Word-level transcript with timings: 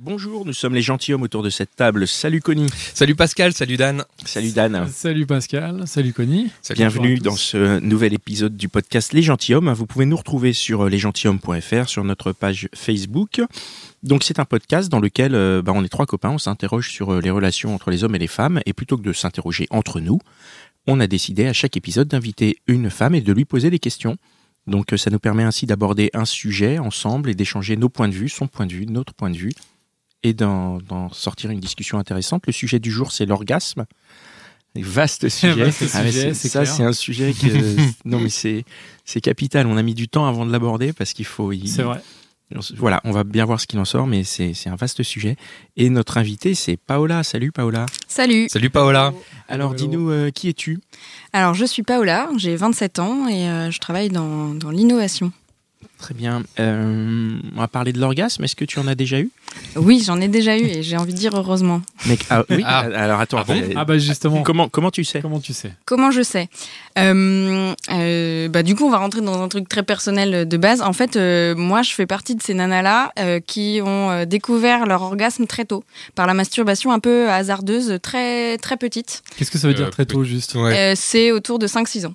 Bonjour, 0.00 0.46
nous 0.46 0.52
sommes 0.52 0.76
les 0.76 0.82
gentilshommes 0.82 1.24
autour 1.24 1.42
de 1.42 1.50
cette 1.50 1.74
table. 1.74 2.06
Salut 2.06 2.40
Connie. 2.40 2.68
Salut 2.94 3.16
Pascal, 3.16 3.52
salut 3.52 3.76
Dan. 3.76 4.04
Salut 4.24 4.52
Dan. 4.52 4.86
Salut 4.92 5.26
Pascal, 5.26 5.88
salut 5.88 6.12
Connie. 6.12 6.52
Bienvenue 6.76 7.18
dans 7.18 7.34
ce 7.34 7.80
nouvel 7.80 8.14
épisode 8.14 8.56
du 8.56 8.68
podcast 8.68 9.12
Les 9.12 9.22
Gentilhommes. 9.22 9.72
Vous 9.72 9.86
pouvez 9.86 10.06
nous 10.06 10.16
retrouver 10.16 10.52
sur 10.52 10.88
lesgentilhommes.fr, 10.88 11.88
sur 11.88 12.04
notre 12.04 12.30
page 12.30 12.68
Facebook. 12.76 13.40
Donc 14.04 14.22
c'est 14.22 14.38
un 14.38 14.44
podcast 14.44 14.88
dans 14.88 15.00
lequel 15.00 15.34
euh, 15.34 15.62
bah, 15.62 15.72
on 15.74 15.82
est 15.82 15.88
trois 15.88 16.06
copains, 16.06 16.30
on 16.30 16.38
s'interroge 16.38 16.90
sur 16.90 17.14
euh, 17.14 17.20
les 17.20 17.30
relations 17.30 17.74
entre 17.74 17.90
les 17.90 18.04
hommes 18.04 18.14
et 18.14 18.20
les 18.20 18.28
femmes, 18.28 18.60
et 18.66 18.74
plutôt 18.74 18.96
que 18.98 19.02
de 19.02 19.12
s'interroger 19.12 19.66
entre 19.70 19.98
nous, 19.98 20.20
on 20.86 21.00
a 21.00 21.08
décidé 21.08 21.48
à 21.48 21.52
chaque 21.52 21.76
épisode 21.76 22.06
d'inviter 22.06 22.58
une 22.68 22.88
femme 22.88 23.16
et 23.16 23.20
de 23.20 23.32
lui 23.32 23.44
poser 23.44 23.68
des 23.68 23.80
questions. 23.80 24.16
Donc 24.68 24.92
euh, 24.92 24.96
ça 24.96 25.10
nous 25.10 25.18
permet 25.18 25.42
ainsi 25.42 25.66
d'aborder 25.66 26.10
un 26.14 26.24
sujet 26.24 26.78
ensemble 26.78 27.30
et 27.30 27.34
d'échanger 27.34 27.76
nos 27.76 27.88
points 27.88 28.08
de 28.08 28.14
vue, 28.14 28.28
son 28.28 28.46
point 28.46 28.66
de 28.66 28.74
vue, 28.74 28.86
notre 28.86 29.12
point 29.12 29.30
de 29.30 29.36
vue, 29.36 29.52
et 30.22 30.32
d'en 30.34 30.78
sortir 31.12 31.50
une 31.50 31.60
discussion 31.60 31.98
intéressante. 31.98 32.44
Le 32.46 32.52
sujet 32.52 32.78
du 32.78 32.90
jour, 32.90 33.12
c'est 33.12 33.26
l'orgasme. 33.26 33.84
Vaste 34.74 35.28
sujet. 35.28 35.64
Vaste 35.64 35.84
Ah, 35.94 36.04
sujet, 36.04 36.34
ça, 36.34 36.64
c'est 36.64 36.84
un 36.84 36.92
sujet 36.92 37.32
que 37.32 37.46
non 38.04 38.20
mais 38.20 38.28
c'est 38.28 38.64
capital. 39.22 39.66
On 39.66 39.76
a 39.76 39.82
mis 39.82 39.94
du 39.94 40.08
temps 40.08 40.26
avant 40.26 40.46
de 40.46 40.52
l'aborder 40.52 40.92
parce 40.92 41.12
qu'il 41.14 41.24
faut. 41.24 41.52
y- 41.52 41.66
C'est 41.68 41.82
vrai. 41.82 42.00
Voilà, 42.78 43.02
on 43.04 43.10
va 43.10 43.24
bien 43.24 43.44
voir 43.44 43.60
ce 43.60 43.66
qu'il 43.66 43.78
en 43.78 43.84
sort, 43.84 44.06
mais 44.06 44.24
c'est 44.24 44.54
un 44.68 44.74
vaste 44.76 45.02
sujet. 45.02 45.36
Et 45.76 45.90
notre 45.90 46.16
invité, 46.16 46.54
c'est 46.54 46.78
Paola. 46.78 47.22
Salut 47.22 47.52
Paola. 47.52 47.84
Salut. 48.06 48.48
Salut 48.48 48.70
Paola. 48.70 49.12
Alors 49.48 49.72
Hello. 49.74 49.78
dis-nous, 49.78 50.10
euh, 50.10 50.30
qui 50.30 50.48
es-tu? 50.48 50.78
Alors, 51.34 51.52
je 51.52 51.66
suis 51.66 51.82
Paola, 51.82 52.30
j'ai 52.38 52.56
27 52.56 53.00
ans 53.00 53.28
et 53.28 53.48
euh, 53.50 53.70
je 53.70 53.78
travaille 53.80 54.08
dans, 54.08 54.54
dans 54.54 54.70
l'innovation. 54.70 55.30
Très 55.98 56.14
bien. 56.14 56.44
Euh, 56.60 57.38
on 57.56 57.60
va 57.60 57.66
parler 57.66 57.92
de 57.92 57.98
l'orgasme. 58.00 58.44
Est-ce 58.44 58.54
que 58.54 58.64
tu 58.64 58.78
en 58.78 58.86
as 58.86 58.94
déjà 58.94 59.18
eu? 59.18 59.30
Oui, 59.74 60.00
j'en 60.06 60.20
ai 60.20 60.28
déjà 60.28 60.56
eu 60.56 60.62
et 60.62 60.82
j'ai 60.84 60.96
envie 60.96 61.12
de 61.12 61.18
dire 61.18 61.34
heureusement. 61.36 61.82
Mec, 62.06 62.24
ah, 62.30 62.44
oui. 62.50 62.62
Ah. 62.64 62.78
Alors 62.94 63.18
attends. 63.20 63.38
Ah 63.38 63.44
bon? 63.44 63.54
euh, 63.60 63.72
Ah 63.76 63.84
bah 63.84 63.98
justement, 63.98 64.42
comment 64.42 64.68
comment 64.68 64.92
tu 64.92 65.02
sais? 65.02 65.20
Comment 65.20 65.40
tu 65.40 65.52
sais? 65.52 65.72
Comment 65.86 66.12
je 66.12 66.22
sais? 66.22 66.48
Euh, 66.98 67.74
euh, 67.90 68.48
bah, 68.48 68.62
Du 68.62 68.76
coup, 68.76 68.84
on 68.86 68.90
va 68.90 68.98
rentrer 68.98 69.20
dans 69.22 69.42
un 69.42 69.48
truc 69.48 69.68
très 69.68 69.82
personnel 69.82 70.46
de 70.48 70.56
base. 70.56 70.82
En 70.82 70.92
fait, 70.92 71.16
euh, 71.16 71.54
moi, 71.56 71.82
je 71.82 71.92
fais 71.92 72.06
partie 72.06 72.36
de 72.36 72.42
ces 72.42 72.54
nanas-là 72.54 73.12
euh, 73.18 73.40
qui 73.40 73.80
ont 73.82 74.10
euh, 74.10 74.24
découvert 74.24 74.86
leur 74.86 75.02
orgasme 75.02 75.46
très 75.46 75.64
tôt, 75.64 75.82
par 76.14 76.26
la 76.28 76.34
masturbation 76.34 76.92
un 76.92 77.00
peu 77.00 77.28
hasardeuse, 77.28 77.98
très, 78.02 78.56
très 78.58 78.76
petite. 78.76 79.22
Qu'est-ce 79.36 79.50
que 79.50 79.58
ça 79.58 79.66
veut 79.68 79.74
dire 79.74 79.86
Euh, 79.88 79.90
très 79.90 80.06
tôt 80.06 80.22
juste? 80.22 80.54
Euh, 80.54 80.92
c'est 80.96 81.32
autour 81.32 81.58
de 81.58 81.66
5-6 81.66 82.06
ans. 82.06 82.14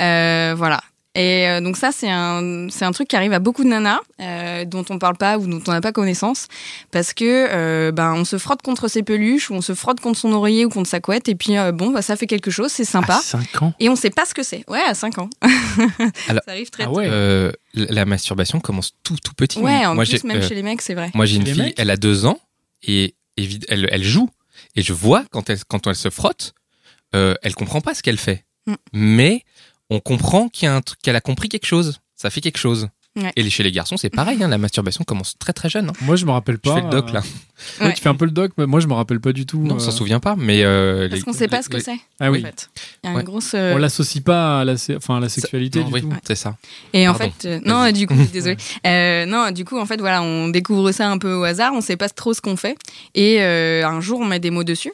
Euh, 0.00 0.54
voilà. 0.56 0.80
Et 1.16 1.48
euh, 1.48 1.60
donc 1.60 1.76
ça, 1.76 1.90
c'est 1.92 2.10
un, 2.10 2.66
c'est 2.70 2.84
un 2.84 2.90
truc 2.90 3.06
qui 3.08 3.14
arrive 3.14 3.32
à 3.32 3.38
beaucoup 3.38 3.62
de 3.62 3.68
nanas 3.68 4.00
euh, 4.20 4.64
dont 4.64 4.84
on 4.90 4.98
parle 4.98 5.16
pas 5.16 5.38
ou 5.38 5.46
dont 5.46 5.62
on 5.68 5.70
n'a 5.70 5.80
pas 5.80 5.92
connaissance, 5.92 6.48
parce 6.90 7.12
que 7.14 7.24
euh, 7.50 7.92
ben 7.92 8.14
on 8.14 8.24
se 8.24 8.36
frotte 8.36 8.62
contre 8.62 8.88
ses 8.88 9.04
peluches 9.04 9.48
ou 9.50 9.54
on 9.54 9.60
se 9.60 9.74
frotte 9.74 10.00
contre 10.00 10.18
son 10.18 10.32
oreiller 10.32 10.64
ou 10.64 10.70
contre 10.70 10.88
sa 10.90 10.98
couette, 11.00 11.28
et 11.28 11.36
puis 11.36 11.56
euh, 11.56 11.70
bon, 11.70 11.90
bah, 11.90 12.02
ça 12.02 12.16
fait 12.16 12.26
quelque 12.26 12.50
chose, 12.50 12.72
c'est 12.72 12.84
sympa. 12.84 13.14
À 13.18 13.20
5 13.20 13.62
ans? 13.62 13.74
Et 13.78 13.88
on 13.88 13.94
sait 13.96 14.10
pas 14.10 14.24
ce 14.26 14.34
que 14.34 14.42
c'est. 14.42 14.64
Ouais, 14.68 14.80
à 14.80 14.94
5 14.94 15.18
ans. 15.18 15.30
Alors- 16.28 16.42
ça 16.44 16.50
arrive 16.50 16.70
très 16.70 16.84
Ah 16.84 16.90
ouais. 16.90 17.06
Euh, 17.08 17.52
la 17.74 18.04
masturbation 18.06 18.58
commence 18.60 18.92
tout 19.04 19.16
tout 19.22 19.34
petit. 19.34 19.60
Ouais, 19.60 19.86
en 19.86 19.94
moi, 19.94 20.04
plus, 20.04 20.20
j'ai- 20.20 20.26
même 20.28 20.38
euh, 20.38 20.48
chez 20.48 20.54
les 20.56 20.62
mecs, 20.62 20.82
c'est 20.82 20.94
vrai. 20.94 21.10
moi 21.14 21.26
j'ai 21.26 21.36
une 21.36 21.46
fille, 21.46 21.58
mecs 21.62 21.74
elle 21.78 21.90
a 21.90 21.96
deux 21.96 22.26
ans 22.26 22.38
et 22.82 23.14
elle, 23.36 23.88
elle 23.90 24.02
joue 24.04 24.28
et 24.76 24.82
je 24.82 24.92
vois 24.92 25.24
quand 25.30 25.48
elle 25.50 25.62
quand 25.64 25.86
elle 25.86 25.94
se 25.96 26.10
frotte, 26.10 26.54
euh, 27.14 27.34
elle 27.42 27.54
comprend 27.54 27.80
pas 27.80 27.94
ce 27.94 28.02
qu'elle 28.02 28.18
fait, 28.18 28.44
Mm. 28.66 28.74
mais 28.94 29.42
on 29.94 30.00
comprend 30.00 30.50
a 30.62 30.80
qu'elle 31.02 31.16
a 31.16 31.20
compris 31.20 31.48
quelque 31.48 31.66
chose. 31.66 32.00
Ça 32.16 32.30
fait 32.30 32.40
quelque 32.40 32.58
chose. 32.58 32.88
Ouais. 33.16 33.30
Et 33.36 33.48
chez 33.48 33.62
les 33.62 33.70
garçons, 33.70 33.96
c'est 33.96 34.10
pareil. 34.10 34.42
hein, 34.42 34.48
la 34.48 34.58
masturbation 34.58 35.04
commence 35.04 35.34
très 35.38 35.52
très 35.52 35.68
jeune. 35.70 35.88
hein. 35.90 35.92
Moi 36.00 36.16
je 36.16 36.26
me 36.26 36.32
rappelle 36.32 36.58
pas. 36.58 36.74
fais 36.74 36.80
le 36.82 36.88
doc 36.90 37.10
euh, 37.10 37.12
là. 37.12 37.20
ouais, 37.80 37.86
Ouais. 37.86 37.92
tu 37.94 38.02
fais 38.02 38.08
un 38.08 38.16
peu 38.16 38.24
le 38.24 38.32
doc, 38.32 38.50
mais 38.58 38.66
moi 38.66 38.80
je 38.80 38.88
me 38.88 38.92
rappelle 38.94 39.20
pas 39.20 39.32
du 39.32 39.46
tout. 39.46 39.60
Non, 39.60 39.74
on 39.74 39.76
euh, 39.76 39.80
s'en 39.80 39.92
souvient 39.92 40.18
pas, 40.18 40.34
mais 40.36 40.64
euh, 40.64 41.08
Parce 41.08 41.22
qu'on 41.22 41.32
sait 41.32 41.46
pas 41.46 41.58
les- 41.58 41.62
ce 41.62 41.68
que 41.68 41.76
les- 41.76 41.82
c'est. 41.84 41.96
Ah 42.18 42.28
En 42.28 42.32
oui. 42.32 42.42
fait. 42.42 42.68
Il 43.04 43.06
y 43.06 43.12
a 43.12 43.14
Ouais. 43.14 43.20
une 43.20 43.26
grosse. 43.26 43.52
euh, 43.54 43.74
On 43.74 43.78
l'associe 43.78 44.20
pas 44.24 44.60
à 44.60 44.64
la, 44.64 44.74
enfin, 44.96 45.18
à 45.18 45.20
la 45.20 45.28
sexualité 45.28 45.78
Non, 45.78 45.86
du 45.86 45.92
oui, 45.94 46.00
tout. 46.02 46.12
c'est 46.26 46.34
ça. 46.34 46.56
Et 46.92 47.06
en 47.06 47.14
fait, 47.14 47.32
euh, 47.44 47.60
non, 47.64 47.88
du 47.92 48.08
coup, 48.08 48.14
désolé. 48.32 48.56
Euh, 48.86 49.26
non, 49.26 49.52
du 49.52 49.64
coup, 49.64 49.78
en 49.78 49.86
fait, 49.86 50.00
voilà, 50.00 50.20
on 50.22 50.48
découvre 50.48 50.90
ça 50.90 51.08
un 51.08 51.18
peu 51.18 51.34
au 51.34 51.44
hasard, 51.44 51.72
on 51.72 51.80
sait 51.80 51.96
pas 51.96 52.08
trop 52.08 52.34
ce 52.34 52.40
qu'on 52.40 52.56
fait. 52.56 52.76
Et 53.14 53.40
euh, 53.42 53.86
un 53.86 54.00
jour, 54.00 54.18
on 54.20 54.24
met 54.24 54.40
des 54.40 54.50
mots 54.50 54.64
dessus. 54.64 54.92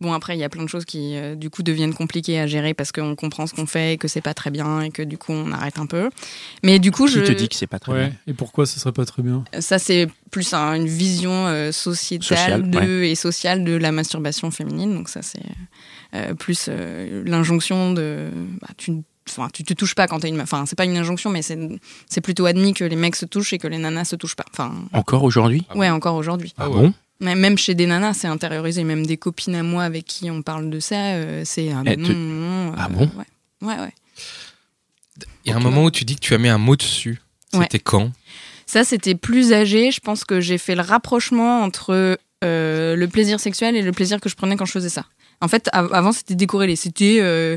Bon, 0.00 0.12
après, 0.12 0.36
il 0.36 0.40
y 0.40 0.44
a 0.44 0.48
plein 0.50 0.62
de 0.62 0.68
choses 0.68 0.84
qui, 0.84 1.16
euh, 1.16 1.34
du 1.36 1.48
coup, 1.48 1.62
deviennent 1.62 1.94
compliquées 1.94 2.38
à 2.38 2.46
gérer 2.46 2.74
parce 2.74 2.92
qu'on 2.92 3.14
comprend 3.16 3.46
ce 3.46 3.54
qu'on 3.54 3.64
fait 3.66 3.94
et 3.94 3.96
que 3.96 4.08
c'est 4.08 4.20
pas 4.20 4.34
très 4.34 4.50
bien 4.50 4.82
et 4.82 4.90
que, 4.90 5.02
du 5.02 5.16
coup, 5.16 5.32
on 5.32 5.50
arrête 5.52 5.78
un 5.78 5.86
peu. 5.86 6.10
Mais 6.62 6.78
du 6.78 6.90
coup, 6.92 7.06
Qui 7.06 7.14
je... 7.14 7.20
te 7.20 7.32
dit 7.32 7.48
que 7.48 7.54
c'est 7.54 7.66
pas 7.66 7.78
très 7.78 7.92
Ouais. 7.92 8.06
bien? 8.08 8.16
Et 8.26 8.34
pourquoi 8.34 8.66
ce 8.66 8.78
serait 8.78 8.92
pas 8.92 9.06
très 9.06 9.22
bien? 9.22 9.44
Ça, 9.58 9.78
c'est 9.78 10.06
plus 10.30 10.52
un- 10.52 10.74
une 10.74 10.86
vision 10.86 11.46
euh, 11.46 11.72
sociétale 11.72 12.68
de, 12.70 13.02
et 13.04 13.14
sociale 13.14 13.64
de 13.64 13.72
la 13.74 13.90
masturbation 13.90 14.50
féminine. 14.50 14.92
Donc, 14.94 15.08
ça, 15.08 15.22
c'est 15.22 15.40
euh, 16.14 16.34
plus 16.34 16.66
euh, 16.68 17.22
l'injonction 17.24 17.92
de. 17.92 18.28
Bah, 18.60 18.68
tu, 18.76 18.92
Enfin, 19.28 19.48
tu 19.52 19.64
te 19.64 19.74
touches 19.74 19.96
pas 19.96 20.06
quand 20.06 20.20
t'es 20.20 20.28
une. 20.28 20.40
Enfin, 20.40 20.66
c'est 20.66 20.76
pas 20.76 20.84
une 20.84 20.96
injonction, 20.96 21.30
mais 21.30 21.42
c'est 21.42 21.58
c'est 22.08 22.20
plutôt 22.20 22.46
admis 22.46 22.74
que 22.74 22.84
les 22.84 22.94
mecs 22.94 23.16
se 23.16 23.26
touchent 23.26 23.52
et 23.54 23.58
que 23.58 23.66
les 23.66 23.76
nanas 23.78 24.04
se 24.04 24.14
touchent 24.14 24.36
pas. 24.36 24.44
Enfin, 24.52 24.72
Encore 24.92 25.24
aujourd'hui? 25.24 25.66
Ah 25.68 25.76
ouais, 25.76 25.90
encore 25.90 26.14
aujourd'hui. 26.14 26.54
Ah 26.58 26.68
bon? 26.68 26.82
Mais 26.82 26.92
Même 27.20 27.56
chez 27.56 27.74
des 27.74 27.86
nanas, 27.86 28.14
c'est 28.14 28.26
intériorisé. 28.26 28.84
Même 28.84 29.06
des 29.06 29.16
copines 29.16 29.54
à 29.54 29.62
moi 29.62 29.84
avec 29.84 30.04
qui 30.04 30.30
on 30.30 30.42
parle 30.42 30.68
de 30.70 30.80
ça, 30.80 31.14
euh, 31.14 31.42
c'est 31.44 31.70
bah 31.70 31.82
Eh, 31.92 31.96
non, 31.96 32.74
Ah 32.76 32.86
euh, 32.86 32.88
bon? 32.88 33.10
ouais. 33.16 33.68
ouais, 33.68 33.80
ouais. 33.80 33.94
Il 35.44 35.50
y 35.50 35.52
a 35.52 35.56
un 35.56 35.60
moment 35.60 35.84
où 35.84 35.90
tu 35.90 36.04
dis 36.04 36.14
que 36.16 36.20
tu 36.20 36.34
as 36.34 36.38
mis 36.38 36.48
un 36.48 36.58
mot 36.58 36.76
dessus. 36.76 37.20
Ouais. 37.54 37.60
C'était 37.62 37.78
quand? 37.78 38.10
Ça, 38.66 38.84
c'était 38.84 39.14
plus 39.14 39.52
âgé. 39.52 39.90
Je 39.90 40.00
pense 40.00 40.24
que 40.24 40.40
j'ai 40.40 40.58
fait 40.58 40.74
le 40.74 40.82
rapprochement 40.82 41.62
entre 41.62 42.18
euh, 42.44 42.96
le 42.96 43.08
plaisir 43.08 43.40
sexuel 43.40 43.76
et 43.76 43.82
le 43.82 43.92
plaisir 43.92 44.20
que 44.20 44.28
je 44.28 44.34
prenais 44.34 44.56
quand 44.56 44.66
je 44.66 44.72
faisais 44.72 44.88
ça. 44.90 45.06
En 45.40 45.48
fait, 45.48 45.68
av- 45.72 45.92
avant, 45.94 46.12
c'était 46.12 46.34
décorrélé. 46.34 46.76
C'était 46.76 47.18
euh, 47.20 47.56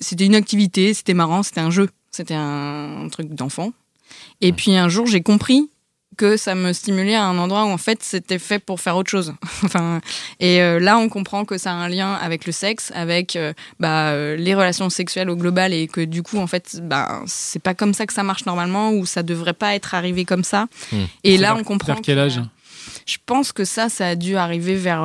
c'était 0.00 0.26
une 0.26 0.34
activité, 0.34 0.94
c'était 0.94 1.14
marrant, 1.14 1.42
c'était 1.42 1.60
un 1.60 1.70
jeu, 1.70 1.88
c'était 2.10 2.34
un, 2.34 3.04
un 3.04 3.08
truc 3.08 3.34
d'enfant. 3.34 3.72
Et 4.40 4.52
puis 4.52 4.76
un 4.76 4.88
jour, 4.88 5.06
j'ai 5.06 5.20
compris 5.22 5.68
que 6.18 6.36
ça 6.36 6.54
me 6.54 6.74
stimulait 6.74 7.14
à 7.14 7.24
un 7.24 7.38
endroit 7.38 7.64
où 7.64 7.68
en 7.68 7.78
fait 7.78 8.02
c'était 8.02 8.38
fait 8.38 8.58
pour 8.58 8.80
faire 8.80 8.96
autre 8.96 9.08
chose. 9.08 9.32
enfin, 9.64 10.00
et 10.40 10.60
euh, 10.60 10.78
là, 10.78 10.98
on 10.98 11.08
comprend 11.08 11.46
que 11.46 11.56
ça 11.56 11.70
a 11.70 11.74
un 11.74 11.88
lien 11.88 12.12
avec 12.14 12.44
le 12.44 12.52
sexe, 12.52 12.92
avec 12.94 13.36
euh, 13.36 13.54
bah, 13.80 14.10
euh, 14.10 14.36
les 14.36 14.54
relations 14.54 14.90
sexuelles 14.90 15.30
au 15.30 15.36
global, 15.36 15.72
et 15.72 15.86
que 15.86 16.02
du 16.02 16.22
coup, 16.22 16.38
en 16.38 16.46
fait, 16.46 16.80
bah, 16.82 17.22
c'est 17.26 17.62
pas 17.62 17.74
comme 17.74 17.94
ça 17.94 18.04
que 18.04 18.12
ça 18.12 18.24
marche 18.24 18.44
normalement, 18.44 18.90
ou 18.90 19.06
ça 19.06 19.22
devrait 19.22 19.54
pas 19.54 19.74
être 19.74 19.94
arrivé 19.94 20.24
comme 20.24 20.44
ça. 20.44 20.66
Hmm. 20.92 21.04
Et 21.24 21.38
là, 21.38 21.56
on 21.58 21.64
comprend. 21.64 21.94
Vers 21.94 22.02
quel 22.02 22.18
âge? 22.18 22.40
Je 23.06 23.16
pense 23.24 23.52
que 23.52 23.64
ça, 23.64 23.88
ça 23.88 24.08
a 24.08 24.14
dû 24.16 24.36
arriver 24.36 24.74
vers 24.74 25.04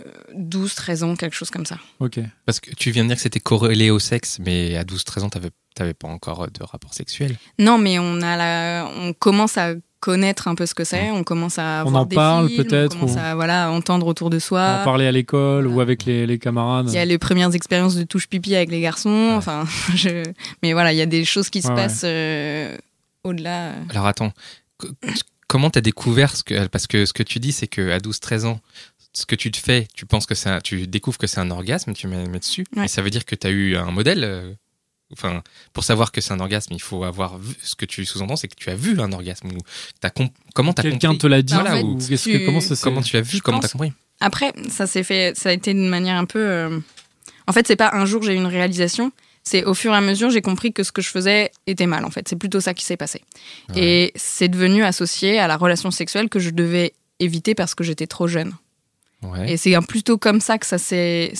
euh, 0.00 0.08
euh, 0.08 0.32
12, 0.34 0.74
13 0.74 1.02
ans, 1.04 1.16
quelque 1.16 1.34
chose 1.36 1.50
comme 1.50 1.66
ça. 1.66 1.78
Ok. 2.00 2.18
Parce 2.44 2.60
que 2.60 2.70
tu 2.74 2.90
viens 2.90 3.02
de 3.04 3.08
dire 3.08 3.16
que 3.16 3.22
c'était 3.22 3.40
corrélé 3.40 3.90
au 3.90 3.98
sexe, 3.98 4.38
mais 4.38 4.76
à 4.76 4.84
12-13 4.84 5.22
ans, 5.22 5.28
t'avais 5.30 5.50
t'avais 5.74 5.94
pas 5.94 6.08
encore 6.08 6.48
de 6.50 6.62
rapport 6.62 6.94
sexuel. 6.94 7.36
Non, 7.58 7.76
mais 7.76 7.98
on 7.98 8.22
a 8.22 8.36
la, 8.36 8.90
on 8.96 9.12
commence 9.12 9.58
à 9.58 9.74
connaître 10.00 10.48
un 10.48 10.54
peu 10.54 10.64
ce 10.64 10.74
que 10.74 10.84
c'est, 10.84 11.10
on 11.10 11.22
commence 11.24 11.58
à 11.58 11.82
On 11.84 11.90
voir 11.90 12.02
en 12.02 12.06
des 12.06 12.14
parle 12.16 12.48
peut-être, 12.50 12.96
on 12.96 13.00
commence 13.00 13.16
ou- 13.16 13.18
à 13.20 13.34
voilà 13.34 13.70
entendre 13.70 14.06
autour 14.06 14.30
de 14.30 14.38
soi. 14.38 14.78
En 14.80 14.84
parler 14.84 15.06
à 15.06 15.12
l'école 15.12 15.66
ou 15.66 15.80
avec 15.82 16.04
les, 16.06 16.26
les 16.26 16.38
camarades. 16.38 16.86
Il 16.88 16.94
y 16.94 16.98
a 16.98 17.04
les 17.04 17.18
premières 17.18 17.54
expériences 17.54 17.94
de 17.96 18.04
touche 18.04 18.26
pipi 18.28 18.54
avec 18.54 18.70
les 18.70 18.80
garçons. 18.80 19.32
Enfin, 19.36 19.64
je... 19.94 20.22
mais 20.62 20.72
voilà, 20.72 20.92
il 20.92 20.96
y 20.96 21.02
a 21.02 21.06
des 21.06 21.24
choses 21.26 21.50
qui 21.50 21.60
se 21.60 21.68
Ouais, 21.68 21.74
passent 21.74 22.02
euh, 22.04 22.74
au-delà. 23.24 23.68
euh. 23.70 23.82
Alors 23.90 24.06
attends, 24.06 24.32
comment 25.48 25.70
t'as 25.70 25.80
découvert 25.80 26.34
ce 26.36 26.42
que 26.42 26.66
parce 26.68 26.86
que 26.86 27.06
ce 27.06 27.12
que 27.12 27.22
tu 27.22 27.38
dis 27.38 27.52
c'est 27.52 27.66
que 27.68 27.90
à 27.90 27.98
12-13 27.98 28.46
ans 28.46 28.60
ce 29.18 29.24
que 29.26 29.34
tu 29.34 29.50
te 29.50 29.56
fais, 29.56 29.88
tu 29.94 30.04
penses 30.04 30.26
que 30.26 30.34
c'est 30.34 30.50
un- 30.50 30.60
tu 30.60 30.86
découvres 30.86 31.16
que 31.18 31.26
c'est 31.26 31.40
un 31.40 31.50
orgasme, 31.50 31.94
tu 31.94 32.06
mets, 32.06 32.26
mets 32.26 32.38
dessus, 32.38 32.66
Ouais. 32.76 32.84
et 32.84 32.88
ça 32.88 33.00
veut 33.02 33.10
dire 33.10 33.24
que 33.24 33.34
tu 33.34 33.46
as 33.46 33.50
eu 33.50 33.76
un 33.76 33.90
modèle 33.90 34.24
euh, 34.24 34.52
enfin 35.12 35.42
pour 35.72 35.84
savoir 35.84 36.12
que 36.12 36.20
c'est 36.20 36.32
un 36.34 36.40
orgasme, 36.40 36.74
il 36.74 36.82
faut 36.82 37.02
avoir 37.04 37.38
vu 37.38 37.54
ce 37.62 37.74
que 37.76 37.86
tu 37.86 38.04
sous-entends 38.04 38.36
c'est 38.36 38.48
que 38.48 38.56
tu 38.56 38.68
as 38.70 38.74
vu 38.74 39.00
un 39.00 39.12
orgasme 39.12 39.48
ou 39.48 39.58
comment 40.54 40.72
t'as 40.72 40.82
Quelqu'un 40.82 41.14
te 41.14 41.26
l'a 41.26 41.42
dit 41.42 41.54
Bah, 41.54 41.62
en 41.62 41.76
fait, 41.76 41.82
ou 41.82 41.96
qu'est-ce 41.96 42.24
tu- 42.24 42.38
que, 42.40 42.44
comment 42.46 42.60
ça 42.60 42.74
comment 42.82 43.00
tu 43.02 43.16
as 43.16 43.20
vu, 43.22 43.38
Je 43.38 43.42
comment 43.42 43.58
pense- 43.60 43.70
t'as 43.70 43.72
compris 43.78 43.92
Après, 44.20 44.52
ça 44.68 44.86
s'est 44.86 45.02
fait, 45.04 45.36
ça 45.36 45.48
a 45.50 45.52
été 45.52 45.72
d'une 45.74 45.88
manière 45.88 46.16
un 46.16 46.24
peu. 46.26 46.38
euh, 46.40 46.78
En 47.48 47.52
fait, 47.52 47.66
c'est 47.66 47.76
pas 47.76 47.90
un 47.94 48.04
jour 48.06 48.22
j'ai 48.24 48.32
eu 48.32 48.36
une 48.36 48.46
réalisation. 48.46 49.12
C'est 49.44 49.64
au 49.64 49.74
fur 49.74 49.92
et 49.92 49.96
à 49.96 50.00
mesure, 50.00 50.30
j'ai 50.30 50.42
compris 50.42 50.72
que 50.72 50.82
ce 50.82 50.90
que 50.90 51.00
je 51.00 51.08
faisais 51.08 51.52
était 51.68 51.86
mal, 51.86 52.04
en 52.04 52.10
fait. 52.10 52.26
C'est 52.28 52.34
plutôt 52.34 52.60
ça 52.60 52.74
qui 52.74 52.84
s'est 52.84 52.96
passé. 52.96 53.22
Ouais. 53.68 53.80
Et 53.80 54.12
c'est 54.16 54.48
devenu 54.48 54.82
associé 54.82 55.38
à 55.38 55.46
la 55.46 55.56
relation 55.56 55.92
sexuelle 55.92 56.28
que 56.28 56.40
je 56.40 56.50
devais 56.50 56.92
éviter 57.20 57.54
parce 57.54 57.76
que 57.76 57.84
j'étais 57.84 58.08
trop 58.08 58.26
jeune. 58.26 58.52
Ouais. 59.22 59.52
Et 59.52 59.56
c'est 59.56 59.74
plutôt 59.88 60.18
comme 60.18 60.40
ça 60.40 60.58
que 60.58 60.66
ça 60.66 60.78
s'est. 60.78 61.32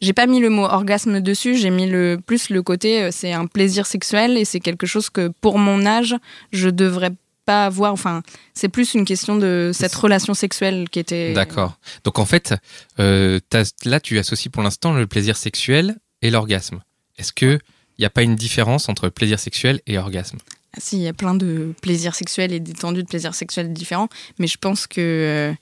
J'ai 0.00 0.12
pas 0.12 0.26
mis 0.26 0.40
le 0.40 0.48
mot 0.48 0.64
orgasme 0.64 1.20
dessus, 1.20 1.56
j'ai 1.56 1.70
mis 1.70 1.86
le 1.88 2.18
plus 2.24 2.50
le 2.50 2.62
côté 2.62 3.02
euh, 3.02 3.08
c'est 3.10 3.32
un 3.32 3.46
plaisir 3.46 3.86
sexuel 3.86 4.36
et 4.38 4.44
c'est 4.44 4.60
quelque 4.60 4.86
chose 4.86 5.10
que 5.10 5.28
pour 5.40 5.58
mon 5.58 5.84
âge 5.86 6.14
je 6.52 6.68
devrais 6.68 7.10
pas 7.44 7.66
avoir. 7.66 7.92
Enfin, 7.92 8.22
c'est 8.54 8.68
plus 8.68 8.94
une 8.94 9.04
question 9.04 9.36
de 9.36 9.72
cette 9.74 9.94
relation 9.94 10.34
sexuelle 10.34 10.88
qui 10.88 11.00
était. 11.00 11.32
D'accord. 11.32 11.78
Donc 12.04 12.18
en 12.18 12.26
fait, 12.26 12.54
euh, 13.00 13.40
là, 13.84 14.00
tu 14.00 14.18
associes 14.18 14.50
pour 14.50 14.62
l'instant 14.62 14.92
le 14.92 15.06
plaisir 15.06 15.36
sexuel 15.36 15.96
et 16.22 16.30
l'orgasme. 16.30 16.80
Est-ce 17.18 17.32
que 17.32 17.58
il 17.98 18.02
n'y 18.02 18.06
a 18.06 18.10
pas 18.10 18.22
une 18.22 18.36
différence 18.36 18.88
entre 18.88 19.10
plaisir 19.10 19.38
sexuel 19.38 19.80
et 19.86 19.98
orgasme? 19.98 20.38
Ah, 20.74 20.78
Si, 20.80 20.96
il 20.96 21.02
y 21.02 21.08
a 21.08 21.12
plein 21.12 21.34
de 21.34 21.74
plaisirs 21.82 22.14
sexuels 22.14 22.52
et 22.52 22.60
d'étendues 22.60 23.02
de 23.02 23.08
plaisirs 23.08 23.34
sexuels 23.34 23.72
différents, 23.72 24.08
mais 24.38 24.46
je 24.46 24.56
pense 24.56 24.86
que 24.86 25.00
euh, 25.00 25.52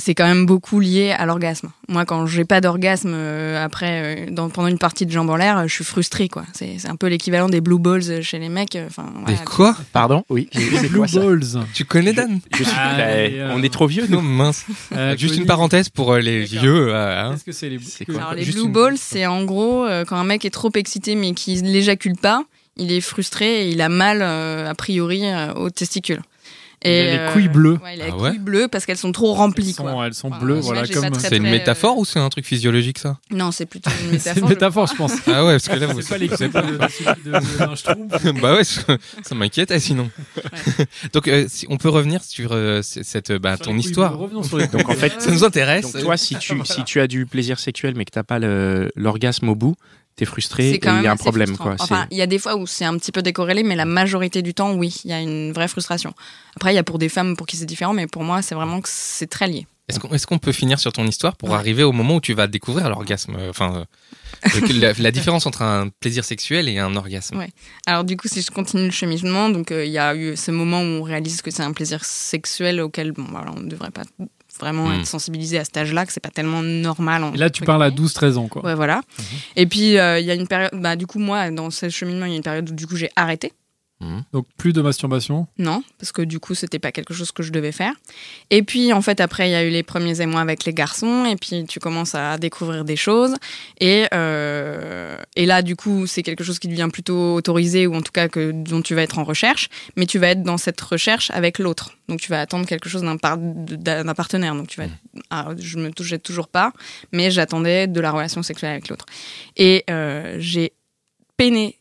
c'est 0.00 0.14
quand 0.14 0.26
même 0.26 0.46
beaucoup 0.46 0.80
lié 0.80 1.10
à 1.16 1.26
l'orgasme. 1.26 1.70
Moi, 1.88 2.04
quand 2.04 2.26
j'ai 2.26 2.44
pas 2.44 2.60
d'orgasme 2.60 3.12
euh, 3.14 3.64
après, 3.64 4.26
euh, 4.28 4.30
dans- 4.30 4.48
pendant 4.48 4.68
une 4.68 4.78
partie 4.78 5.06
de 5.06 5.12
jambes 5.12 5.30
en 5.30 5.36
l'air, 5.36 5.58
euh, 5.58 5.66
je 5.66 5.74
suis 5.74 5.84
frustrée, 5.84 6.28
quoi. 6.28 6.44
C'est 6.52 6.76
un 6.88 6.96
peu 6.96 7.06
l'équivalent 7.08 7.48
des 7.48 7.60
blue 7.60 7.78
balls 7.78 8.22
chez 8.22 8.38
les 8.38 8.48
mecs. 8.48 8.76
Enfin, 8.86 9.12
Des 9.26 9.34
quoi 9.44 9.76
Pardon 9.92 10.24
Oui. 10.28 10.48
C'est 10.52 10.88
Blue 10.88 10.98
quoi 10.98 11.06
Balls. 11.14 11.64
Tu 11.74 11.84
connais 11.84 12.12
Dan 12.12 12.40
Je 12.56 12.64
suis- 12.64 12.72
Ah, 12.76 12.94
bah, 12.96 13.02
euh, 13.04 13.52
On 13.54 13.62
est 13.62 13.72
trop 13.72 13.86
vieux, 13.86 14.06
nous. 14.08 14.16
Non, 14.16 14.22
mince. 14.22 14.64
Euh, 14.96 15.16
Juste 15.16 15.36
une 15.36 15.46
parenthèse 15.46 15.88
pour 15.88 16.12
euh, 16.14 16.18
les 16.20 16.44
vieux. 16.44 16.88
euh, 16.94 17.20
hein. 17.26 17.30
Qu'est-ce 17.32 17.44
que 17.44 17.52
c'est 17.52 17.68
les 17.68 17.78
quoi 18.06 18.16
Alors 18.16 18.34
les 18.34 18.44
blue 18.44 18.62
une- 18.62 18.72
balls, 18.72 18.96
c'est 18.98 19.26
en 19.26 19.44
gros 19.44 19.84
euh, 19.84 20.04
quand 20.04 20.16
un 20.16 20.24
mec 20.24 20.44
est 20.44 20.50
trop 20.50 20.70
excité 20.74 21.14
mais 21.14 21.32
qu'il 21.34 21.62
l'éjacule 21.70 22.16
pas, 22.16 22.44
il 22.76 22.92
est 22.92 23.00
frustré 23.00 23.66
et 23.66 23.70
il 23.70 23.80
a 23.82 23.88
mal 23.88 24.20
euh, 24.22 24.70
a 24.70 24.74
priori 24.74 25.22
euh, 25.26 25.52
aux 25.54 25.70
testicules. 25.70 26.20
Il 26.82 26.90
a 26.90 26.92
les 27.12 27.18
euh, 27.18 27.32
couilles 27.32 27.48
bleues. 27.48 27.78
Ouais, 27.84 27.94
il 27.96 28.00
a 28.00 28.04
Ah 28.04 28.06
les 28.08 28.12
ouais 28.22 28.30
couilles 28.30 28.38
bleues 28.38 28.68
parce 28.68 28.86
qu'elles 28.86 28.96
sont 28.96 29.12
trop 29.12 29.34
remplies. 29.34 29.68
Elles 29.68 29.74
sont, 29.74 29.82
quoi. 29.82 30.06
elles 30.06 30.14
sont 30.14 30.28
Enfin, 30.28 30.38
bleues, 30.38 30.60
voilà, 30.60 30.86
comme. 30.88 31.12
C'est 31.14 31.36
une 31.36 31.42
métaphore 31.50 31.96
euh, 31.96 32.00
ou 32.00 32.04
c'est 32.06 32.18
un 32.18 32.28
truc 32.30 32.46
physiologique 32.46 32.98
ça? 32.98 33.18
Non, 33.30 33.50
c'est 33.52 33.66
plutôt 33.66 33.90
une 33.90 33.96
C'est 34.18 34.30
métaphore. 34.30 34.42
une 34.42 34.48
métaphore, 34.48 34.86
je 34.86 34.94
pense. 34.94 35.12
Ah 35.26 35.44
ouais, 35.44 35.52
parce 35.54 35.68
que 35.68 35.76
là, 35.76 35.86
vous 35.88 36.00
C'est 36.00 36.18
pas 36.28 36.36
savez 36.36 36.50
pas. 36.50 36.62
de, 36.62 38.32
de, 38.32 38.40
bah 38.40 38.54
ouais, 38.54 38.64
ça 38.64 38.82
ça 39.22 39.34
m'inquiète 39.34 39.78
sinon. 39.78 40.10
Donc, 41.12 41.28
euh, 41.28 41.44
si 41.48 41.66
on 41.68 41.76
peut 41.76 41.88
revenir 41.90 42.22
sur 42.24 42.52
euh, 42.52 42.80
cette, 42.82 43.32
bah, 43.32 43.56
Sur 43.56 43.66
ton 43.66 43.70
les 43.72 43.76
couilles 43.80 43.86
histoire. 43.88 44.12
bleues, 44.12 44.22
Revenons 44.22 44.42
sur 44.42 44.58
les 44.58 44.66
Donc 44.68 44.88
en 44.88 44.94
fait, 44.94 45.20
Ça 45.20 45.30
nous 45.30 45.44
intéresse. 45.44 45.92
donc 45.92 46.02
toi, 46.02 46.16
si 46.16 46.36
tu, 46.36 46.54
si 46.64 46.84
tu 46.84 47.00
as 47.00 47.06
du 47.06 47.26
plaisir 47.26 47.58
sexuel 47.58 47.94
mais 47.96 48.04
que 48.04 48.10
t'as 48.12 48.22
pas 48.22 48.38
l'orgasme 48.96 49.48
au 49.48 49.54
bout, 49.54 49.76
t'es 50.16 50.24
frustré 50.24 50.70
et 50.72 50.80
il 50.82 51.02
y 51.02 51.06
a 51.06 51.12
un 51.12 51.16
problème. 51.16 51.48
frustrant. 51.48 51.64
Quoi. 51.64 51.76
Enfin, 51.80 52.06
il 52.10 52.16
y 52.18 52.22
a 52.22 52.26
des 52.26 52.38
fois 52.38 52.56
où 52.56 52.66
c'est 52.66 52.84
un 52.84 52.96
petit 52.98 53.12
peu 53.12 53.22
décorrélé, 53.22 53.62
mais 53.62 53.76
la 53.76 53.84
majorité 53.86 54.42
du 54.42 54.52
temps, 54.54 54.72
oui, 54.74 55.00
il 55.04 55.10
y 55.10 55.14
a 55.14 55.20
une 55.20 55.52
vraie 55.52 55.68
frustration. 55.68 56.12
Après, 56.56 56.72
il 56.72 56.76
y 56.76 56.78
a 56.78 56.84
pour 56.84 56.98
des 56.98 57.08
femmes 57.08 57.36
pour 57.36 57.46
qui 57.46 57.56
c'est 57.56 57.64
différent, 57.66 57.92
mais 57.94 58.06
pour 58.06 58.22
moi, 58.24 58.42
c'est 58.42 58.54
vraiment 58.54 58.80
que 58.80 58.88
c'est 58.90 59.28
très 59.28 59.46
lié. 59.48 59.66
Est-ce 59.88 59.98
qu'on 59.98 60.08
est-ce 60.14 60.26
qu'on 60.26 60.38
peut 60.38 60.52
finir 60.52 60.78
sur 60.78 60.92
ton 60.92 61.04
histoire 61.04 61.34
pour 61.36 61.48
Ouais. 61.50 61.56
arriver 61.56 61.82
au 61.82 61.90
moment 61.90 62.16
où 62.16 62.20
tu 62.20 62.32
vas 62.32 62.46
découvrir 62.46 62.88
l'orgasme 62.88 63.34
euh, 63.36 63.50
Enfin, 63.50 63.84
euh, 64.44 64.92
la 64.98 65.10
différence 65.10 65.46
entre 65.46 65.62
un 65.62 65.88
plaisir 65.88 66.24
sexuel 66.24 66.68
et 66.68 66.78
un 66.78 66.94
orgasme? 66.94 67.36
Ouais. 67.38 67.50
Alors 67.86 68.04
du 68.04 68.16
coup, 68.16 68.28
si 68.28 68.40
je 68.40 68.52
continue 68.52 68.84
le 68.84 68.92
cheminement, 68.92 69.48
donc 69.48 69.72
euh, 69.72 69.84
il 69.84 69.90
y 69.90 69.98
a 69.98 70.14
eu 70.14 70.36
ce 70.36 70.52
moment 70.52 70.80
où 70.80 70.84
on 70.84 71.02
réalise 71.02 71.42
que 71.42 71.50
c'est 71.50 71.64
un 71.64 71.72
plaisir 71.72 72.04
sexuel 72.04 72.80
auquel 72.80 73.10
bon, 73.10 73.26
voilà, 73.30 73.50
on 73.56 73.60
ne 73.60 73.68
devrait 73.68 73.90
pas 73.90 74.02
vraiment 74.60 74.88
Mm. 74.88 75.00
être 75.00 75.06
sensibilisé 75.06 75.58
à 75.58 75.64
cet 75.64 75.76
âge-là, 75.76 76.06
que 76.06 76.12
c'est 76.12 76.20
pas 76.20 76.30
tellement 76.30 76.62
normal. 76.62 77.24
Et 77.34 77.38
là, 77.38 77.50
tu 77.50 77.62
parles 77.64 77.82
à 77.82 77.90
12-13 77.90 78.36
ans, 78.36 78.48
quoi. 78.48 78.64
Ouais, 78.64 78.74
voilà. 78.74 79.00
Et 79.56 79.66
puis 79.66 79.98
euh, 79.98 80.18
il 80.20 80.26
y 80.26 80.30
a 80.30 80.34
une 80.34 80.46
période, 80.46 80.70
bah 80.74 80.96
du 80.96 81.06
coup 81.06 81.18
moi, 81.18 81.50
dans 81.50 81.70
ce 81.70 81.88
cheminement, 81.88 82.26
il 82.26 82.30
y 82.30 82.34
a 82.34 82.36
une 82.36 82.42
période 82.42 82.70
où 82.70 82.74
du 82.74 82.86
coup 82.86 82.96
j'ai 82.96 83.10
arrêté. 83.16 83.52
Donc, 84.32 84.46
plus 84.56 84.72
de 84.72 84.80
masturbation. 84.80 85.46
Non, 85.58 85.82
parce 85.98 86.10
que 86.10 86.22
du 86.22 86.40
coup, 86.40 86.54
c'était 86.54 86.78
pas 86.78 86.90
quelque 86.90 87.12
chose 87.12 87.32
que 87.32 87.42
je 87.42 87.52
devais 87.52 87.72
faire. 87.72 87.92
Et 88.48 88.62
puis, 88.62 88.94
en 88.94 89.02
fait, 89.02 89.20
après, 89.20 89.48
il 89.48 89.52
y 89.52 89.54
a 89.54 89.62
eu 89.62 89.68
les 89.68 89.82
premiers 89.82 90.22
émois 90.22 90.40
avec 90.40 90.64
les 90.64 90.72
garçons, 90.72 91.26
et 91.26 91.36
puis 91.36 91.66
tu 91.66 91.80
commences 91.80 92.14
à 92.14 92.38
découvrir 92.38 92.86
des 92.86 92.96
choses. 92.96 93.34
Et, 93.78 94.06
euh, 94.14 95.18
et 95.36 95.44
là, 95.44 95.60
du 95.60 95.76
coup, 95.76 96.06
c'est 96.06 96.22
quelque 96.22 96.44
chose 96.44 96.58
qui 96.58 96.68
devient 96.68 96.88
plutôt 96.90 97.34
autorisé, 97.34 97.86
ou 97.86 97.94
en 97.94 98.00
tout 98.00 98.12
cas 98.12 98.28
que, 98.28 98.52
dont 98.52 98.80
tu 98.80 98.94
vas 98.94 99.02
être 99.02 99.18
en 99.18 99.24
recherche, 99.24 99.68
mais 99.96 100.06
tu 100.06 100.18
vas 100.18 100.28
être 100.28 100.42
dans 100.42 100.56
cette 100.58 100.80
recherche 100.80 101.30
avec 101.32 101.58
l'autre. 101.58 101.90
Donc, 102.08 102.20
tu 102.20 102.30
vas 102.30 102.40
attendre 102.40 102.66
quelque 102.66 102.88
chose 102.88 103.02
d'un 103.02 103.18
par- 103.18 103.36
d'un 103.38 104.14
partenaire. 104.14 104.54
Donc, 104.54 104.68
tu 104.68 104.78
vas 104.78 104.86
être- 104.86 104.94
ah, 105.28 105.48
je 105.58 105.76
me 105.78 105.90
touchais 105.90 106.18
toujours 106.18 106.48
pas, 106.48 106.72
mais 107.12 107.30
j'attendais 107.30 107.86
de 107.86 108.00
la 108.00 108.12
relation 108.12 108.42
sexuelle 108.42 108.70
avec 108.72 108.88
l'autre. 108.88 109.04
Et 109.58 109.84
euh, 109.90 110.36
j'ai 110.38 110.72
peiné, 111.36 111.76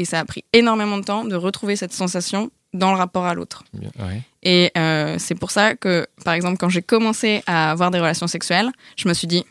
et 0.00 0.06
ça 0.06 0.18
a 0.18 0.24
pris 0.24 0.44
énormément 0.54 0.96
de 0.96 1.04
temps 1.04 1.24
de 1.24 1.36
retrouver 1.36 1.76
cette 1.76 1.92
sensation 1.92 2.50
dans 2.72 2.90
le 2.90 2.96
rapport 2.96 3.26
à 3.26 3.34
l'autre. 3.34 3.64
Ouais. 3.74 4.22
Et 4.42 4.70
euh, 4.78 5.16
c'est 5.18 5.34
pour 5.34 5.50
ça 5.50 5.74
que, 5.74 6.06
par 6.24 6.32
exemple, 6.32 6.56
quand 6.56 6.70
j'ai 6.70 6.80
commencé 6.80 7.42
à 7.46 7.70
avoir 7.70 7.90
des 7.90 7.98
relations 7.98 8.26
sexuelles, 8.26 8.70
je 8.96 9.08
me 9.08 9.14
suis 9.14 9.26
dit, 9.26 9.44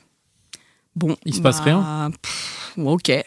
bon, 0.95 1.15
Il 1.23 1.35
se 1.35 1.41
passe 1.41 1.59
rien 1.59 2.11
pff, 2.21 2.73
Ok. 2.77 3.11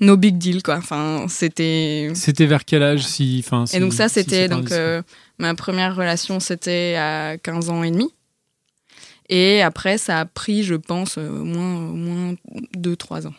No 0.00 0.16
big 0.16 0.38
deal, 0.38 0.62
quoi. 0.62 0.76
Enfin, 0.76 1.26
c'était. 1.28 2.12
C'était 2.14 2.46
vers 2.46 2.64
quel 2.64 2.84
âge 2.84 3.04
si, 3.04 3.42
enfin, 3.44 3.64
Et 3.72 3.80
donc, 3.80 3.92
ça, 3.92 4.08
si 4.08 4.14
c'était. 4.14 4.46
donc, 4.46 4.70
euh, 4.70 5.02
ma 5.38 5.56
première 5.56 5.96
relation, 5.96 6.38
c'était 6.38 6.94
à 6.96 7.36
15 7.36 7.68
ans 7.68 7.82
et 7.82 7.90
demi. 7.90 8.08
Et 9.28 9.60
après, 9.60 9.98
ça 9.98 10.20
a 10.20 10.24
pris, 10.24 10.62
je 10.62 10.76
pense, 10.76 11.18
euh, 11.18 11.28
au 11.28 11.44
moins, 11.44 11.74
au 11.90 11.94
moins 11.94 12.34
2-3 12.76 13.26
ans. 13.26 13.34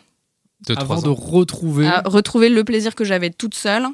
Deux, 0.66 0.74
Avant 0.76 0.96
trois 0.96 1.02
de 1.02 1.08
ans. 1.08 1.14
retrouver. 1.14 1.86
À 1.86 2.02
retrouver 2.04 2.48
le 2.48 2.64
plaisir 2.64 2.94
que 2.94 3.04
j'avais 3.04 3.30
toute 3.30 3.54
seule 3.54 3.86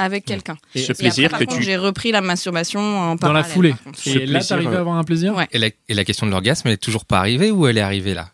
avec 0.00 0.24
quelqu'un. 0.24 0.56
ce 0.74 0.78
Et 0.78 0.82
après, 0.84 0.94
plaisir 0.94 1.30
par 1.30 1.38
que 1.40 1.44
contre, 1.44 1.56
tu 1.58 1.62
j'ai 1.64 1.76
repris 1.76 2.12
la 2.12 2.20
masturbation 2.20 2.80
en 2.80 3.14
Dans 3.16 3.32
la 3.32 3.42
foulée. 3.44 3.74
contre. 3.84 3.98
Ce 3.98 4.10
Et 4.10 4.26
là, 4.26 4.40
euh, 4.50 4.76
à 4.76 4.78
avoir 4.80 4.96
un 4.96 5.04
plaisir 5.04 5.34
Ouais. 5.34 5.48
Et 5.52 5.58
la, 5.58 5.68
et 5.88 5.94
la 5.94 6.04
question 6.04 6.26
de 6.26 6.30
l'orgasme, 6.30 6.68
elle 6.68 6.74
est 6.74 6.76
toujours 6.78 7.04
pas 7.04 7.18
arrivée 7.18 7.50
ou 7.50 7.66
elle 7.66 7.78
est 7.78 7.82
arrivée 7.82 8.14
là? 8.14 8.30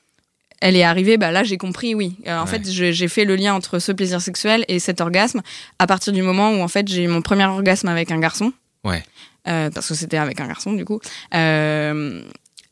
Elle 0.61 0.77
est 0.77 0.83
arrivée, 0.85 1.19
bah 1.19 1.31
là 1.31 1.43
j'ai 1.43 1.59
compris, 1.59 1.95
oui. 1.95 2.17
Euh, 2.27 2.39
en 2.39 2.45
Ouais. 2.45 2.51
fait, 2.51 2.71
j'ai 2.71 3.09
fait 3.09 3.25
le 3.27 3.37
lien 3.37 3.53
entre 3.55 3.79
ce 3.79 3.93
plaisir 3.93 4.23
sexuel 4.23 4.65
et 4.69 4.79
cet 4.79 5.01
orgasme 5.03 5.43
à 5.79 5.87
partir 5.87 6.13
du 6.13 6.23
moment 6.23 6.51
où 6.53 6.61
en 6.63 6.69
fait 6.69 6.89
j'ai 6.89 7.03
eu 7.05 7.09
mon 7.09 7.21
premier 7.23 7.45
orgasme 7.45 7.89
avec 7.89 8.11
un 8.11 8.19
garçon. 8.19 8.53
Ouais. 8.85 9.03
Euh, 9.47 9.69
parce 9.71 9.89
que 9.89 9.95
c'était 9.95 10.17
avec 10.17 10.41
un 10.41 10.47
garçon 10.47 10.73
du 10.73 10.87
coup. 10.87 11.01
Euh, 11.35 12.23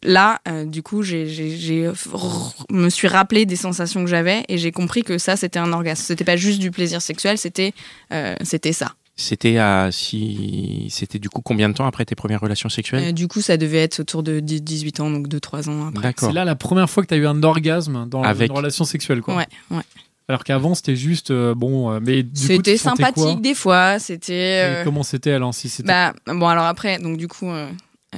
là, 0.02 0.40
euh, 0.48 0.64
du 0.64 0.82
coup, 0.82 1.02
j'ai, 1.02 1.26
j'ai, 1.28 1.56
j'ai- 1.56 1.88
r- 1.88 2.52
me 2.70 2.88
suis 2.88 3.08
rappelé 3.08 3.46
des 3.46 3.56
sensations 3.56 4.02
que 4.04 4.10
j'avais 4.10 4.44
et 4.48 4.58
j'ai 4.58 4.72
compris 4.72 5.02
que 5.02 5.18
ça 5.18 5.36
c'était 5.36 5.58
un 5.58 5.72
orgasme. 5.72 6.02
C'était 6.04 6.24
pas 6.24 6.36
juste 6.36 6.58
du 6.60 6.70
plaisir 6.70 7.00
sexuel, 7.02 7.38
c'était, 7.38 7.72
euh, 8.12 8.34
c'était 8.42 8.72
ça. 8.72 8.92
C'était 9.14 9.58
à 9.58 9.90
si 9.92 10.86
c'était 10.90 11.18
du 11.18 11.28
coup 11.28 11.42
combien 11.42 11.68
de 11.68 11.74
temps 11.74 11.86
après 11.86 12.04
tes 12.06 12.14
premières 12.14 12.40
relations 12.40 12.70
sexuelles? 12.70 13.04
Euh, 13.08 13.12
du 13.12 13.28
coup, 13.28 13.40
ça 13.42 13.56
devait 13.58 13.82
être 13.82 14.00
autour 14.00 14.22
de 14.22 14.40
10 14.40 14.62
18 14.62 15.00
ans, 15.00 15.10
donc 15.10 15.28
2-3 15.28 15.68
ans 15.68 15.88
après. 15.88 16.02
D'accord. 16.02 16.28
C'est 16.30 16.34
là 16.34 16.44
la 16.44 16.54
première 16.56 16.88
fois 16.88 17.02
que 17.02 17.08
tu 17.08 17.14
as 17.14 17.18
eu 17.18 17.26
un 17.26 17.42
orgasme 17.42 18.08
dans 18.08 18.22
Avec- 18.22 18.50
une 18.50 18.56
relation 18.56 18.84
sexuelle, 18.84 19.20
quoi. 19.20 19.36
Ouais, 19.36 19.46
ouais. 19.70 19.82
Alors 20.28 20.44
qu'avant, 20.44 20.74
c'était 20.74 20.96
juste, 20.96 21.30
euh, 21.30 21.54
bon, 21.54 21.90
euh, 21.92 22.00
mais 22.00 22.22
du 22.22 22.30
coup, 22.40 22.46
C'était 22.46 22.76
sympathique 22.78 23.42
des 23.42 23.54
fois, 23.54 23.98
c'était. 23.98 24.62
Euh, 24.80 24.84
comment 24.84 25.02
c'était 25.02 25.32
alors 25.32 25.52
si 25.52 25.68
c'était 25.68 25.88
Bah, 25.88 26.14
bon, 26.26 26.46
alors 26.48 26.64
après, 26.64 26.98
donc 26.98 27.18
du 27.18 27.28
coup, 27.28 27.50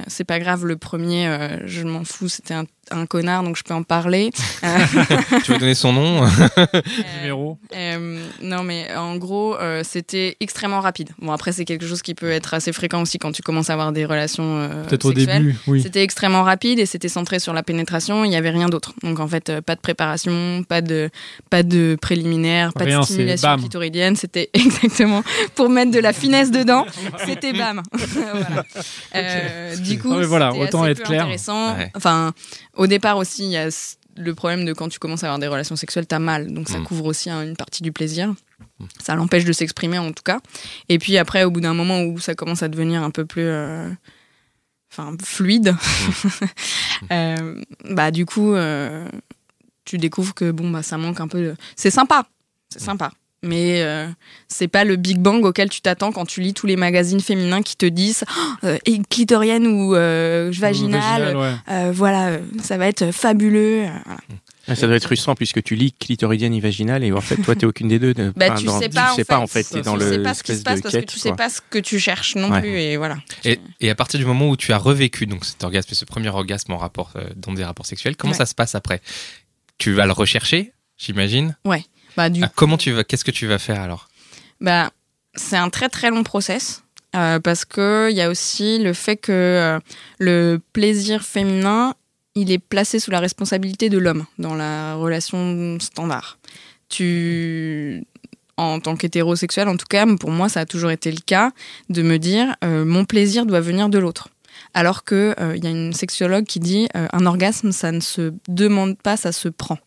c'est 0.07 0.25
pas 0.25 0.39
grave, 0.39 0.65
le 0.65 0.77
premier, 0.77 1.27
euh, 1.27 1.65
je 1.65 1.83
m'en 1.83 2.03
fous, 2.03 2.27
c'était 2.27 2.53
un, 2.53 2.65
un 2.91 3.05
connard, 3.05 3.43
donc 3.43 3.57
je 3.57 3.63
peux 3.63 3.73
en 3.73 3.83
parler. 3.83 4.31
Euh, 4.63 4.77
Tu 5.43 5.51
veux 5.51 5.57
donner 5.59 5.75
son 5.75 5.93
nom? 5.93 6.25
Numéro 7.21 7.57
euh, 7.75 8.19
non, 8.41 8.63
mais 8.63 8.93
en 8.95 9.17
gros, 9.17 9.55
euh, 9.57 9.81
c'était 9.83 10.37
extrêmement 10.39 10.79
rapide. 10.79 11.09
Bon, 11.19 11.31
après, 11.31 11.51
c'est 11.51 11.65
quelque 11.65 11.87
chose 11.87 12.01
qui 12.01 12.13
peut 12.13 12.31
être 12.31 12.53
assez 12.53 12.71
fréquent 12.71 13.01
aussi 13.01 13.17
quand 13.17 13.31
tu 13.31 13.41
commences 13.41 13.69
à 13.69 13.73
avoir 13.73 13.91
des 13.91 14.05
relations 14.05 14.57
euh, 14.57 14.83
Peut-être 14.85 15.05
au 15.05 15.13
sexuelles. 15.13 15.43
début, 15.43 15.55
oui. 15.67 15.81
C'était 15.81 16.03
extrêmement 16.03 16.43
rapide 16.43 16.79
et 16.79 16.85
c'était 16.85 17.09
centré 17.09 17.39
sur 17.39 17.53
la 17.53 17.63
pénétration. 17.63 18.23
Il 18.23 18.29
n'y 18.29 18.35
avait 18.35 18.49
rien 18.49 18.69
d'autre. 18.69 18.93
Donc 19.03 19.19
en 19.19 19.27
fait, 19.27 19.49
euh, 19.49 19.61
pas 19.61 19.75
de 19.75 19.81
préparation, 19.81 20.63
pas 20.67 20.81
de, 20.81 21.09
pas 21.49 21.63
de 21.63 21.97
préliminaire, 22.01 22.73
pas 22.73 22.85
Rien, 22.85 22.99
de 23.01 23.05
stimulation 23.05 23.57
clitoridienne. 23.57 24.15
C'était 24.15 24.49
exactement 24.53 25.23
pour 25.55 25.69
mettre 25.69 25.91
de 25.91 25.99
la 25.99 26.13
finesse 26.13 26.51
dedans. 26.51 26.85
C'était 27.25 27.53
bam. 27.53 27.81
Voilà. 27.91 28.65
Euh, 29.15 29.75
du 29.77 29.99
coup, 29.99 30.13
mais 30.13 30.25
voilà, 30.25 30.51
c'était 30.51 30.63
autant 30.63 30.83
assez 30.83 30.91
être 30.91 30.97
peu 30.99 31.03
clair. 31.05 31.21
Intéressant. 31.23 31.75
Ouais. 31.75 31.91
Enfin, 31.95 32.33
au 32.75 32.87
départ 32.87 33.17
aussi, 33.17 33.43
il 33.45 33.51
y 33.51 33.57
a 33.57 33.69
le 34.17 34.33
problème 34.33 34.63
de 34.65 34.71
quand 34.73 34.87
tu 34.87 34.97
commences 34.99 35.23
à 35.23 35.27
avoir 35.27 35.39
des 35.39 35.47
relations 35.47 35.75
sexuelles, 35.75 36.07
t'as 36.07 36.19
mal. 36.19 36.53
Donc 36.53 36.69
ça 36.69 36.79
Mm. 36.79 36.83
couvre 36.85 37.05
aussi 37.05 37.29
hein, 37.29 37.43
une 37.43 37.55
partie 37.57 37.83
du 37.83 37.91
plaisir. 37.91 38.33
Ça 39.03 39.15
l'empêche 39.15 39.43
de 39.45 39.51
s'exprimer 39.53 39.97
en 39.97 40.11
tout 40.13 40.23
cas. 40.23 40.39
Et 40.89 40.99
puis 40.99 41.17
après, 41.17 41.43
au 41.43 41.51
bout 41.51 41.59
d'un 41.61 41.73
moment 41.73 42.01
où 42.03 42.19
ça 42.19 42.33
commence 42.35 42.63
à 42.63 42.67
devenir 42.69 43.03
un 43.03 43.11
peu 43.11 43.25
plus, 43.25 43.43
euh, 43.45 43.89
enfin, 44.91 45.15
fluide, 45.23 45.75
euh, 47.11 47.61
bah 47.89 48.11
du 48.11 48.25
coup, 48.25 48.53
euh, 48.53 49.07
tu 49.83 49.97
découvres 49.97 50.33
que 50.33 50.51
bon 50.51 50.69
bah 50.69 50.83
ça 50.83 50.97
manque 50.97 51.19
un 51.19 51.27
peu. 51.27 51.41
De... 51.41 51.55
C'est 51.75 51.91
sympa, 51.91 52.27
c'est 52.69 52.81
sympa. 52.81 53.11
Mais 53.43 53.81
euh, 53.83 54.07
c'est 54.47 54.67
pas 54.67 54.83
le 54.85 54.95
Big 54.95 55.17
Bang 55.19 55.45
auquel 55.45 55.69
tu 55.69 55.81
t'attends 55.81 56.11
quand 56.11 56.25
tu 56.25 56.41
lis 56.41 56.53
tous 56.55 56.65
les 56.65 56.75
magazines 56.77 57.19
féminins 57.19 57.61
qui 57.61 57.75
te 57.75 57.85
disent 57.85 58.23
oh, 58.27 58.41
euh, 58.65 58.77
et 58.85 58.99
clitorienne 59.07 59.67
ou 59.67 59.93
euh, 59.95 60.51
vaginale. 60.53 61.01
Vaginal, 61.35 61.37
ouais. 61.37 61.53
Euh, 61.69 61.91
voilà, 61.93 62.39
ça 62.63 62.77
va 62.77 62.87
être 62.87 63.11
fabuleux. 63.11 63.81
voilà. 63.81 64.17
Ah, 64.67 64.73
Ça 64.73 64.87
doit 64.87 64.95
être 64.95 65.03
frustrant 65.05 65.35
puisque 65.35 65.61
tu 65.61 65.75
lis 65.75 65.91
clitoridienne 65.93 66.51
et 66.55 66.59
vaginale 66.59 67.03
et 67.03 67.11
en 67.11 67.21
fait, 67.21 67.35
toi, 67.37 67.55
t'es 67.55 67.67
aucune 67.67 67.87
des 67.87 67.99
deux. 67.99 68.15
de- 68.15 68.33
Bah, 68.35 68.49
tu 68.57 68.65
dans- 68.65 68.79
sais 68.79 68.89
pas, 68.89 69.09
Tu 69.15 69.21
sais 69.21 69.21
en 69.21 69.25
pas, 69.25 69.35
fait. 69.35 69.43
en 69.43 69.47
fait. 69.47 69.63
T'es 69.63 69.81
dans 69.83 69.93
tu 69.93 69.99
le 70.05 70.11
sais 70.13 70.19
pas 70.23 70.33
ce 70.33 70.41
qui 70.41 70.55
se 70.55 70.63
passe 70.63 70.81
parce 70.81 70.95
que 70.95 71.01
tu 71.01 71.19
sais 71.19 71.33
pas 71.33 71.49
ce 71.49 71.61
que 71.69 71.77
tu 71.77 71.99
cherches 71.99 72.35
non 72.35 72.49
Ouais. 72.49 72.61
plus 72.61 72.79
et 72.79 72.97
voilà. 72.97 73.17
Et, 73.43 73.59
et 73.79 73.91
à 73.91 73.95
partir 73.95 74.19
du 74.19 74.25
moment 74.25 74.49
où 74.49 74.57
tu 74.57 74.73
as 74.73 74.77
revécu 74.79 75.27
donc 75.27 75.45
cet 75.45 75.63
orgasme, 75.63 75.93
ce 75.93 76.05
premier 76.05 76.29
orgasme 76.29 76.71
en 76.73 76.77
rapport, 76.77 77.11
euh, 77.15 77.25
dans 77.35 77.53
des 77.53 77.63
rapports 77.63 77.85
sexuels, 77.85 78.15
comment 78.15 78.31
Ouais. 78.31 78.37
ça 78.39 78.47
se 78.47 78.55
passe 78.55 78.73
après? 78.73 79.01
Tu 79.77 79.91
vas 79.93 80.07
le 80.07 80.13
rechercher, 80.13 80.71
j'imagine? 80.97 81.55
Bah 82.17 82.29
du 82.29 82.43
Ah, 82.43 82.51
comment 82.55 82.77
tu 82.77 82.91
vas 82.91 83.03
Qu'est-ce 83.03 83.25
que 83.25 83.31
tu 83.31 83.47
vas 83.47 83.59
faire 83.59 83.81
alors? 83.81 84.09
Bah, 84.61 84.91
c'est 85.35 85.57
un 85.57 85.69
très 85.69 85.89
très 85.89 86.09
long 86.09 86.23
process 86.23 86.83
euh, 87.15 87.39
parce 87.39 87.65
que 87.65 88.09
il 88.11 88.17
y 88.17 88.21
a 88.21 88.29
aussi 88.29 88.79
le 88.79 88.93
fait 88.93 89.15
que 89.17 89.31
euh, 89.31 89.79
le 90.19 90.59
plaisir 90.73 91.23
féminin, 91.23 91.95
il 92.35 92.51
est 92.51 92.59
placé 92.59 92.99
sous 92.99 93.11
la 93.11 93.19
responsabilité 93.19 93.89
de 93.89 93.97
l'homme 93.97 94.25
dans 94.37 94.55
la 94.55 94.95
relation 94.95 95.77
standard. 95.79 96.37
Tu 96.89 98.03
en 98.57 98.79
tant 98.79 98.95
qu'hétérosexuel, 98.95 99.67
en 99.67 99.75
tout 99.75 99.87
cas, 99.89 100.05
pour 100.17 100.31
moi, 100.31 100.47
ça 100.47 100.61
a 100.61 100.65
toujours 100.65 100.91
été 100.91 101.11
le 101.11 101.19
cas 101.25 101.51
de 101.89 102.01
me 102.01 102.17
dire 102.17 102.55
euh, 102.63 102.85
mon 102.85 103.03
plaisir 103.03 103.45
doit 103.45 103.59
venir 103.59 103.89
de 103.89 103.99
l'autre. 103.99 104.29
Alors 104.73 105.03
que 105.03 105.35
il 105.55 105.63
y 105.63 105.67
a 105.67 105.69
une 105.69 105.93
sexologue 105.93 106.45
qui 106.45 106.59
dit 106.59 106.87
un 106.93 107.25
orgasme, 107.25 107.71
ça 107.71 107.91
ne 107.91 107.99
se 107.99 108.33
demande 108.47 108.97
pas, 108.97 109.17
ça 109.17 109.31
se 109.31 109.49
prend. 109.49 109.77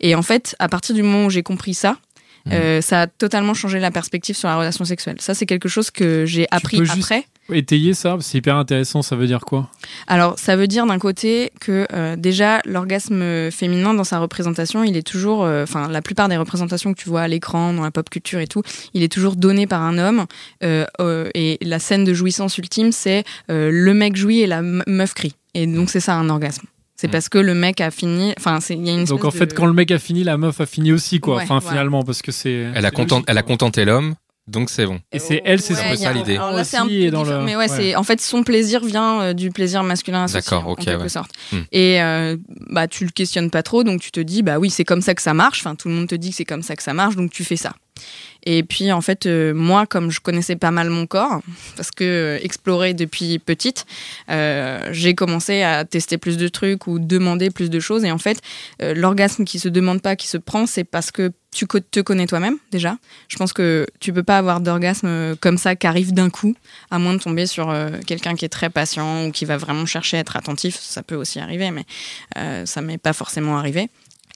Et 0.00 0.14
en 0.14 0.22
fait, 0.22 0.54
à 0.58 0.68
partir 0.68 0.94
du 0.94 1.02
moment 1.02 1.26
où 1.26 1.30
j'ai 1.30 1.42
compris 1.42 1.74
ça, 1.74 1.96
Mhm. 2.46 2.52
euh, 2.52 2.80
ça 2.80 3.00
a 3.02 3.06
totalement 3.08 3.54
changé 3.54 3.80
la 3.80 3.90
perspective 3.90 4.36
sur 4.36 4.48
la 4.48 4.56
relation 4.56 4.84
sexuelle. 4.84 5.16
Ça, 5.18 5.34
c'est 5.34 5.46
quelque 5.46 5.68
chose 5.68 5.90
que 5.90 6.24
j'ai 6.26 6.46
appris 6.52 6.78
après. 6.92 7.24
Étayer 7.52 7.92
ça, 7.94 8.16
c'est 8.20 8.38
hyper 8.38 8.54
intéressant. 8.56 9.02
Ça 9.02 9.16
veut 9.16 9.26
dire 9.26 9.40
quoi? 9.40 9.68
Alors, 10.06 10.38
ça 10.38 10.54
veut 10.54 10.68
dire 10.68 10.86
d'un 10.86 10.98
côté 11.00 11.50
que 11.60 11.86
euh, 11.92 12.14
déjà 12.14 12.60
l'orgasme 12.64 13.50
féminin 13.50 13.94
dans 13.94 14.04
sa 14.04 14.20
représentation, 14.20 14.84
il 14.84 14.96
est 14.96 15.06
toujours, 15.06 15.44
euh, 15.44 15.64
enfin, 15.64 15.88
la 15.88 16.02
plupart 16.02 16.28
des 16.28 16.36
représentations 16.36 16.92
que 16.94 17.00
tu 17.00 17.08
vois 17.08 17.22
à 17.22 17.28
l'écran, 17.28 17.72
dans 17.72 17.82
la 17.82 17.90
pop 17.90 18.08
culture 18.10 18.38
et 18.38 18.46
tout, 18.46 18.62
il 18.94 19.02
est 19.02 19.12
toujours 19.12 19.34
donné 19.34 19.66
par 19.66 19.82
un 19.82 19.98
homme. 19.98 20.26
euh, 20.62 20.86
et 21.34 21.58
la 21.62 21.78
scène 21.80 22.04
de 22.04 22.14
jouissance 22.14 22.58
ultime, 22.58 22.92
c'est 22.92 23.24
le 23.48 23.92
mec 23.92 24.14
jouit 24.16 24.40
et 24.40 24.46
la 24.46 24.62
me- 24.62 24.84
meuf 24.86 25.14
crie. 25.14 25.34
Et 25.54 25.66
donc, 25.66 25.90
c'est 25.90 26.00
ça 26.00 26.14
un 26.14 26.28
orgasme. 26.28 26.66
C'est 26.96 27.08
Mm. 27.08 27.10
parce 27.10 27.28
que 27.28 27.38
le 27.38 27.54
mec 27.54 27.80
a 27.80 27.90
fini. 27.90 28.32
Enfin, 28.38 28.60
c'est- 28.60 28.74
il 28.74 28.86
y 28.86 28.90
a 28.90 28.94
une 28.94 29.04
Donc 29.04 29.24
en 29.24 29.30
fait, 29.30 29.46
de- 29.46 29.52
quand 29.54 29.66
le 29.66 29.72
mec 29.74 29.90
a 29.90 29.98
fini, 29.98 30.24
la 30.24 30.36
meuf 30.38 30.60
a 30.60 30.66
fini 30.66 30.92
aussi, 30.92 31.20
quoi. 31.20 31.36
Ouais, 31.36 31.42
enfin, 31.42 31.60
finalement, 31.60 32.02
parce 32.02 32.22
que 32.22 32.32
c'est. 32.32 32.70
Elle 32.74 32.86
a, 32.86 32.90
content- 32.90 33.22
elle 33.26 33.36
a 33.38 33.42
contenté 33.42 33.84
l'homme, 33.84 34.14
donc 34.48 34.70
c'est 34.70 34.86
bon. 34.86 34.98
Et 35.12 35.18
c'est 35.18 35.42
elle, 35.44 35.60
c'est 35.60 35.74
un 35.74 35.76
peu 35.76 35.88
y 35.90 35.92
a- 35.92 35.96
ça, 35.96 36.12
l'idée. 36.14 36.36
un 36.38 36.52
le- 37.24 37.44
Mais 37.44 37.54
ouais, 37.56 37.56
ouais. 37.56 37.68
c'est 37.68 37.96
en 37.96 38.02
fait 38.02 38.20
son 38.20 38.42
plaisir 38.44 38.82
vient 38.84 39.20
euh, 39.20 39.32
du 39.34 39.50
plaisir 39.50 39.82
masculin 39.82 40.24
associé 40.24 40.40
D'accord, 40.50 40.68
en, 40.68 40.72
ok, 40.72 40.80
en 40.80 40.84
quelque 40.84 41.02
ouais. 41.02 41.08
sorte. 41.10 41.32
Hmm. 41.52 41.58
Et 41.72 42.00
euh, 42.00 42.36
bah 42.70 42.88
tu 42.88 43.04
le 43.04 43.10
questionnes 43.10 43.50
pas 43.50 43.62
trop, 43.62 43.84
donc 43.84 44.00
tu 44.00 44.10
te 44.10 44.20
dis 44.20 44.42
bah 44.42 44.58
oui 44.58 44.70
c'est 44.70 44.84
comme 44.84 45.02
ça 45.02 45.14
que 45.14 45.20
ça 45.22 45.34
marche. 45.34 45.60
Enfin 45.60 45.74
tout 45.74 45.88
le 45.88 45.94
monde 45.94 46.08
te 46.08 46.14
dit 46.14 46.30
que 46.30 46.36
c'est 46.36 46.44
comme 46.46 46.62
ça 46.62 46.76
que 46.76 46.82
ça 46.82 46.94
marche, 46.94 47.16
donc 47.16 47.30
tu 47.30 47.44
fais 47.44 47.56
ça. 47.56 47.72
Et 48.46 48.62
puis 48.62 48.92
en 48.92 49.00
fait 49.00 49.26
euh, 49.26 49.52
moi 49.52 49.86
comme 49.86 50.10
je 50.10 50.20
connaissais 50.20 50.56
pas 50.56 50.70
mal 50.70 50.88
mon 50.88 51.06
corps 51.06 51.42
parce 51.76 51.90
que 51.90 52.04
euh, 52.04 52.38
explorer 52.42 52.94
depuis 52.94 53.38
petite, 53.38 53.84
euh, 54.30 54.88
j'ai 54.92 55.14
commencé 55.14 55.62
à 55.62 55.84
tester 55.84 56.16
plus 56.16 56.36
de 56.38 56.48
trucs 56.48 56.86
ou 56.86 56.98
demander 56.98 57.50
plus 57.50 57.68
de 57.68 57.80
choses. 57.80 58.04
Et 58.04 58.12
en 58.12 58.18
fait 58.18 58.40
euh, 58.80 58.94
l'orgasme 58.94 59.44
qui 59.44 59.58
se 59.58 59.68
demande 59.68 60.00
pas, 60.00 60.16
qui 60.16 60.28
se 60.28 60.38
prend, 60.38 60.66
c'est 60.66 60.84
parce 60.84 61.10
que 61.10 61.32
tu 61.52 61.66
te 61.66 62.00
connais 62.00 62.26
toi-même 62.26 62.58
déjà. 62.70 62.98
Je 63.28 63.36
pense 63.36 63.52
que 63.54 63.86
tu 63.98 64.12
peux 64.12 64.22
pas 64.22 64.36
avoir 64.36 64.60
d'orgasme 64.60 65.36
comme 65.40 65.56
ça 65.56 65.74
qui 65.74 65.86
arrive 65.86 66.12
d'un 66.12 66.28
coup, 66.28 66.54
à 66.90 66.98
moins 66.98 67.14
de 67.14 67.18
tomber 67.18 67.46
sur 67.46 67.74
quelqu'un 68.06 68.34
qui 68.34 68.44
est 68.44 68.50
très 68.50 68.68
patient 68.68 69.24
ou 69.24 69.32
qui 69.32 69.46
va 69.46 69.56
vraiment 69.56 69.86
chercher 69.86 70.18
à 70.18 70.20
être 70.20 70.36
attentif. 70.36 70.76
Ça 70.78 71.02
peut 71.02 71.14
aussi 71.14 71.40
arriver, 71.40 71.70
mais 71.70 71.86
ça 72.66 72.82
m'est 72.82 72.98
pas 72.98 73.14
forcément 73.14 73.56
arrivé. 73.56 73.88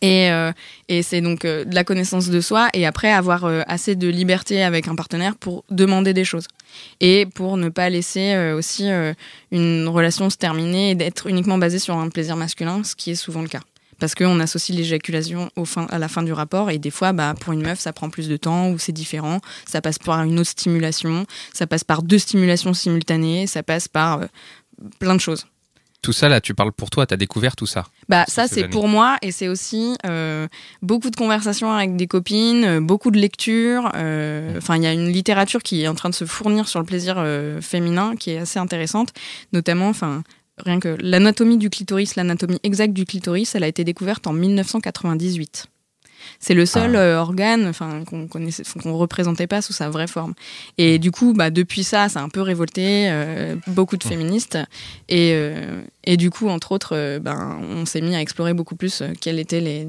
Et, 0.03 0.31
euh, 0.31 0.53
et 0.89 1.03
c'est 1.03 1.21
donc 1.21 1.45
euh, 1.45 1.65
de 1.65 1.75
la 1.75 1.85
connaissance 1.85 2.31
de 2.31 2.41
soi 2.41 2.69
et 2.73 2.87
après 2.87 3.11
avoir 3.11 3.45
euh, 3.45 3.63
assez 3.67 3.97
de 3.97 4.09
liberté 4.09 4.63
avec 4.63 4.89
un 4.89 4.95
partenaire 4.95 5.37
pour 5.37 5.65
demander 5.71 6.15
des 6.15 6.25
choses 6.25 6.47
et 7.01 7.27
pour 7.27 7.59
ne 7.59 7.69
pas 7.69 7.91
laisser 7.91 8.53
aussi 8.53 8.89
une 9.51 9.89
relation 9.89 10.31
se 10.31 10.37
terminer 10.37 10.91
et 10.91 10.95
d'être 10.95 11.27
uniquement 11.27 11.59
basée 11.59 11.81
sur 11.81 11.97
un 11.97 12.09
plaisir 12.09 12.37
masculin, 12.37 12.85
ce 12.85 12.95
qui 12.95 13.11
est 13.11 13.17
souvent 13.17 13.43
le 13.43 13.49
cas. 13.49 13.61
Parce 13.99 14.15
qu'on 14.15 14.39
associe 14.39 14.77
l'éjaculation 14.79 15.51
à 15.91 15.99
la 15.99 16.09
fin 16.09 16.23
du 16.23 16.33
rapport 16.33 16.71
et 16.71 16.79
des 16.79 16.91
fois, 16.91 17.13
bah, 17.13 17.35
pour 17.39 17.53
une 17.53 17.63
meuf, 17.63 17.81
ça 17.81 17.93
prend 17.93 18.09
plus 18.09 18.29
de 18.29 18.37
temps 18.37 18.71
ou 18.71 18.79
c'est 18.79 18.93
différent. 18.93 19.41
Ça 19.67 19.83
passe 19.83 19.99
par 19.99 20.23
une 20.23 20.39
autre 20.39 20.51
stimulation, 20.51 21.27
ça 21.53 21.67
passe 21.67 21.83
par 21.83 22.03
deux 22.03 22.19
stimulations 22.19 22.73
simultanées, 22.73 23.49
ça 23.49 23.65
passe 23.65 23.89
par 23.89 24.21
plein 25.01 25.17
de 25.17 25.21
choses. 25.21 25.45
Tout 26.03 26.13
ça, 26.13 26.29
là, 26.29 26.41
tu 26.41 26.55
parles 26.55 26.73
pour 26.73 26.89
toi, 26.89 27.07
tu 27.07 27.13
as 27.13 27.17
découvert 27.19 27.57
tout 27.57 27.67
ça. 27.67 27.85
Bah 28.09 28.25
ça 28.27 28.49
ces 28.49 28.55
c'est 28.55 28.69
pour 28.69 28.89
moi 28.89 29.19
et 29.21 29.33
c'est 29.33 29.49
aussi 29.49 29.97
euh, 30.07 30.49
beaucoup 30.81 31.11
de 31.11 31.17
conversations 31.17 31.71
avec 31.73 31.95
des 31.97 32.07
copines, 32.07 32.65
euh, 32.65 32.81
beaucoup 32.81 33.11
de 33.11 33.19
lectures. 33.19 33.91
euh, 33.95 34.57
Enfin 34.57 34.77
il 34.77 34.83
y 34.83 34.87
a 34.87 34.93
une 34.93 35.09
littérature 35.09 35.63
qui 35.63 35.83
est 35.83 35.89
en 35.89 35.95
train 35.95 36.09
de 36.09 36.15
se 36.15 36.25
fournir 36.25 36.69
sur 36.69 36.81
le 36.81 36.87
plaisir 36.87 37.17
euh, 37.19 37.61
féminin 37.61 38.17
qui 38.17 38.31
est 38.31 38.39
assez 38.39 38.59
intéressante, 38.59 39.11
notamment 39.53 39.89
enfin 39.89 40.23
rien 40.65 40.81
que 40.81 40.97
l'anatomie 41.01 41.59
du 41.59 41.69
clitoris, 41.71 42.17
l'anatomie 42.17 42.59
exacte 42.63 42.93
du 42.95 43.05
clitoris, 43.05 43.55
elle 43.55 43.65
a 43.65 43.69
été 43.69 43.85
découverte 43.85 44.27
en 44.27 44.33
1998. 44.33 45.67
C'est 46.43 46.55
le 46.55 46.65
seul 46.65 46.97
Ah. 46.97 47.01
euh, 47.01 47.19
organe 47.19 47.67
enfin, 47.67 48.03
qu'on 48.05 48.27
connaissait, 48.27 48.63
qu'on 48.83 48.97
représentait 48.97 49.47
pas 49.47 49.61
sous 49.61 49.75
sa 49.75 49.91
vraie 49.91 50.07
forme. 50.07 50.33
Et 50.79 50.99
du 50.99 51.11
coup, 51.11 51.35
bah, 51.35 51.51
depuis 51.51 51.85
ça, 51.85 52.09
ça 52.09 52.21
a 52.21 52.23
un 52.23 52.31
peu 52.31 52.41
révolté 52.41 53.09
euh, 53.11 53.57
beaucoup 53.67 53.99
de 53.99 54.05
féministes. 54.05 54.59
Et, 55.11 55.33
euh, 55.35 55.83
et 56.05 56.17
du 56.17 56.31
coup, 56.31 56.49
entre 56.49 56.73
autres, 56.73 57.19
ben, 57.19 57.61
on 57.63 57.85
s'est 57.85 58.01
mis 58.01 58.17
à 58.17 58.23
explorer 58.23 58.55
beaucoup 58.55 58.75
plus 58.75 59.03
quels 59.21 59.39
étaient 59.39 59.61
les, 59.61 59.87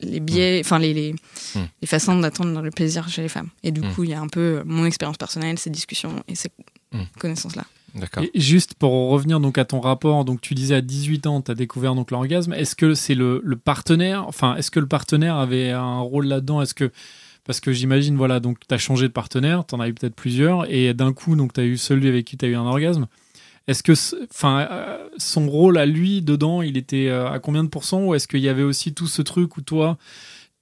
les 0.00 0.20
biais, 0.20 0.60
enfin 0.62 0.78
les, 0.78 0.92
les, 0.92 1.14
Mm. 1.54 1.60
les 1.80 1.86
façons 1.86 2.18
d'attendre 2.18 2.60
le 2.60 2.70
plaisir 2.70 3.08
chez 3.08 3.22
les 3.22 3.28
femmes. 3.30 3.48
Et 3.62 3.70
du 3.70 3.80
Mm. 3.80 3.94
coup, 3.94 4.04
il 4.04 4.10
y 4.10 4.14
a 4.14 4.20
un 4.20 4.28
peu 4.28 4.62
mon 4.66 4.84
expérience 4.84 5.16
personnelle, 5.16 5.58
ces 5.58 5.70
discussions 5.70 6.22
et 6.28 6.34
ces 6.34 6.50
Mm. 6.92 6.98
connaissances-là. 7.18 7.64
Juste 8.34 8.74
pour 8.74 9.10
revenir 9.10 9.40
donc 9.40 9.56
à 9.58 9.64
ton 9.64 9.80
rapport, 9.80 10.24
donc 10.24 10.40
tu 10.40 10.54
disais 10.54 10.74
à 10.74 10.80
18 10.80 11.26
ans, 11.26 11.40
tu 11.40 11.50
as 11.50 11.54
découvert 11.54 11.94
donc 11.94 12.10
l'orgasme. 12.10 12.52
Est-ce 12.52 12.74
que 12.74 12.94
c'est 12.94 13.14
le, 13.14 13.40
partenaire, 13.62 14.26
enfin, 14.26 14.56
est-ce 14.56 14.70
que 14.70 14.80
le 14.80 14.86
partenaire 14.86 15.36
avait 15.36 15.70
un 15.70 16.00
rôle 16.00 16.26
là-dedans? 16.26 16.60
Est-ce 16.60 16.74
que 16.74 16.90
parce 17.44 17.60
que 17.60 17.72
j'imagine 17.72 18.16
voilà, 18.16 18.40
donc 18.40 18.58
tu 18.66 18.74
as 18.74 18.78
changé 18.78 19.06
de 19.06 19.12
partenaire, 19.12 19.66
tu 19.66 19.74
en 19.74 19.80
as 19.80 19.88
eu 19.88 19.94
peut-être 19.94 20.14
plusieurs 20.14 20.70
et 20.72 20.94
d'un 20.94 21.12
coup 21.12 21.36
donc 21.36 21.52
tu 21.52 21.60
as 21.60 21.64
eu 21.64 21.76
celui 21.76 22.08
avec 22.08 22.24
qui 22.24 22.36
tu 22.36 22.46
as 22.46 22.48
eu 22.48 22.54
un 22.54 22.64
orgasme. 22.64 23.06
Est-ce 23.66 23.82
que 23.82 23.92
enfin 24.30 24.66
euh, 24.70 25.08
son 25.18 25.48
rôle 25.48 25.78
à 25.78 25.86
lui 25.86 26.22
dedans, 26.22 26.62
il 26.62 26.76
était 26.76 27.08
euh, 27.08 27.30
à 27.30 27.38
combien 27.38 27.62
de 27.62 27.68
pourcents? 27.68 28.04
Ou 28.06 28.14
est-ce 28.14 28.26
qu'il 28.28 28.40
y 28.40 28.48
avait 28.48 28.62
aussi 28.62 28.94
tout 28.94 29.06
ce 29.06 29.22
truc 29.22 29.56
où 29.56 29.60
toi 29.60 29.98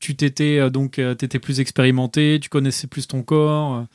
tu 0.00 0.16
t'étais 0.16 0.58
euh, 0.58 0.70
donc 0.70 1.00
t'étais 1.18 1.38
plus 1.38 1.60
expérimenté, 1.60 2.38
tu 2.42 2.48
connaissais 2.48 2.88
plus 2.88 3.06
ton 3.06 3.22
corps 3.22 3.86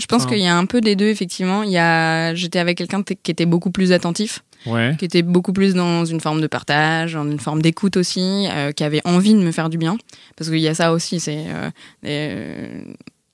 Je 0.00 0.06
pense 0.06 0.22
Enfin- 0.22 0.32
qu'il 0.34 0.42
y 0.42 0.46
a 0.46 0.56
un 0.56 0.64
peu 0.66 0.80
des 0.80 0.96
deux, 0.96 1.08
effectivement. 1.08 1.62
Il 1.62 1.70
y 1.70 1.78
a... 1.78 2.34
J'étais 2.34 2.58
avec 2.58 2.78
quelqu'un 2.78 3.02
qui 3.02 3.30
était 3.30 3.46
beaucoup 3.46 3.70
plus 3.70 3.92
attentif. 3.92 4.42
Ouais. 4.64 4.94
qui 4.96 5.04
était 5.04 5.22
beaucoup 5.22 5.52
plus 5.52 5.74
dans 5.74 6.04
une 6.04 6.20
forme 6.20 6.40
de 6.40 6.46
partage, 6.46 7.14
dans 7.14 7.28
une 7.28 7.40
forme 7.40 7.60
d'écoute 7.62 7.96
aussi, 7.96 8.46
euh, 8.48 8.70
qui 8.70 8.84
avait 8.84 9.00
envie 9.04 9.34
de 9.34 9.40
me 9.40 9.50
faire 9.50 9.68
du 9.68 9.76
bien. 9.76 9.98
Parce 10.36 10.50
qu'il 10.50 10.60
y 10.60 10.68
a 10.68 10.74
ça 10.74 10.92
aussi, 10.92 11.18
c'est 11.18 11.46
euh, 11.48 11.68
euh, 12.06 12.84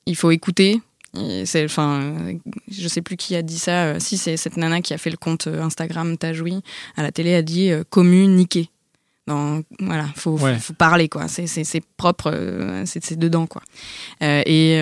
il 0.07 0.17
faut 0.17 0.31
écouter. 0.31 0.81
C'est, 1.45 1.67
enfin, 1.67 2.15
je 2.71 2.89
sais 2.89 3.03
plus 3.03 3.17
qui 3.19 3.37
a 3.37 3.43
dit 3.43 3.59
ça. 3.59 4.01
si 4.01 4.17
c'est 4.17 4.39
cette 4.39 4.57
nana 4.57 4.81
qui 4.81 4.95
a 4.95 4.99
fait 4.99 5.11
le 5.11 5.19
compte 5.19 5.49
Instagram 5.49 6.17
T'as 6.17 6.33
joui 6.33 6.63
à 6.97 7.03
la 7.03 7.13
télé 7.13 7.35
a 7.35 7.43
dit 7.43 7.73
communiquer. 7.91 8.71
Dans, 9.27 9.61
voilà, 9.81 10.07
faut, 10.17 10.35
faut- 10.39 10.47
Ouais. 10.47 10.59
faut 10.59 10.73
parler 10.73 11.11
quoi. 11.11 11.29
C'est, 11.29 11.47
c'est, 11.47 11.65
c'est 11.65 11.83
propre, 11.99 12.33
c'est, 12.87 13.05
c'est 13.05 13.19
dedans 13.19 13.47
quoi. 13.47 13.61
Et 14.23 14.81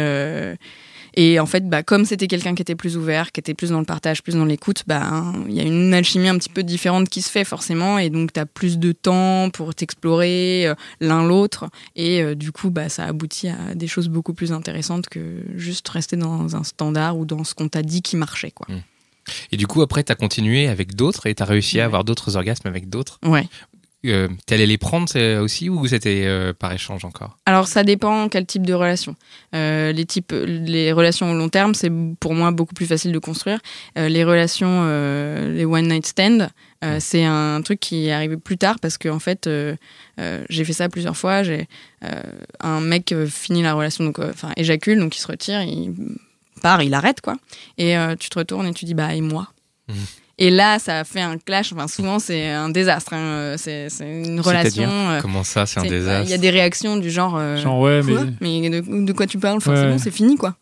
et 1.16 1.40
en 1.40 1.46
fait, 1.46 1.68
bah, 1.68 1.82
comme 1.82 2.04
c'était 2.04 2.26
quelqu'un 2.26 2.54
qui 2.54 2.62
était 2.62 2.74
plus 2.74 2.96
ouvert, 2.96 3.32
qui 3.32 3.40
était 3.40 3.54
plus 3.54 3.70
dans 3.70 3.78
le 3.80 3.84
partage, 3.86 4.22
plus 4.22 4.34
dans 4.34 4.44
l'écoute, 4.44 4.82
bah, 4.86 5.24
il 5.48 5.54
y 5.54 5.60
a 5.60 5.64
une 5.64 5.92
alchimie 5.94 6.28
un 6.28 6.36
petit 6.38 6.48
peu 6.50 6.62
différente 6.62 7.08
qui 7.08 7.22
se 7.22 7.30
fait 7.30 7.44
forcément, 7.44 7.98
et 7.98 8.10
donc 8.10 8.32
tu 8.32 8.40
as 8.40 8.46
plus 8.46 8.78
de 8.78 8.92
temps 8.92 9.50
pour 9.50 9.74
t'explorer 9.74 10.66
euh, 10.66 10.74
l'un 11.00 11.26
l'autre, 11.26 11.66
et 11.96 12.22
euh, 12.22 12.34
du 12.34 12.52
coup, 12.52 12.70
bah, 12.70 12.88
ça 12.88 13.04
aboutit 13.06 13.48
à 13.48 13.74
des 13.74 13.86
choses 13.86 14.08
beaucoup 14.08 14.34
plus 14.34 14.52
intéressantes 14.52 15.08
que 15.08 15.42
juste 15.56 15.88
rester 15.88 16.16
dans 16.16 16.54
un 16.54 16.64
standard 16.64 17.16
ou 17.18 17.24
dans 17.24 17.44
ce 17.44 17.54
qu'on 17.54 17.68
t'a 17.68 17.82
dit 17.82 18.02
qui 18.02 18.16
marchait. 18.16 18.50
Quoi. 18.50 18.66
Et 19.50 19.56
du 19.56 19.66
coup, 19.66 19.82
après, 19.82 20.04
tu 20.04 20.12
as 20.12 20.14
continué 20.14 20.68
avec 20.68 20.94
d'autres 20.94 21.26
et 21.26 21.34
tu 21.34 21.42
as 21.42 21.46
réussi 21.46 21.78
à 21.78 21.80
Ouais. 21.80 21.84
avoir 21.86 22.04
d'autres 22.04 22.36
orgasmes 22.36 22.68
avec 22.68 22.88
d'autres. 22.88 23.18
Ouais. 23.24 23.48
Euh, 24.10 24.28
allé 24.50 24.66
les 24.66 24.78
prendre 24.78 25.08
c'est, 25.08 25.36
aussi 25.36 25.68
ou 25.68 25.86
c'était 25.86 26.24
euh, 26.26 26.52
par 26.52 26.72
échange 26.72 27.04
encore? 27.04 27.36
Alors 27.46 27.68
ça 27.68 27.84
dépend 27.84 28.28
quel 28.28 28.46
type 28.46 28.66
de 28.66 28.74
relation. 28.74 29.16
Euh, 29.54 29.92
les 29.92 30.04
types, 30.04 30.32
les 30.32 30.92
relations 30.92 31.30
au 31.30 31.34
long 31.34 31.48
terme, 31.48 31.74
c'est 31.74 31.90
pour 32.20 32.34
moi 32.34 32.50
beaucoup 32.50 32.74
plus 32.74 32.86
facile 32.86 33.12
de 33.12 33.18
construire. 33.18 33.58
Euh, 33.98 34.08
les 34.08 34.24
relations, 34.24 34.82
euh, 34.84 35.54
les 35.54 35.64
one 35.64 35.88
night 35.88 36.06
stand, 36.06 36.48
euh, 36.84 36.98
c'est 37.00 37.24
un 37.24 37.60
truc 37.62 37.80
qui 37.80 38.06
est 38.06 38.12
arrivé 38.12 38.36
plus 38.36 38.58
tard 38.58 38.76
parce 38.80 38.98
que 38.98 39.08
en 39.08 39.18
fait, 39.18 39.46
euh, 39.46 39.76
euh, 40.20 40.44
j'ai 40.48 40.64
fait 40.64 40.72
ça 40.72 40.88
plusieurs 40.88 41.16
fois. 41.16 41.42
J'ai 41.42 41.68
euh, 42.04 42.22
un 42.60 42.80
mec 42.80 43.12
euh, 43.12 43.26
finit 43.26 43.62
la 43.62 43.74
relation, 43.74 44.04
donc 44.04 44.18
euh, 44.18 44.30
enfin 44.30 44.52
éjacule, 44.56 44.98
donc 44.98 45.16
il 45.16 45.20
se 45.20 45.26
retire, 45.26 45.62
il 45.62 45.94
part, 46.62 46.82
il 46.82 46.94
arrête 46.94 47.20
quoi. 47.20 47.36
Et 47.78 47.96
euh, 47.96 48.16
tu 48.16 48.28
te 48.30 48.38
retournes 48.38 48.66
et 48.66 48.74
tu 48.74 48.84
dis 48.84 48.94
bah 48.94 49.14
et 49.14 49.20
moi? 49.20 49.48
Mhm. 49.88 49.96
Et 50.38 50.50
là, 50.50 50.78
ça 50.78 51.00
a 51.00 51.04
fait 51.04 51.20
un 51.22 51.38
clash. 51.38 51.72
Enfin, 51.72 51.88
souvent, 51.88 52.18
c'est 52.18 52.48
un 52.50 52.68
désastre. 52.68 53.14
hein. 53.14 53.54
C'est 53.56 53.88
une 54.00 54.40
relation. 54.40 54.90
euh, 54.90 55.20
Comment 55.22 55.44
ça, 55.44 55.64
c'est 55.66 55.80
un 55.80 55.84
désastre 55.84 56.24
Il 56.28 56.30
y 56.30 56.34
a 56.34 56.38
des 56.38 56.50
réactions 56.50 56.96
du 56.98 57.10
genre. 57.10 57.36
euh, 57.38 57.56
Genre, 57.56 57.80
ouais, 57.80 58.02
mais. 58.02 58.12
Quoi 58.12 58.24
mais 58.40 58.68
de, 58.70 59.04
de 59.04 59.12
quoi 59.12 59.26
tu 59.26 59.38
parles? 59.38 59.56
Enfin, 59.56 59.72
Ouais. 59.72 59.80
c'est 59.82 59.88
bon, 59.88 59.98
c'est 59.98 60.10
fini, 60.10 60.36
quoi. 60.36 60.56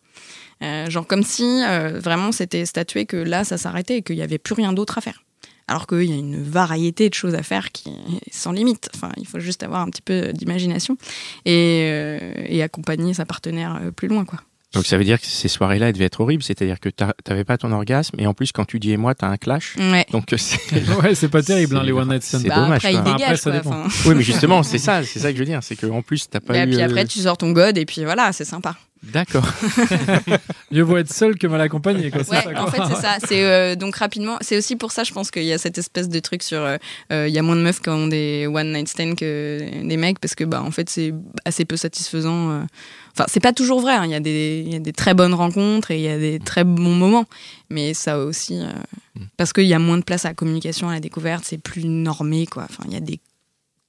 Euh, 0.63 0.89
genre 0.89 1.05
comme 1.05 1.23
si 1.23 1.43
euh, 1.67 1.99
vraiment 1.99 2.31
c'était 2.31 2.65
statué 2.65 3.05
que 3.05 3.17
là, 3.17 3.43
ça 3.43 3.57
s'arrêtait 3.57 3.97
et 3.97 4.01
qu'il 4.01 4.15
n'y 4.15 4.21
avait 4.21 4.37
plus 4.37 4.53
rien 4.53 4.71
d'autre 4.71 4.97
à 4.97 5.01
faire. 5.01 5.23
Alors 5.67 5.85
qu'il 5.87 6.03
y 6.03 6.13
a 6.13 6.15
une 6.15 6.41
variété 6.41 7.09
de 7.09 7.13
choses 7.13 7.35
à 7.35 7.43
faire 7.43 7.73
qui 7.73 7.89
est 7.89 8.33
sans 8.33 8.53
limite. 8.53 8.89
Enfin, 8.95 9.11
il 9.17 9.27
faut 9.27 9.39
juste 9.41 9.63
avoir 9.63 9.81
un 9.81 9.89
petit 9.89 10.01
peu 10.01 10.31
d'imagination 10.31 10.95
et, 11.43 11.87
euh, 11.91 12.19
et 12.45 12.63
accompagner 12.63 13.13
sa 13.13 13.25
partenaire 13.25 13.81
plus 13.97 14.07
loin, 14.07 14.23
quoi. 14.23 14.39
Donc 14.75 14.85
ça 14.85 14.97
veut 14.97 15.03
dire 15.03 15.19
que 15.19 15.25
ces 15.25 15.47
soirées-là 15.47 15.87
elles 15.87 15.93
devaient 15.93 16.05
être 16.05 16.21
horribles, 16.21 16.43
c'est-à-dire 16.43 16.79
que 16.79 16.89
t'avais 16.89 17.43
pas 17.43 17.57
ton 17.57 17.71
orgasme 17.71 18.15
et 18.19 18.27
en 18.27 18.33
plus 18.33 18.51
quand 18.51 18.65
tu 18.65 18.79
dis 18.79 18.91
et 18.91 18.97
moi 18.97 19.15
t'as 19.15 19.27
un 19.27 19.37
clash. 19.37 19.75
Ouais. 19.77 20.05
Donc 20.11 20.31
euh, 20.33 20.37
c'est 20.37 20.59
Ouais, 21.01 21.15
c'est 21.15 21.29
pas 21.29 21.41
terrible, 21.41 21.77
hein, 21.77 21.83
les 21.83 21.91
one 21.91 22.09
night 22.09 22.23
stands. 22.23 22.39
c'est 22.41 22.49
Bah, 22.49 22.55
dommage, 22.55 22.85
après, 22.85 23.37
ça 23.37 23.49
quoi. 23.51 23.59
dépend. 23.59 23.85
Enfin, 23.85 24.09
oui 24.09 24.15
mais 24.15 24.23
justement 24.23 24.61
c'est 24.63 24.77
ça, 24.77 25.03
c'est 25.03 25.19
ça 25.19 25.31
que 25.31 25.35
je 25.37 25.39
veux 25.43 25.45
dire, 25.49 25.59
c'est 25.63 25.75
qu'en 25.75 26.01
plus 26.01 26.29
t'as 26.29 26.39
pas 26.39 26.57
et 26.57 26.63
eu. 26.63 26.71
puis 26.71 26.81
euh, 26.81 26.85
après, 26.85 27.05
tu 27.05 27.19
sors 27.19 27.37
ton 27.37 27.51
god 27.51 27.77
et 27.77 27.85
puis 27.85 28.03
voilà, 28.03 28.31
c'est 28.33 28.45
sympa. 28.45 28.75
D'accord. 29.11 29.45
Mieux 30.71 30.81
vaut 30.83 30.97
être 30.97 31.11
seul 31.13 31.37
que 31.37 31.47
mal 31.47 31.61
accompagné, 31.61 32.11
quoi. 32.11 32.23
c'est 32.23 32.31
Ouais, 32.31 32.43
ça, 32.43 32.63
en 32.63 32.67
fait, 32.67 32.81
c'est 32.87 33.01
ça. 33.01 33.17
C'est 33.25 33.43
euh, 33.43 33.75
donc 33.75 33.95
rapidement. 33.95 34.37
C'est 34.41 34.57
aussi 34.57 34.75
pour 34.75 34.91
ça, 34.91 35.03
je 35.03 35.13
pense 35.13 35.31
qu'il 35.31 35.43
y 35.43 35.53
a 35.53 35.57
cette 35.57 35.77
espèce 35.77 36.09
de 36.09 36.19
truc 36.19 36.43
sur. 36.43 36.59
euh, 36.61 36.77
euh, 37.11 37.27
Il 37.27 37.33
y 37.33 37.39
a 37.39 37.41
moins 37.41 37.55
de 37.55 37.61
meufs 37.61 37.81
qui 37.81 37.89
ont 37.89 38.07
des 38.07 38.47
one 38.47 38.73
night 38.73 38.87
stands 38.87 39.15
que 39.15 39.59
des 39.87 39.97
mecs 39.97 40.19
parce 40.19 40.35
que 40.35 40.43
bah 40.43 40.61
en 40.61 40.71
fait 40.71 40.89
c'est 40.89 41.13
assez 41.45 41.65
peu 41.65 41.77
satisfaisant. 41.77 42.51
euh. 42.51 42.61
Enfin, 43.13 43.25
c'est 43.27 43.39
pas 43.39 43.53
toujours 43.53 43.79
vrai. 43.79 43.93
hein. 43.93 44.05
Il 44.05 44.11
y 44.11 44.15
a 44.15 44.19
des 44.19 44.63
il 44.65 44.73
y 44.73 44.75
a 44.75 44.79
des 44.79 44.91
très 44.93 45.13
bonnes 45.13 45.33
rencontres 45.33 45.91
et 45.91 45.97
il 45.97 46.03
y 46.03 46.09
a 46.09 46.17
des 46.17 46.39
très 46.39 46.63
bons 46.63 46.95
moments, 46.95 47.25
mais 47.69 47.93
ça 47.93 48.19
aussi 48.19 48.57
euh, 48.59 48.67
parce 49.37 49.53
qu'il 49.53 49.65
y 49.65 49.73
a 49.73 49.79
moins 49.79 49.97
de 49.97 50.03
place 50.03 50.25
à 50.25 50.29
la 50.29 50.33
communication, 50.33 50.89
à 50.89 50.93
la 50.93 50.99
découverte. 50.99 51.43
C'est 51.45 51.57
plus 51.57 51.85
normé, 51.85 52.45
quoi. 52.47 52.63
Enfin, 52.69 52.83
il 52.87 52.93
y 52.93 52.97
a 52.97 53.01
des 53.01 53.19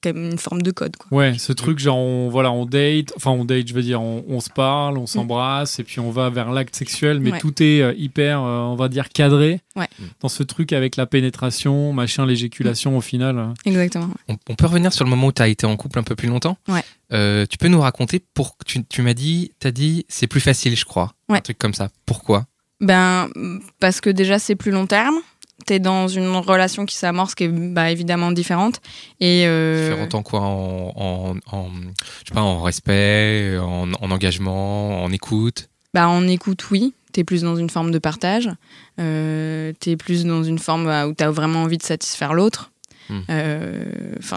quand 0.03 0.13
même 0.13 0.31
une 0.31 0.37
forme 0.37 0.61
de 0.61 0.71
code, 0.71 0.95
quoi. 0.95 1.17
Ouais, 1.17 1.37
ce 1.37 1.51
truc 1.53 1.79
genre 1.79 1.97
on 1.97 2.29
voilà, 2.29 2.51
on 2.51 2.65
date, 2.65 3.13
enfin 3.15 3.31
on 3.31 3.45
date, 3.45 3.67
je 3.67 3.73
veux 3.73 3.81
dire, 3.81 4.01
on, 4.01 4.23
on 4.27 4.39
se 4.39 4.49
parle, 4.49 4.97
on 4.97 5.07
s'embrasse 5.07 5.79
et 5.79 5.83
puis 5.83 5.99
on 5.99 6.11
va 6.11 6.29
vers 6.29 6.51
l'acte 6.51 6.75
sexuel, 6.75 7.19
mais 7.19 7.31
Ouais. 7.31 7.39
tout 7.39 7.61
est 7.63 7.81
euh, 7.81 7.93
hyper, 7.97 8.41
euh, 8.43 8.59
on 8.61 8.75
va 8.75 8.89
dire 8.89 9.09
cadré 9.09 9.59
Ouais. 9.75 9.87
dans 10.21 10.29
ce 10.29 10.43
truc 10.43 10.73
avec 10.73 10.95
la 10.95 11.05
pénétration, 11.05 11.93
machin, 11.93 12.25
l'éjaculation 12.25 12.95
au 12.97 13.01
final. 13.01 13.37
euh. 13.39 13.47
Exactement. 13.65 14.09
On, 14.27 14.35
on 14.49 14.55
peut 14.55 14.67
revenir 14.67 14.93
sur 14.93 15.03
le 15.03 15.09
moment 15.09 15.27
où 15.27 15.31
tu 15.31 15.41
as 15.41 15.47
été 15.47 15.65
en 15.65 15.75
couple 15.77 15.99
un 15.99 16.03
peu 16.03 16.15
plus 16.15 16.27
longtemps 16.27 16.57
Ouais. 16.67 16.83
Euh, 17.13 17.45
tu 17.49 17.57
peux 17.57 17.67
nous 17.69 17.79
raconter 17.81 18.21
pour 18.33 18.55
tu, 18.65 18.83
tu 18.85 19.01
m'as 19.01 19.13
dit 19.13 19.51
t'as 19.59 19.71
dit 19.71 20.05
c'est 20.09 20.27
plus 20.27 20.41
facile 20.41 20.75
je 20.75 20.85
crois 20.85 21.13
Ouais. 21.29 21.37
un 21.37 21.41
truc 21.41 21.57
comme 21.57 21.73
ça 21.73 21.89
pourquoi? 22.05 22.45
Ben, 22.79 23.27
parce 23.79 24.01
que 24.01 24.11
déjà, 24.11 24.37
c'est 24.37 24.55
plus 24.55 24.69
long 24.69 24.85
terme. 24.85 25.15
T'es 25.65 25.79
dans 25.79 26.07
une 26.07 26.27
relation 26.35 26.85
qui 26.85 26.95
s'amorce 26.95 27.33
qui 27.35 27.45
est 27.45 27.47
bah, 27.49 27.91
évidemment 27.91 28.31
différente. 28.31 28.79
Et, 29.19 29.43
euh, 29.47 29.89
différent 29.89 30.19
en 30.19 30.23
quoi? 30.23 30.39
En, 30.41 30.93
en, 30.95 31.35
en- 31.51 31.71
je 32.23 32.27
sais 32.29 32.33
pas 32.33 32.41
en 32.41 32.61
respect 32.61 33.57
en, 33.59 33.91
en 33.93 34.11
engagement 34.11 35.03
en 35.03 35.11
écoute? 35.11 35.67
Bah, 35.93 36.07
en 36.07 36.27
écoute, 36.27 36.69
oui. 36.71 36.93
T'es 37.11 37.23
plus 37.23 37.41
dans 37.41 37.55
une 37.55 37.69
forme 37.71 37.89
de 37.89 37.97
partage. 37.97 38.49
Euh, 38.99 39.73
t'es 39.79 39.97
plus 39.97 40.25
dans 40.25 40.43
une 40.43 40.59
forme 40.59 40.85
bah, 40.85 41.07
où 41.07 41.13
t'as 41.13 41.31
vraiment 41.31 41.63
envie 41.63 41.77
de 41.79 41.83
satisfaire 41.83 42.33
l'autre. 42.33 42.71
Hmm. 43.09 43.21
Euh, 43.29 43.85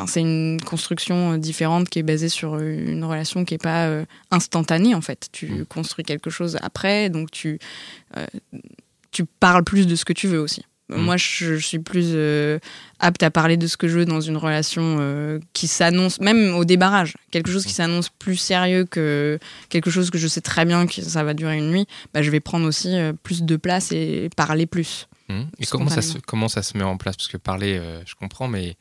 c'est 0.06 0.20
une 0.20 0.60
construction 0.64 1.32
euh, 1.32 1.36
différente 1.38 1.88
qui 1.90 1.98
est 1.98 2.02
basée 2.04 2.28
sur 2.28 2.56
une 2.58 3.04
relation 3.04 3.44
qui 3.44 3.54
est 3.54 3.62
pas 3.62 3.86
euh, 3.88 4.04
instantanée 4.30 4.94
en 4.94 5.00
fait. 5.00 5.28
Tu 5.32 5.46
Hmm. 5.46 5.64
construis 5.66 6.04
quelque 6.04 6.30
chose 6.30 6.56
après, 6.62 7.10
donc 7.10 7.30
tu 7.32 7.58
euh, 8.16 8.26
tu 9.10 9.24
parles 9.24 9.64
plus 9.64 9.86
de 9.88 9.96
ce 9.96 10.04
que 10.04 10.12
tu 10.12 10.28
veux 10.28 10.38
aussi. 10.38 10.64
Hmm. 10.90 11.02
Moi, 11.02 11.16
je, 11.16 11.56
je 11.56 11.66
suis 11.66 11.78
plus 11.78 12.08
euh, 12.14 12.58
apte 12.98 13.22
à 13.22 13.30
parler 13.30 13.56
de 13.56 13.66
ce 13.66 13.76
que 13.76 13.86
je 13.88 13.98
veux 13.98 14.04
dans 14.06 14.20
une 14.20 14.36
relation 14.36 14.96
euh, 15.00 15.38
qui 15.52 15.66
s'annonce, 15.68 16.20
même 16.20 16.54
au 16.54 16.64
débarrage, 16.64 17.14
quelque 17.30 17.50
chose 17.50 17.64
qui 17.64 17.72
s'annonce 17.72 18.08
plus 18.08 18.36
sérieux 18.36 18.84
que 18.84 19.38
quelque 19.68 19.90
chose 19.90 20.10
que 20.10 20.18
je 20.18 20.26
sais 20.28 20.40
très 20.40 20.64
bien 20.64 20.86
que 20.86 21.00
ça 21.02 21.22
va 21.24 21.32
durer 21.34 21.58
une 21.58 21.70
nuit. 21.70 21.86
Bah, 22.12 22.22
je 22.22 22.30
vais 22.30 22.40
prendre 22.40 22.66
aussi 22.66 22.96
euh, 22.96 23.12
plus 23.22 23.42
de 23.42 23.56
place 23.56 23.92
et 23.92 24.28
parler 24.36 24.66
plus. 24.66 25.06
Hmm. 25.28 25.42
et 25.60 25.66
comment 25.66 25.88
ça 25.88 26.02
se 26.02 26.18
comment 26.18 26.48
ça 26.48 26.62
se 26.62 26.76
met 26.76 26.82
en 26.82 26.96
place? 26.96 27.16
Parce 27.16 27.28
que 27.28 27.36
parler 27.36 27.78
euh, 27.78 28.00
je 28.04 28.14
comprends 28.16 28.48
mais 28.48 28.74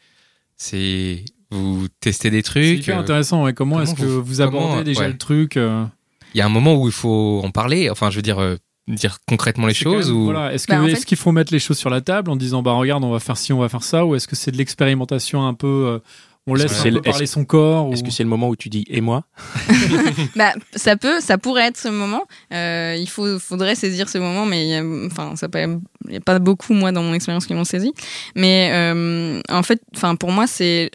c'est 0.56 1.24
vous 1.52 1.88
testez 2.00 2.30
des 2.32 2.38
C'est 2.38 2.44
trucs 2.44 2.90
euh, 2.90 2.98
intéressant. 2.98 3.44
Ouais. 3.44 3.54
Comment, 3.54 3.76
comment 3.78 3.84
est-ce 3.86 3.96
que 3.96 4.02
vous- 4.06 4.24
vous, 4.24 4.36
comment, 4.44 4.66
abordez 4.72 4.84
déjà 4.84 5.02
ouais. 5.02 5.08
le 5.10 5.18
truc 5.18 5.58
euh, 5.58 5.86
il 6.34 6.38
y 6.38 6.42
a 6.42 6.46
un 6.46 6.50
moment 6.50 6.76
où 6.76 6.88
il 6.88 6.92
faut 6.94 7.42
en 7.44 7.52
parler 7.52 7.90
enfin 7.90 8.10
je 8.10 8.16
veux 8.16 8.22
dire 8.24 8.40
euh, 8.40 8.56
dire 8.96 9.18
concrètement 9.28 9.68
les 9.68 9.74
choses 9.74 10.08
même- 10.10 10.18
ou 10.18 10.24
voilà. 10.26 10.54
Est-ce 10.54 10.68
Bah, 10.68 10.78
qu'il 11.06 11.18
faut 11.18 11.32
mettre 11.32 11.54
les 11.54 11.60
choses 11.60 11.78
sur 11.78 11.90
la 11.90 12.02
table 12.02 12.30
en 12.32 12.36
disant 12.36 12.62
bah 12.62 12.74
regarde, 12.74 13.04
on 13.04 13.12
va 13.12 13.20
faire 13.20 13.38
ci, 13.38 13.54
on 13.54 13.60
va 13.60 13.70
faire 13.70 13.84
ça, 13.84 14.06
ou 14.06 14.16
est-ce 14.16 14.28
que 14.28 14.36
c'est 14.36 14.52
de 14.52 14.58
l'expérimentation 14.58 15.46
un 15.46 15.54
peu, 15.54 15.68
euh, 15.68 16.00
on 16.48 16.56
laisse 16.56 16.80
un 16.80 16.84
peu 16.84 16.90
le- 16.90 17.02
parler 17.02 17.28
son 17.28 17.46
corps 17.46 17.94
Est-ce 17.94 18.02
ou- 18.02 18.06
que 18.06 18.12
c'est 18.12 18.24
le 18.24 18.30
moment 18.30 18.50
où 18.50 18.56
tu 18.56 18.70
dis 18.70 18.86
et 18.90 19.02
moi? 19.02 19.26
Bah, 20.36 20.54
ça 20.76 20.96
peut, 20.98 21.20
ça 21.22 21.38
pourrait 21.38 21.68
être 21.68 21.78
ce 21.78 21.90
moment. 21.90 22.24
Euh, 22.54 22.96
il 22.98 23.08
faut, 23.08 23.38
faudrait 23.40 23.76
saisir 23.76 24.10
ce 24.10 24.18
moment, 24.18 24.46
mais 24.48 24.66
il 24.66 24.70
y 24.70 24.76
a- 24.76 25.06
enfin, 25.06 25.36
ça 25.36 25.48
peut, 25.50 25.60
il 26.08 26.14
y 26.14 26.18
a 26.18 26.22
pas 26.22 26.40
beaucoup 26.40 26.74
moi 26.74 26.92
dans 26.92 27.04
mon 27.04 27.14
expérience 27.14 27.46
qui 27.46 27.54
l'ont 27.54 27.66
saisi. 27.66 27.94
Mais 28.36 28.72
euh, 28.74 29.42
en 29.50 29.62
fait, 29.64 29.82
enfin, 29.96 30.16
pour 30.16 30.32
moi, 30.32 30.48
c'est 30.48 30.90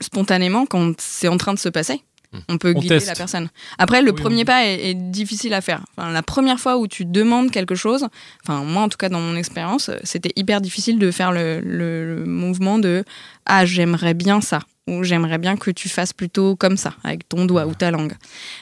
spontanément 0.00 0.66
quand 0.66 0.94
c'est 1.00 1.28
en 1.28 1.36
train 1.36 1.54
de 1.54 1.58
se 1.58 1.68
passer. 1.68 2.02
Hmm. 2.34 2.40
On 2.48 2.58
peut 2.58 2.72
On 2.76 2.80
guider 2.80 2.96
teste. 2.96 3.06
la 3.06 3.14
personne. 3.14 3.48
Après, 3.78 4.02
le 4.02 4.10
Oui, 4.10 4.20
premier 4.20 4.42
on- 4.42 4.44
pas 4.44 4.64
est, 4.66 4.90
est 4.90 4.94
difficile 4.94 5.54
à 5.54 5.60
faire. 5.60 5.80
Enfin, 5.96 6.10
la 6.10 6.22
première 6.22 6.58
fois 6.58 6.76
où 6.78 6.86
tu 6.88 7.04
demandes 7.04 7.50
quelque 7.50 7.74
chose, 7.76 8.06
enfin 8.42 8.64
moi 8.64 8.82
en 8.82 8.88
tout 8.88 8.96
cas 8.98 9.08
dans 9.08 9.20
mon 9.20 9.36
expérience, 9.36 9.90
c'était 10.02 10.32
hyper 10.36 10.60
difficile 10.60 10.98
de 10.98 11.10
faire 11.10 11.32
le, 11.32 11.60
le- 11.60 12.16
le 12.16 12.24
mouvement 12.26 12.78
de 12.78 13.04
ah 13.46 13.64
j'aimerais 13.64 14.14
bien 14.14 14.40
ça 14.40 14.58
ou 14.86 15.02
j'aimerais 15.04 15.38
bien 15.38 15.56
que 15.56 15.70
tu 15.70 15.88
fasses 15.88 16.12
plutôt 16.12 16.56
comme 16.56 16.76
ça 16.76 16.94
avec 17.04 17.28
ton 17.28 17.46
doigt 17.46 17.66
ou 17.66 17.74
ta 17.74 17.90
langue. 17.90 18.14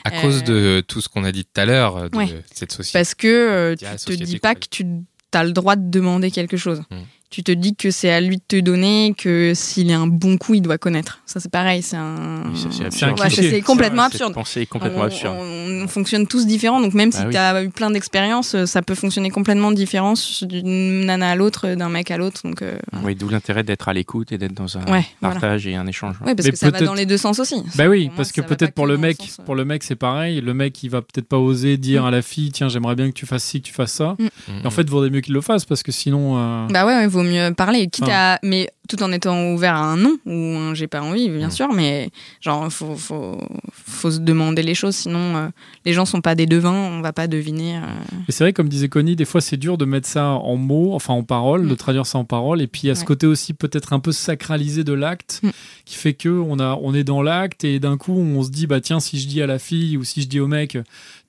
à 0.05 0.11
cause 0.21 0.43
Euh, 0.47 0.77
de 0.77 0.81
tout 0.81 1.01
ce 1.01 1.09
qu'on 1.09 1.23
a 1.23 1.31
dit 1.31 1.43
tout 1.45 1.59
à 1.59 1.65
l'heure 1.65 2.09
de 2.09 2.15
Ouais. 2.15 2.29
cette 2.53 2.71
société 2.71 2.97
Parce 2.97 3.13
que 3.15 3.27
euh, 3.27 3.75
tu 3.75 4.17
te 4.17 4.23
dis 4.23 4.39
pas 4.39 4.55
que 4.55 4.67
tu 4.69 4.85
as 5.33 5.43
le 5.43 5.51
droit 5.51 5.75
de 5.75 5.89
demander 5.89 6.29
quelque 6.31 6.57
chose. 6.57 6.81
Mm. 6.91 6.95
Tu 7.33 7.41
te 7.41 7.51
dis 7.51 7.75
que 7.75 7.89
c'est 7.89 8.11
à 8.11 8.21
lui 8.21 8.37
de 8.37 8.43
te 8.47 8.59
donner, 8.59 9.15
que 9.17 9.53
s'il 9.55 9.89
est 9.89 9.95
un 9.95 10.05
bon 10.05 10.37
coup, 10.37 10.53
il 10.53 10.61
doit 10.61 10.77
connaître. 10.77 11.17
Ça, 11.25 11.39
c'est 11.39 11.49
pareil, 11.51 11.81
c'est 11.81 11.95
un. 11.97 12.43
Oui, 12.53 13.31
c'est 13.31 13.61
complètement 13.61 14.03
absurde. 14.03 14.35
pensée 14.35 14.67
complètement 14.67 15.01
on, 15.01 15.05
absurde. 15.05 15.35
on- 15.39 15.83
on 15.83 15.87
fonctionne 15.87 16.27
tous 16.27 16.45
différents, 16.45 16.79
donc 16.79 16.93
même 16.93 17.09
Bah 17.09 17.17
si 17.17 17.25
oui. 17.25 17.31
tu 17.31 17.37
as 17.37 17.63
eu 17.63 17.69
plein 17.71 17.89
d'expériences, 17.89 18.53
euh, 18.53 18.65
ça 18.67 18.83
peut 18.83 18.93
fonctionner 18.93 19.31
complètement 19.31 19.71
différent 19.71 20.13
d'une 20.43 21.05
nana 21.07 21.31
à 21.31 21.35
l'autre, 21.35 21.73
d'un 21.73 21.89
mec 21.89 22.11
à 22.11 22.17
l'autre. 22.17 22.41
Donc, 22.43 22.61
euh, 22.61 22.77
Oui, 23.03 23.15
d'où 23.15 23.29
l'intérêt 23.29 23.63
d'être 23.63 23.89
à 23.89 23.93
l'écoute 23.93 24.31
et 24.31 24.37
d'être 24.37 24.53
dans 24.53 24.77
un 24.77 24.81
Ouais, 24.85 25.03
voilà. 25.19 25.39
partage 25.39 25.65
et 25.65 25.73
un 25.75 25.87
échange. 25.87 26.17
ouais, 26.25 26.35
parce 26.35 26.45
Mais 26.45 26.51
que 26.51 26.57
ça 26.59 26.67
va 26.67 26.71
peut-être- 26.73 26.85
dans 26.85 26.93
les 26.93 27.07
deux 27.07 27.17
sens 27.17 27.39
aussi. 27.39 27.55
Bah 27.75 27.87
oui, 27.87 28.11
parce 28.15 28.31
que 28.31 28.41
peut-être 28.41 28.75
pour 28.75 28.85
le 28.85 28.97
mec, 28.99 29.17
sens, 29.19 29.39
euh, 29.39 29.43
pour 29.43 29.55
le 29.55 29.65
mec 29.65 29.81
c'est 29.83 29.95
pareil. 29.95 30.39
Le 30.39 30.53
mec 30.53 30.83
il 30.83 30.89
va 30.89 31.01
peut-être 31.01 31.27
pas 31.27 31.39
oser 31.39 31.77
dire 31.77 32.03
Mm. 32.03 32.05
à 32.05 32.11
la 32.11 32.21
fille 32.21 32.51
tiens 32.51 32.69
j'aimerais 32.69 32.93
bien 32.95 33.07
que 33.07 33.13
tu 33.15 33.25
fasses 33.25 33.43
ci, 33.43 33.59
que 33.61 33.67
tu 33.67 33.73
fasses 33.73 33.93
ça. 33.93 34.15
Mm. 34.19 34.27
Et 34.63 34.67
en 34.67 34.71
fait 34.71 34.87
vaudrait 34.87 35.09
mieux 35.09 35.21
qu'il 35.21 35.33
le 35.33 35.41
fasse 35.41 35.65
parce 35.65 35.81
que 35.81 35.91
sinon. 35.91 36.37
euh, 36.37 36.67
Bah 36.69 36.85
ouais, 36.85 37.01
il 37.03 37.09
vaut 37.23 37.29
mieux 37.29 37.53
parler, 37.53 37.87
quitte 37.87 38.03
Enfin. 38.05 38.13
à, 38.35 38.39
mais 38.43 38.69
tout 38.89 39.01
en 39.01 39.11
étant 39.13 39.53
ouvert 39.53 39.75
à 39.75 39.79
un 39.85 39.95
non 39.97 40.17
ou 40.25 40.57
un 40.57 40.73
j'ai 40.73 40.87
pas 40.87 41.01
envie, 41.01 41.29
bien 41.29 41.47
Mm. 41.47 41.51
sûr, 41.51 41.73
mais 41.73 42.09
genre 42.41 42.71
faut 42.71 42.95
faut 42.95 43.37
faut 43.73 44.11
se 44.11 44.19
demander 44.19 44.61
les 44.61 44.75
choses, 44.75 44.95
sinon 44.95 45.35
euh, 45.37 45.47
les 45.85 45.93
gens 45.93 46.05
sont 46.05 46.19
pas 46.21 46.35
des 46.35 46.45
devins, 46.45 46.71
on 46.73 47.01
va 47.01 47.13
pas 47.13 47.27
deviner. 47.27 47.77
euh. 47.77 47.81
Et 48.27 48.31
c'est 48.31 48.43
vrai, 48.43 48.51
comme 48.53 48.67
disait 48.67 48.89
Connie, 48.89 49.15
des 49.15 49.25
fois 49.25 49.39
c'est 49.41 49.55
dur 49.57 49.77
de 49.77 49.85
mettre 49.85 50.07
ça 50.07 50.27
en 50.27 50.55
mots, 50.57 50.93
enfin 50.93 51.13
en 51.13 51.23
paroles, 51.23 51.63
Mm. 51.63 51.69
de 51.69 51.75
traduire 51.75 52.05
ça 52.05 52.17
en 52.17 52.25
paroles. 52.25 52.61
Et 52.61 52.67
puis 52.67 52.81
il 52.83 52.87
y 52.87 52.91
a 52.91 52.95
ce 52.95 53.05
côté 53.05 53.25
aussi 53.25 53.53
peut-être 53.53 53.93
un 53.93 53.99
peu 53.99 54.11
sacralisé 54.11 54.83
de 54.83 54.93
l'acte 54.93 55.39
Mm. 55.43 55.49
qui 55.85 55.95
fait 55.95 56.13
que 56.13 56.29
on, 56.29 56.59
a, 56.59 56.77
on 56.81 56.93
est 56.93 57.03
dans 57.05 57.21
l'acte 57.21 57.63
et 57.63 57.79
d'un 57.79 57.97
coup 57.97 58.13
on 58.13 58.43
se 58.43 58.49
dit 58.49 58.67
bah 58.67 58.81
tiens, 58.81 58.99
si 58.99 59.17
je 59.19 59.27
dis 59.27 59.41
à 59.41 59.47
la 59.47 59.59
fille 59.59 59.95
ou 59.97 60.03
si 60.03 60.21
je 60.21 60.27
dis 60.27 60.39
au 60.41 60.47
mec 60.47 60.77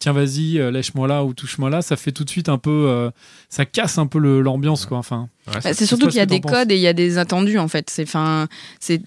tiens 0.04 0.12
vas-y, 0.12 0.58
euh, 0.58 0.70
lèche-moi 0.70 1.08
là 1.08 1.24
ou 1.24 1.32
touche-moi 1.32 1.70
là, 1.70 1.80
ça 1.80 1.96
fait 1.96 2.12
tout 2.12 2.24
de 2.24 2.30
suite 2.30 2.50
un 2.50 2.58
peu. 2.58 2.70
euh, 2.88 3.10
ça 3.48 3.64
casse 3.64 3.96
un 3.96 4.06
peu 4.06 4.18
le- 4.18 4.42
l'ambiance 4.42 4.84
quoi. 4.84 4.98
Enfin, 4.98 5.28
Ouais, 5.46 5.54
Bah, 5.54 5.60
ça- 5.62 5.74
c'est 5.74 5.86
surtout 5.86 6.08
qu'il 6.08 6.16
y 6.16 6.20
a 6.20 6.26
des 6.26 6.40
codes 6.40 6.70
et 6.70 6.76
il 6.76 6.80
y 6.80 6.86
a 6.86 6.92
des 6.92 7.16
attendus 7.18 7.58
en 7.58 7.68
fait. 7.68 7.88
C'est 7.90 8.02
enfin 8.04 8.46
c'est 8.80 9.00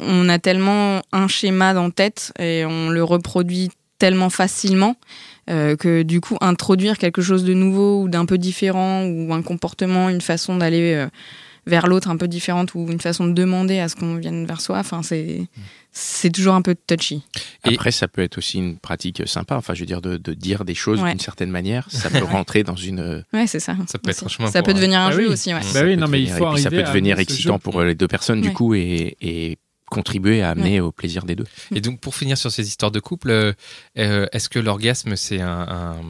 on 0.00 0.28
a 0.28 0.38
tellement 0.38 1.00
un 1.12 1.28
schéma 1.28 1.72
dans 1.72 1.90
tête 1.90 2.32
et 2.38 2.64
on 2.66 2.90
le 2.90 3.02
reproduit 3.02 3.70
tellement 3.98 4.28
facilement 4.30 4.96
euh, 5.50 5.76
que 5.76 6.02
du 6.02 6.20
coup 6.20 6.36
introduire 6.40 6.98
quelque 6.98 7.22
chose 7.22 7.44
de 7.44 7.54
nouveau 7.54 8.02
ou 8.02 8.08
d'un 8.08 8.26
peu 8.26 8.36
différent 8.38 9.04
ou 9.04 9.32
un 9.32 9.40
comportement, 9.42 10.08
une 10.10 10.20
façon 10.20 10.56
d'aller 10.58 10.94
euh, 10.94 11.06
vers 11.66 11.86
l'autre 11.86 12.08
un 12.08 12.16
peu 12.16 12.28
différente 12.28 12.74
ou 12.74 12.86
une 12.90 13.00
façon 13.00 13.26
de 13.26 13.32
demander 13.32 13.78
à 13.78 13.88
ce 13.88 13.96
qu'on 13.96 14.16
vienne 14.16 14.46
vers 14.46 14.60
soi, 14.60 14.78
enfin 14.78 15.02
c'est 15.02 15.46
c'est 15.96 16.30
toujours 16.30 16.54
un 16.54 16.62
peu 16.62 16.74
touchy. 16.74 17.22
Et- 17.64 17.74
Après, 17.74 17.92
ça 17.92 18.08
peut 18.08 18.22
être 18.22 18.38
aussi 18.38 18.58
une 18.58 18.78
pratique 18.78 19.22
sympa. 19.28 19.56
Enfin, 19.56 19.74
je 19.74 19.80
veux 19.80 19.86
dire, 19.86 20.02
de, 20.02 20.16
de 20.16 20.34
dire 20.34 20.64
des 20.64 20.74
choses 20.74 21.00
Ouais. 21.00 21.10
d'une 21.10 21.20
certaine 21.20 21.50
manière. 21.50 21.86
Ça 21.88 22.10
peut 22.10 22.24
rentrer 22.24 22.64
dans 22.64 22.74
une. 22.74 23.24
Ouais, 23.32 23.46
c'est 23.46 23.60
ça. 23.60 23.76
Ça 23.86 23.98
peut 23.98 24.10
être 24.10 24.24
un 24.24 24.28
chemin 24.28 24.50
Ça 24.50 24.60
pour, 24.60 24.66
peut 24.66 24.70
euh, 24.72 24.74
devenir 24.74 24.98
un 25.00 25.10
Bah 25.10 25.14
jeu 25.16 25.26
oui. 25.28 25.32
aussi, 25.32 25.54
ouais. 25.54 25.60
Bah 25.72 25.82
oui, 25.84 25.96
non 25.96 26.08
mais 26.08 26.20
il 26.20 26.30
faut 26.30 26.56
ça 26.56 26.70
peut 26.70 26.82
devenir 26.82 27.18
excitant 27.20 27.58
pour 27.60 27.80
les 27.82 27.94
deux 27.94 28.08
personnes, 28.08 28.40
du 28.40 28.52
coup, 28.52 28.74
et, 28.74 29.16
et 29.20 29.56
contribuer 29.88 30.42
à 30.42 30.50
amener 30.50 30.80
au 30.80 30.90
plaisir 30.90 31.24
des 31.24 31.36
deux. 31.36 31.46
Et 31.72 31.80
donc, 31.80 32.00
pour 32.00 32.16
finir 32.16 32.36
sur 32.38 32.50
ces 32.50 32.66
histoires 32.66 32.90
de 32.90 32.98
couple, 32.98 33.30
euh, 33.30 33.52
euh, 33.98 34.26
est-ce 34.32 34.48
que 34.48 34.58
l'orgasme, 34.58 35.14
c'est 35.14 35.40
un, 35.40 35.48
un- 35.68 36.00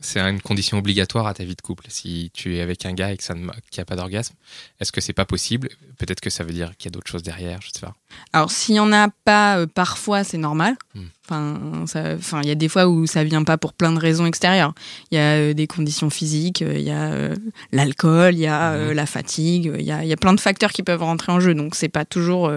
c'est 0.00 0.20
une 0.20 0.40
condition 0.40 0.78
obligatoire 0.78 1.26
à 1.26 1.34
ta 1.34 1.44
vie 1.44 1.56
de 1.56 1.60
couple. 1.60 1.84
Si 1.88 2.30
tu 2.32 2.56
es 2.56 2.60
avec 2.60 2.86
un 2.86 2.92
gars 2.92 3.12
et 3.12 3.16
que 3.16 3.24
ça 3.24 3.34
ne 3.34 3.48
qui 3.70 3.80
a 3.80 3.84
pas 3.84 3.96
d'orgasme, 3.96 4.34
est-ce 4.80 4.92
que 4.92 5.00
c'est 5.00 5.12
pas 5.12 5.24
possible? 5.24 5.68
Peut-être 5.98 6.20
que 6.20 6.30
ça 6.30 6.44
veut 6.44 6.52
dire 6.52 6.76
qu'il 6.76 6.86
y 6.90 6.92
a 6.92 6.92
d'autres 6.92 7.10
choses 7.10 7.22
derrière, 7.24 7.60
je 7.62 7.70
sais 7.72 7.80
pas. 7.80 7.94
Alors, 8.32 8.50
s'il 8.50 8.76
y 8.76 8.80
en 8.80 8.92
a 8.92 9.08
pas, 9.24 9.58
euh, 9.58 9.66
parfois, 9.66 10.24
c'est 10.24 10.38
normal. 10.38 10.76
Hmm. 10.94 11.02
Enfin, 11.24 11.84
ça- 11.86 12.14
enfin, 12.14 12.40
il 12.42 12.48
y 12.48 12.50
a 12.50 12.54
des 12.54 12.68
fois 12.68 12.86
où 12.88 13.06
ça 13.06 13.22
vient 13.24 13.44
pas 13.44 13.58
pour 13.58 13.72
plein 13.74 13.92
de 13.92 13.98
raisons 13.98 14.24
extérieures. 14.24 14.72
Il 15.10 15.16
y 15.16 15.18
a 15.18 15.32
euh, 15.36 15.52
des 15.52 15.66
conditions 15.66 16.08
physiques, 16.08 16.62
euh, 16.62 16.74
il 16.78 16.84
y 16.84 16.90
a 16.90 17.10
euh, 17.12 17.34
l'alcool, 17.72 18.34
il 18.34 18.40
y 18.40 18.46
a 18.46 18.76
Mhm. 18.78 18.92
la 18.92 19.04
fatigue, 19.06 19.72
il 19.78 19.84
y 19.84 19.92
a, 19.92 20.04
il 20.04 20.08
y 20.08 20.12
a 20.12 20.16
plein 20.16 20.32
de 20.32 20.40
facteurs 20.40 20.72
qui 20.72 20.82
peuvent 20.82 21.02
rentrer 21.02 21.32
en 21.32 21.40
jeu. 21.40 21.54
Donc, 21.54 21.74
c'est 21.74 21.88
pas 21.90 22.04
toujours, 22.04 22.50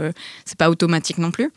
c'est 0.45 0.57
pas 0.57 0.69
automatique 0.69 1.17
non 1.17 1.31
plus. 1.31 1.51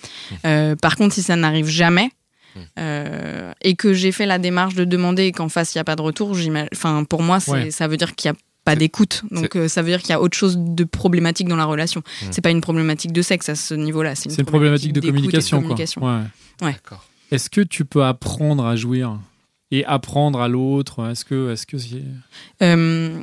Euh, 0.44 0.74
par 0.76 0.96
contre, 0.96 1.14
si 1.14 1.22
ça 1.22 1.36
n'arrive 1.36 1.66
jamais. 1.68 2.10
Mhm. 2.54 2.62
euh, 2.78 3.52
et 3.62 3.74
que 3.76 3.92
j'ai 3.92 4.12
fait 4.12 4.26
la 4.26 4.38
démarche 4.38 4.74
de 4.74 4.84
demander 4.84 5.24
et 5.24 5.32
qu'en 5.32 5.48
face 5.48 5.74
il 5.74 5.78
n'y 5.78 5.80
a 5.80 5.84
pas 5.84 5.96
de 5.96 6.02
retour, 6.02 6.36
enfin 6.72 7.04
pour 7.04 7.22
moi 7.22 7.38
Ouais. 7.48 7.70
ça 7.70 7.88
veut 7.88 7.96
dire 7.96 8.14
qu'il 8.14 8.30
n'y 8.30 8.36
a 8.36 8.40
pas 8.64 8.76
d'écoute, 8.76 9.22
donc 9.30 9.56
euh, 9.56 9.68
ça 9.68 9.82
veut 9.82 9.88
dire 9.88 10.00
qu'il 10.00 10.10
y 10.10 10.14
a 10.14 10.20
autre 10.20 10.36
chose 10.36 10.56
de 10.58 10.84
problématique 10.84 11.48
dans 11.48 11.56
la 11.56 11.66
relation. 11.66 12.02
Mhm. 12.22 12.28
C'est 12.32 12.40
pas 12.40 12.50
une 12.50 12.62
problématique 12.62 13.12
de 13.12 13.20
sexe 13.22 13.48
à 13.50 13.54
ce 13.54 13.74
niveau-là, 13.74 14.14
c'est 14.14 14.34
une, 14.38 14.44
problématique 14.46 14.92
de 14.94 15.00
communication, 15.00 15.62
quoi. 15.62 15.76
Ouais. 16.62 16.76
Est-ce 17.30 17.50
que 17.50 17.60
tu 17.60 17.84
peux 17.84 18.04
apprendre 18.04 18.64
à 18.64 18.76
jouir 18.76 19.18
et 19.70 19.84
apprendre 19.84 20.40
à 20.40 20.48
l'autre? 20.48 21.10
Est-ce 21.10 21.24
que, 21.24 21.52
est-ce 21.52 21.66
que 21.66 21.76
c'est- 21.78 22.04
Euh, 22.62 23.20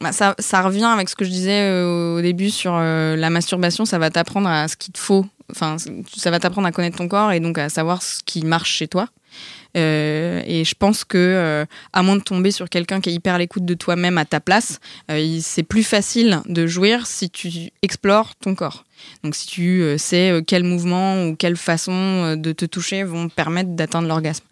bah, 0.00 0.12
ça, 0.12 0.62
revient 0.62 0.84
avec 0.84 1.08
ce 1.08 1.16
que 1.16 1.24
je 1.24 1.30
disais 1.30 1.62
euh, 1.62 2.18
au 2.18 2.20
début 2.20 2.50
sur 2.50 2.74
euh, 2.74 3.16
la 3.16 3.30
masturbation, 3.30 3.84
ça 3.84 3.98
va 3.98 4.10
t'apprendre 4.10 4.48
à 4.48 4.68
ce 4.68 4.76
qu'il 4.76 4.92
te 4.92 4.98
faut, 4.98 5.26
enfin 5.50 5.76
ça 6.14 6.30
va 6.30 6.38
t'apprendre 6.38 6.68
à 6.68 6.72
connaître 6.72 6.98
ton 6.98 7.08
corps 7.08 7.32
et 7.32 7.40
donc 7.40 7.58
à 7.58 7.68
savoir 7.68 8.02
ce 8.02 8.20
qui 8.24 8.44
marche 8.44 8.70
chez 8.70 8.86
toi. 8.86 9.08
Euh, 9.76 10.40
et 10.46 10.64
je 10.64 10.74
pense 10.74 11.04
que, 11.04 11.66
à 11.92 12.02
moins 12.02 12.16
de 12.16 12.22
tomber 12.22 12.50
sur 12.50 12.68
quelqu'un 12.70 13.00
qui 13.00 13.10
est 13.10 13.12
hyper 13.12 13.34
à 13.34 13.38
l'écoute 13.38 13.64
de 13.64 13.74
toi-même 13.74 14.18
à 14.18 14.24
ta 14.24 14.40
place, 14.40 14.80
c'est 15.40 15.62
plus 15.62 15.82
facile 15.82 16.40
de 16.46 16.66
jouir 16.66 17.06
si 17.06 17.28
tu 17.28 17.70
explores 17.82 18.34
ton 18.36 18.54
corps. 18.54 18.84
Donc 19.22 19.34
si 19.34 19.46
tu 19.46 19.84
sais 19.98 20.42
quel 20.46 20.64
mouvement 20.64 21.26
ou 21.26 21.36
quelle 21.36 21.56
façon 21.56 22.36
de 22.36 22.52
te 22.52 22.64
toucher 22.64 23.04
vont 23.04 23.28
permettre 23.28 23.70
d'atteindre 23.70 24.08
l'orgasme. 24.08 24.44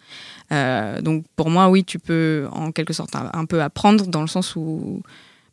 Donc 1.02 1.24
pour 1.34 1.48
moi, 1.50 1.68
oui, 1.70 1.82
tu 1.82 1.98
peux 1.98 2.46
en 2.52 2.70
quelque 2.70 2.92
sorte 2.92 3.16
un 3.16 3.44
peu 3.46 3.62
apprendre 3.62 4.06
dans 4.06 4.20
le 4.20 4.28
sens 4.28 4.54
où, 4.54 5.02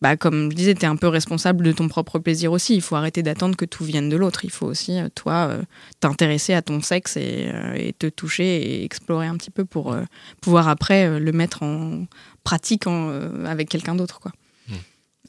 bah, 0.03 0.17
comme 0.17 0.51
je 0.51 0.55
disais, 0.57 0.75
tu 0.75 0.81
es 0.81 0.85
un 0.85 0.97
peu 0.97 1.07
responsable 1.07 1.63
de 1.63 1.71
ton 1.71 1.87
propre 1.87 2.19
plaisir 2.19 2.51
aussi. 2.51 2.75
Il 2.75 2.81
faut 2.81 2.97
arrêter 2.97 3.23
d'attendre 3.23 3.55
que 3.55 3.63
tout 3.63 3.85
vienne 3.85 4.09
de 4.09 4.17
l'autre. 4.17 4.43
Il 4.43 4.51
faut 4.51 4.65
aussi, 4.65 4.99
euh, 4.99 5.07
toi, 5.15 5.47
euh, 5.49 5.61
t'intéresser 6.01 6.53
à 6.53 6.61
ton 6.61 6.81
sexe 6.81 7.15
et, 7.15 7.49
euh, 7.53 7.73
et 7.75 7.93
te 7.93 8.07
toucher 8.07 8.43
et 8.43 8.83
explorer 8.83 9.27
un 9.27 9.37
petit 9.37 9.49
peu 9.49 9.63
pour 9.63 9.95
pouvoir 10.41 10.67
après 10.67 11.21
le 11.21 11.31
mettre 11.31 11.63
en 11.63 12.05
pratique 12.43 12.83
avec 13.45 13.69
quelqu'un 13.69 13.95
d'autre. 13.95 14.19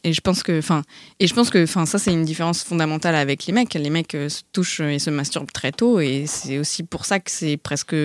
Et 0.05 0.13
je 0.13 0.21
pense 0.21 0.43
que, 0.43 0.59
enfin, 0.59 0.83
et 1.19 1.27
je 1.27 1.35
pense 1.35 1.51
que, 1.51 1.65
enfin, 1.65 1.87
ça 1.87 1.99
c'est 1.99 2.13
une 2.13 2.25
différence 2.25 2.63
fondamentale 2.63 3.15
avec 3.15 3.47
les 3.47 3.53
mecs. 3.53 3.73
Les 3.75 3.91
mecs 3.91 4.15
euh, 4.15 4.29
se 4.29 4.43
touchent 4.53 4.81
et 4.81 4.99
se 4.99 5.11
masturbent 5.11 5.51
très 5.51 5.73
tôt, 5.73 5.99
et 5.99 6.25
c'est 6.27 6.59
aussi 6.59 6.83
pour 6.83 7.07
ça 7.07 7.21
que 7.21 7.31
c'est 7.31 7.57
presque 7.57 7.97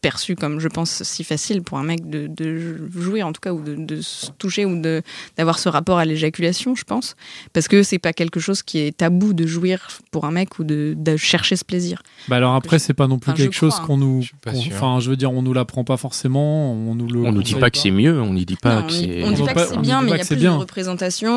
perçu 0.00 0.36
comme, 0.36 0.60
je 0.60 0.68
pense, 0.68 1.02
si 1.02 1.24
facile 1.24 1.62
pour 1.62 1.78
un 1.78 1.84
mec 1.84 2.08
de, 2.08 2.26
de 2.26 2.88
jouir 2.90 3.26
en 3.26 3.32
tout 3.32 3.40
cas 3.40 3.52
ou 3.52 3.62
de, 3.62 3.74
de 3.74 4.00
se 4.00 4.30
toucher 4.32 4.64
ou 4.64 4.80
de 4.80 5.02
d'avoir 5.36 5.58
ce 5.58 5.68
rapport 5.68 5.98
à 5.98 6.04
l'éjaculation, 6.04 6.74
je 6.74 6.84
pense, 6.84 7.16
parce 7.52 7.66
que 7.66 7.82
c'est 7.82 7.98
pas 7.98 8.12
quelque 8.12 8.40
chose 8.40 8.62
qui 8.62 8.78
est 8.78 8.96
tabou 8.96 9.32
de 9.32 9.46
jouir 9.46 9.88
pour 10.10 10.24
un 10.26 10.30
mec 10.30 10.58
ou 10.58 10.64
de, 10.64 10.94
de 10.96 11.16
chercher 11.16 11.56
ce 11.56 11.64
plaisir. 11.64 12.02
Bah 12.28 12.36
alors 12.36 12.54
après, 12.54 12.78
c'est 12.78 12.94
pas 12.94 13.06
non 13.06 13.18
plus 13.18 13.32
Enfin, 13.32 13.36
quelque 13.36 13.54
chose 13.54 13.74
hein. 13.78 13.84
qu'on 13.86 13.96
nous. 13.98 14.24
Enfin, 14.46 15.00
je 15.00 15.10
veux 15.10 15.16
dire, 15.16 15.32
on 15.32 15.42
nous 15.42 15.52
l'apprend 15.52 15.84
pas 15.84 15.96
forcément. 15.96 16.72
On 16.72 16.94
nous 16.94 17.06
le. 17.08 17.24
On 17.24 17.32
nous 17.32 17.42
dit 17.42 17.54
pas 17.54 17.70
que 17.70 17.78
c'est 17.78 17.90
mieux, 17.90 18.20
on 18.20 18.32
nous 18.32 18.44
dit 18.44 18.56
pas 18.56 18.80
Non, 18.80 18.86
que 18.86 18.92
c'est. 18.92 19.22
on 19.22 19.28
On 19.28 19.30
dit 19.32 19.42
pas 19.42 19.54
que 19.54 19.60
c'est 19.66 19.78
bien, 19.78 20.02
mais 20.02 20.10
il 20.12 20.16
y 20.16 20.20
a 20.20 20.24
plus 20.24 20.36
bien. 20.36 20.58
de 20.58 20.64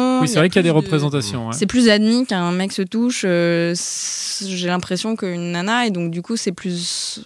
représentations. 0.01 0.21
Oui, 0.21 0.27
c'est 0.27 0.37
vrai 0.39 0.49
qu'il 0.49 0.57
y 0.57 0.59
a 0.59 0.63
des 0.63 0.69
de- 0.69 0.73
représentations. 0.73 1.47
ouais. 1.47 1.53
C'est 1.53 1.65
plus 1.65 1.89
admis 1.89 2.25
qu'un 2.25 2.51
mec 2.51 2.71
se 2.71 2.81
touche, 2.81 3.23
euh, 3.27 3.73
j'ai 4.45 4.67
l'impression 4.67 5.15
qu'une 5.15 5.51
nana, 5.51 5.85
et 5.87 5.91
donc 5.91 6.11
du 6.11 6.21
coup 6.21 6.35
c'est 6.37 6.51
plus 6.51 7.25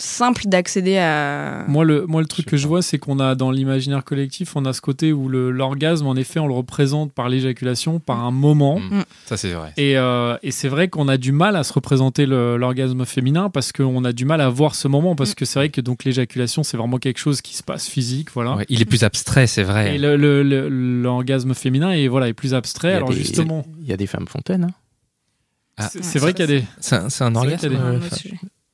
simple 0.00 0.42
d'accéder 0.46 0.96
à... 0.98 1.64
Moi, 1.66 1.84
le, 1.84 2.06
moi, 2.06 2.20
le 2.20 2.26
truc 2.28 2.46
que 2.46 2.56
je 2.56 2.68
vois, 2.68 2.82
c'est 2.82 2.98
qu'on 2.98 3.18
a 3.18 3.34
dans 3.34 3.50
l'imaginaire 3.50 4.04
collectif, 4.04 4.54
on 4.54 4.64
a 4.64 4.72
ce 4.72 4.80
côté 4.80 5.12
où 5.12 5.28
le- 5.28 5.50
l'orgasme, 5.50 6.06
en 6.06 6.14
effet, 6.14 6.38
on 6.38 6.46
le 6.46 6.54
représente 6.54 7.12
par 7.12 7.28
l'éjaculation, 7.28 7.98
par 7.98 8.24
un 8.24 8.30
moment. 8.30 8.78
Mm. 8.78 9.02
Ça, 9.26 9.36
c'est 9.36 9.50
vrai. 9.50 9.72
Et, 9.76 9.98
euh, 9.98 10.36
et 10.44 10.52
c'est 10.52 10.68
vrai 10.68 10.86
qu'on 10.88 11.08
a 11.08 11.16
du 11.16 11.32
mal 11.32 11.56
à 11.56 11.64
se 11.64 11.72
représenter 11.72 12.26
l'orgasme 12.26 13.04
féminin 13.06 13.50
parce 13.50 13.72
qu'on 13.72 14.04
a 14.04 14.12
du 14.12 14.24
mal 14.24 14.40
à 14.40 14.48
voir 14.48 14.76
ce 14.76 14.86
moment. 14.86 15.16
Parce 15.16 15.32
Mm. 15.32 15.34
que 15.34 15.44
c'est 15.44 15.58
vrai 15.58 15.68
que 15.70 15.80
donc 15.80 16.04
l'éjaculation, 16.04 16.62
c'est 16.62 16.76
vraiment 16.76 16.98
quelque 16.98 17.18
chose 17.18 17.40
qui 17.42 17.56
se 17.56 17.64
passe 17.64 17.88
physique. 17.88 18.28
Voilà. 18.34 18.54
Ouais, 18.54 18.66
il 18.68 18.80
est 18.80 18.84
plus 18.84 19.02
abstrait, 19.02 19.48
c'est 19.48 19.64
vrai. 19.64 19.96
Et 19.96 19.98
le- 19.98 20.16
le- 20.16 20.44
le- 20.44 20.68
l'orgasme 20.68 21.54
féminin 21.54 21.90
est, 21.90 22.06
voilà, 22.06 22.28
est 22.28 22.34
plus 22.34 22.54
abstrait. 22.54 22.94
Alors 22.94 23.08
des- 23.10 23.16
justement, 23.16 23.66
Il 23.82 23.88
y 23.88 23.92
a 23.92 23.96
des 23.96 24.06
femmes 24.06 24.28
fontaines. 24.28 24.64
hein. 24.64 24.74
Ah, 25.76 25.88
c'est 25.90 26.18
vrai 26.20 26.32
qu'il 26.34 26.40
y 26.40 26.44
a 26.56 26.60
des. 26.60 26.64
C'est 26.80 26.96
un, 26.96 27.08
un 27.20 27.34
orgasme 27.34 27.68
des-. 27.68 27.76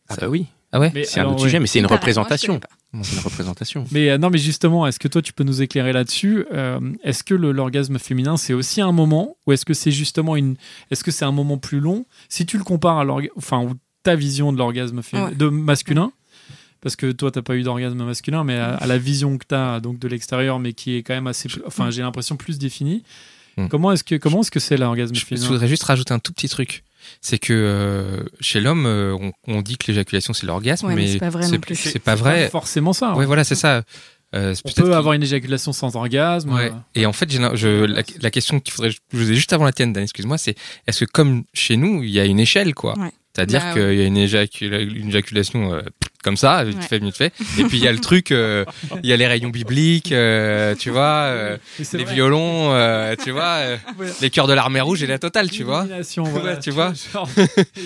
Ah 0.08 0.16
bah 0.20 0.28
oui, 0.28 0.46
Ah 0.76 0.80
ouais 0.80 1.04
c'est 1.04 1.20
un 1.20 1.26
autre 1.26 1.34
ouais. 1.36 1.40
sujet, 1.42 1.60
mais 1.60 1.66
c'est 1.66 1.78
une 1.78 1.86
je 1.88 1.92
représentation. 1.92 2.60
C'est 3.02 3.14
une 3.16 3.22
représentation. 3.22 3.84
Mais 3.92 4.10
euh, 4.10 4.18
non, 4.18 4.30
mais 4.30 4.38
justement, 4.38 4.86
est-ce 4.86 4.98
que 4.98 5.08
toi, 5.08 5.20
tu 5.22 5.32
peux 5.32 5.44
nous 5.44 5.62
éclairer 5.62 5.92
là-dessus 5.92 6.46
Euh, 6.52 6.78
Est-ce 7.02 7.22
que 7.24 7.34
le- 7.34 7.50
l'orgasme 7.52 7.98
féminin, 7.98 8.36
c'est 8.36 8.52
aussi 8.54 8.80
un 8.80 8.92
moment 8.92 9.36
ou 9.46 9.52
est-ce 9.52 9.64
que 9.64 9.74
c'est 9.74 9.90
justement 9.90 10.36
une 10.36 10.56
Est-ce 10.90 11.02
que 11.04 11.10
c'est 11.10 11.24
un 11.24 11.32
moment 11.32 11.58
plus 11.58 11.80
long? 11.80 12.06
Si 12.28 12.44
tu 12.46 12.56
le 12.58 12.64
compares 12.64 12.98
à 12.98 13.04
l'orgasme, 13.04 13.32
enfin, 13.36 13.62
ou 13.62 13.74
ta 14.02 14.14
vision 14.16 14.52
de 14.52 14.58
l'orgasme 14.58 15.02
féminin, 15.02 15.28
Ouais. 15.30 15.34
de 15.34 15.48
masculin, 15.48 16.12
parce 16.80 16.94
que 16.96 17.10
toi, 17.12 17.30
t'as 17.30 17.42
pas 17.42 17.56
eu 17.56 17.62
d'orgasme 17.62 18.02
masculin, 18.04 18.44
mais 18.44 18.56
à, 18.56 18.74
à 18.74 18.86
la 18.86 18.98
vision 18.98 19.38
que 19.38 19.44
tu 19.48 19.54
as 19.54 19.80
donc 19.80 19.98
de 19.98 20.06
l'extérieur, 20.08 20.58
mais 20.60 20.72
qui 20.72 20.96
est 20.96 21.02
quand 21.02 21.14
même 21.14 21.26
assez, 21.26 21.48
enfin, 21.66 21.90
j'ai 21.90 22.02
l'impression 22.02 22.36
plus 22.36 22.58
définie. 22.58 23.02
Hmm. 23.56 23.68
Comment 23.68 23.92
est-ce 23.92 24.02
que 24.04 24.16
comment 24.16 24.40
est-ce 24.40 24.50
que 24.50 24.60
c'est 24.60 24.76
l'orgasme 24.76 25.14
Je, 25.14 25.20
je 25.20 25.24
féminin? 25.26 25.46
voudrais 25.48 25.68
juste 25.68 25.84
rajouter 25.84 26.12
un 26.12 26.18
tout 26.18 26.32
petit 26.32 26.48
truc. 26.48 26.84
C'est 27.20 27.38
que 27.38 27.52
euh, 27.52 28.22
chez 28.40 28.60
l'homme, 28.60 28.86
euh, 28.86 29.16
on, 29.20 29.32
on 29.46 29.62
dit 29.62 29.76
que 29.78 29.86
l'éjaculation 29.88 30.32
c'est 30.32 30.46
l'orgasme, 30.46 30.86
Ouais, 30.86 30.94
mais 30.94 31.02
mais 31.02 31.08
c'est 31.12 31.18
pas 31.18 31.30
vrai 31.30 31.48
non 31.48 31.58
plus. 31.58 31.74
C'est 31.76 31.98
pas 31.98 32.14
vrai. 32.14 32.48
Forcément 32.50 32.92
ça. 32.92 33.10
hein. 33.10 33.14
Ouais, 33.16 33.26
voilà, 33.26 33.44
c'est 33.44 33.54
ça. 33.54 33.82
Euh, 34.34 34.52
c'est 34.54 34.62
On 34.64 34.70
peut 34.72 34.82
qu'il- 34.82 34.92
avoir 34.92 35.12
une 35.14 35.22
éjaculation 35.22 35.72
sans 35.72 35.94
orgasme. 35.94 36.52
Ouais. 36.52 36.70
euh, 36.72 36.74
Et 36.96 37.06
en 37.06 37.12
fait, 37.12 37.30
je, 37.30 37.84
la, 37.84 38.02
la 38.20 38.30
question 38.32 38.58
qu'il 38.58 38.74
faudrait 38.74 38.90
je 38.90 38.98
vous 39.12 39.30
ai 39.30 39.34
juste 39.36 39.52
avant 39.52 39.64
la 39.64 39.72
tienne, 39.72 39.92
Dan, 39.92 40.02
excuse-moi, 40.02 40.38
c'est 40.38 40.56
est-ce 40.88 41.04
que 41.04 41.10
comme 41.10 41.44
chez 41.54 41.76
nous, 41.76 42.02
il 42.02 42.10
y 42.10 42.18
a 42.18 42.24
une 42.24 42.40
échelle, 42.40 42.74
quoi? 42.74 42.98
Ouais. 42.98 43.12
C'est-à-dire 43.34 43.60
Bah, 43.60 43.72
qu'il 43.74 43.94
y 43.94 44.00
a 44.02 44.06
une, 44.06 44.16
éjacula- 44.18 44.80
une 44.82 45.08
éjaculation 45.08 45.72
euh, 45.74 45.82
comme 46.24 46.36
ça, 46.36 46.64
vite 46.64 46.78
Ouais. 46.78 46.82
fait, 46.88 46.98
vite 46.98 47.16
fait. 47.16 47.32
Et 47.58 47.64
puis 47.64 47.78
il 47.78 47.84
y 47.84 47.88
a 47.88 47.92
le 47.92 48.00
truc, 48.00 48.32
euh, 48.32 48.64
il 49.02 49.08
y 49.08 49.12
a 49.12 49.16
les 49.16 49.26
rayons 49.28 49.50
bibliques, 49.50 50.10
euh, 50.10 50.74
tu 50.74 50.90
vois, 50.90 51.24
euh, 51.28 51.56
les 51.92 52.04
vrai. 52.04 52.14
violons, 52.14 52.72
euh, 52.72 53.14
tu 53.22 53.30
vois, 53.30 53.42
euh, 53.58 53.76
Ouais. 53.98 54.06
les 54.20 54.30
cœurs 54.30 54.46
de 54.48 54.54
l'armée 54.54 54.80
rouge 54.80 55.02
et 55.02 55.06
la 55.06 55.18
totale, 55.18 55.50
tu 55.50 55.62
vois. 55.62 55.84
Ouais, 55.84 56.58
tu 56.60 56.70
vois. 56.72 56.92
Genre, 57.12 57.28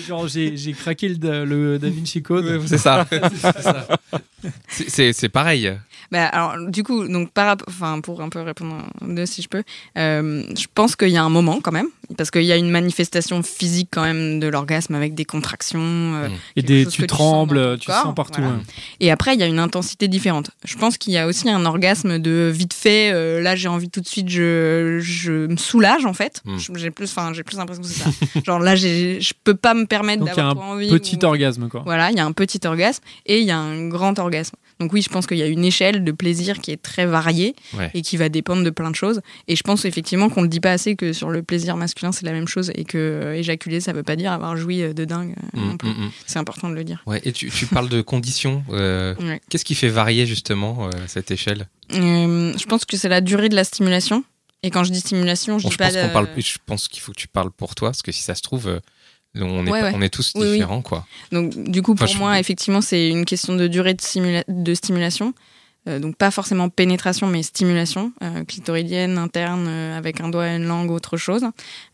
genre, 0.07 0.27
j'ai 0.27 0.57
j'ai 0.57 0.71
craqué 0.73 1.09
le, 1.09 1.45
le 1.45 1.77
Da 1.77 1.89
Vinci 1.89 2.23
Code. 2.23 2.45
Ouais, 2.45 2.59
c'est 2.65 2.77
ça. 2.79 3.05
C'est 4.69 5.29
pareil. 5.29 5.71
Bah, 6.11 6.25
alors, 6.27 6.69
du 6.69 6.81
coup, 6.83 7.07
donc, 7.07 7.31
par, 7.31 7.57
enfin, 7.67 7.99
pour 8.01 8.21
un 8.21 8.29
peu 8.29 8.41
répondre 8.41 8.83
si 9.25 9.41
je 9.43 9.47
peux, 9.49 9.63
euh, 9.97 10.43
je 10.57 10.65
pense 10.73 10.95
qu'il 10.95 11.09
y 11.09 11.17
a 11.17 11.23
un 11.23 11.29
moment 11.29 11.59
quand 11.61 11.71
même, 11.71 11.87
parce 12.17 12.31
qu'il 12.31 12.43
y 12.45 12.51
a 12.51 12.55
une 12.57 12.71
manifestation 12.71 13.43
physique 13.43 13.89
quand 13.91 14.01
même 14.03 14.39
de 14.39 14.47
l'orgasme 14.47 14.95
avec 14.95 15.13
des 15.13 15.25
contractions. 15.25 15.79
euh, 15.81 16.29
Mm. 16.29 16.31
Et 16.55 16.61
des, 16.61 16.85
tu 16.85 17.01
que 17.03 17.07
tu 17.07 17.15
sens 17.15 17.17
trembles, 17.17 17.77
tu 17.79 17.91
partout. 18.29 18.41
voilà. 18.43 18.57
ouais. 18.57 18.63
Et 18.99 19.11
après, 19.11 19.33
il 19.33 19.39
y 19.39 19.43
a 19.43 19.47
une 19.47 19.59
intensité 19.59 20.07
différente. 20.07 20.51
Je 20.65 20.75
pense 20.77 20.97
qu'il 20.97 21.13
y 21.13 21.17
a 21.17 21.27
aussi 21.27 21.49
un 21.49 21.65
orgasme 21.65 22.19
de 22.19 22.51
vite 22.53 22.73
fait. 22.73 23.11
euh, 23.13 23.41
là, 23.41 23.55
j'ai 23.55 23.67
envie 23.67 23.89
tout 23.89 24.01
de 24.01 24.07
suite, 24.07 24.29
je, 24.29 24.99
je 25.01 25.47
me 25.47 25.57
soulage 25.57 26.05
en 26.05 26.13
fait. 26.13 26.41
Mm. 26.45 26.57
Je- 26.57 26.71
J'ai 26.75 26.91
plus, 26.91 27.09
enfin, 27.11 27.33
j'ai 27.33 27.43
plus 27.43 27.57
l'impression 27.57 27.81
que 27.83 27.89
c'est 27.89 28.03
ça. 28.03 28.09
Genre 28.45 28.59
là, 28.59 28.75
je 28.75 29.33
peux 29.43 29.55
pas 29.55 29.73
me 29.73 29.85
permettre 29.85 30.19
Donc 30.19 30.29
il 30.33 30.37
y 30.37 30.39
a 30.39 30.43
d'avoir 30.43 30.51
un 30.51 30.55
trop 30.55 30.73
envie. 30.75 30.89
petit 30.89 31.17
ou- 31.21 31.25
orgasme, 31.25 31.67
quoi. 31.69 31.81
Voilà, 31.85 32.11
il 32.11 32.17
y 32.17 32.19
a 32.19 32.25
un 32.25 32.31
petit 32.31 32.59
orgasme 32.65 33.03
et 33.25 33.39
il 33.39 33.45
y 33.45 33.51
a 33.51 33.57
un 33.57 33.87
grand 33.87 34.17
orgasme. 34.19 34.55
Donc 34.79 34.93
oui, 34.93 35.01
je 35.01 35.09
pense 35.09 35.27
qu'il 35.27 35.37
y 35.37 35.43
a 35.43 35.47
une 35.47 35.65
échelle 35.65 36.03
de 36.05 36.11
plaisir 36.13 36.59
qui 36.59 36.71
est 36.71 36.81
très 36.81 37.05
variée 37.05 37.53
Ouais. 37.77 37.91
et 37.93 38.01
qui 38.01 38.15
va 38.15 38.29
dépendre 38.29 38.63
de 38.63 38.69
plein 38.69 38.89
de 38.89 38.95
choses. 38.95 39.19
Et 39.49 39.55
je 39.57 39.63
pense 39.63 39.83
effectivement 39.83 40.29
qu'on 40.29 40.39
ne 40.41 40.45
le 40.45 40.49
dit 40.49 40.61
pas 40.61 40.71
assez 40.71 40.95
que 40.95 41.11
sur 41.11 41.29
le 41.29 41.43
plaisir 41.43 41.75
masculin, 41.75 42.11
c'est 42.13 42.25
la 42.25 42.31
même 42.31 42.47
chose 42.47 42.71
et 42.75 42.85
que 42.85 42.97
euh, 42.97 43.33
éjaculer, 43.35 43.81
ça 43.81 43.91
veut 43.91 44.03
pas 44.03 44.15
dire 44.15 44.31
avoir 44.31 44.55
joui 44.55 44.81
euh, 44.81 44.93
de 44.93 45.03
dingue 45.05 45.35
euh, 45.55 45.59
non 45.59 45.73
Mm, 45.73 45.77
plus. 45.77 45.89
mm, 45.89 45.91
mm. 46.05 46.11
C'est 46.25 46.39
important 46.39 46.69
de 46.69 46.75
le 46.75 46.83
dire. 46.85 47.03
Ouais. 47.05 47.19
Et 47.25 47.33
tu, 47.33 47.49
tu 47.49 47.65
parles 47.65 47.89
de 47.89 48.01
conditions. 48.19 48.63
euh, 48.71 49.15
Ouais. 49.21 49.39
Qu'est-ce 49.49 49.65
qui 49.65 49.75
fait 49.75 49.87
varier 49.87 50.25
justement 50.25 50.87
euh, 50.87 50.91
cette 51.07 51.31
échelle? 51.31 51.67
Euh, 51.93 52.53
je 52.57 52.65
pense 52.65 52.83
que 52.85 52.97
c'est 52.97 53.09
la 53.09 53.21
durée 53.21 53.49
de 53.49 53.55
la 53.55 53.63
stimulation. 53.63 54.23
Et 54.61 54.71
quand 54.71 54.83
je 54.83 54.91
dis 54.91 54.99
stimulation, 54.99 55.57
je 55.57 55.63
Bon, 55.63 55.69
dis 55.69 55.73
je 55.73 55.77
pas 55.77 55.85
pense 55.85 55.93
de- 55.95 56.13
parle. 56.13 56.27
Je 56.37 56.57
pense 56.65 56.87
qu'il 56.89 57.01
faut 57.01 57.13
que 57.13 57.17
tu 57.19 57.27
parles 57.29 57.51
pour 57.51 57.75
toi, 57.75 57.89
parce 57.89 58.01
que 58.01 58.11
si 58.11 58.21
ça 58.21 58.35
se 58.35 58.41
trouve, 58.41 58.79
on 59.35 59.65
est, 59.65 59.69
Ouais, 59.71 59.79
pas- 59.79 59.85
ouais. 59.87 59.93
on 59.95 60.01
est 60.01 60.09
tous 60.09 60.33
Oui, 60.35 60.41
oui. 60.45 60.51
différents, 60.55 60.81
quoi. 60.81 61.05
Donc, 61.31 61.55
du 61.71 61.81
coup, 61.81 61.95
pour 61.95 62.03
Enfin, 62.05 62.13
je- 62.13 62.19
moi, 62.19 62.39
effectivement, 62.39 62.81
c'est 62.81 63.07
une 63.09 63.23
question 63.25 63.55
de 63.55 63.67
durée 63.67 63.93
de, 63.93 64.73
stimulation. 64.73 65.33
Euh, 65.87 65.97
donc, 65.99 66.17
pas 66.17 66.29
forcément 66.29 66.67
pénétration, 66.67 67.27
mais 67.27 67.41
stimulation, 67.41 68.11
euh, 68.21 68.43
clitoridienne, 68.43 69.17
interne, 69.17 69.65
euh, 69.69 69.97
avec 69.97 70.19
un 70.19 70.27
doigt, 70.27 70.47
une 70.53 70.65
langue, 70.65 70.91
autre 70.91 71.15
chose. 71.15 71.43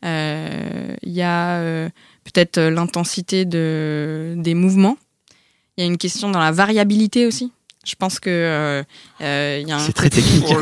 Il 0.02 1.12
y 1.12 1.22
a 1.22 1.90
peut-être 2.24 2.60
l'intensité 2.60 3.46
de, 3.46 4.34
des 4.38 4.56
mouvements. 4.56 4.98
Il 5.78 5.82
y 5.82 5.84
a 5.84 5.88
une 5.88 5.98
question 5.98 6.30
dans 6.30 6.40
la 6.40 6.52
variabilité 6.52 7.26
aussi? 7.26 7.52
Je 7.86 7.95
pense 7.95 8.19
que 8.19 8.30
euh, 8.30 8.84
euh, 9.21 9.60
il 9.62 9.67
y 9.67 9.71
a 9.71 9.76
un 9.76 9.80
C'est 9.80 9.93
très 9.93 10.10
technique. 10.10 10.43
Oh 10.50 10.60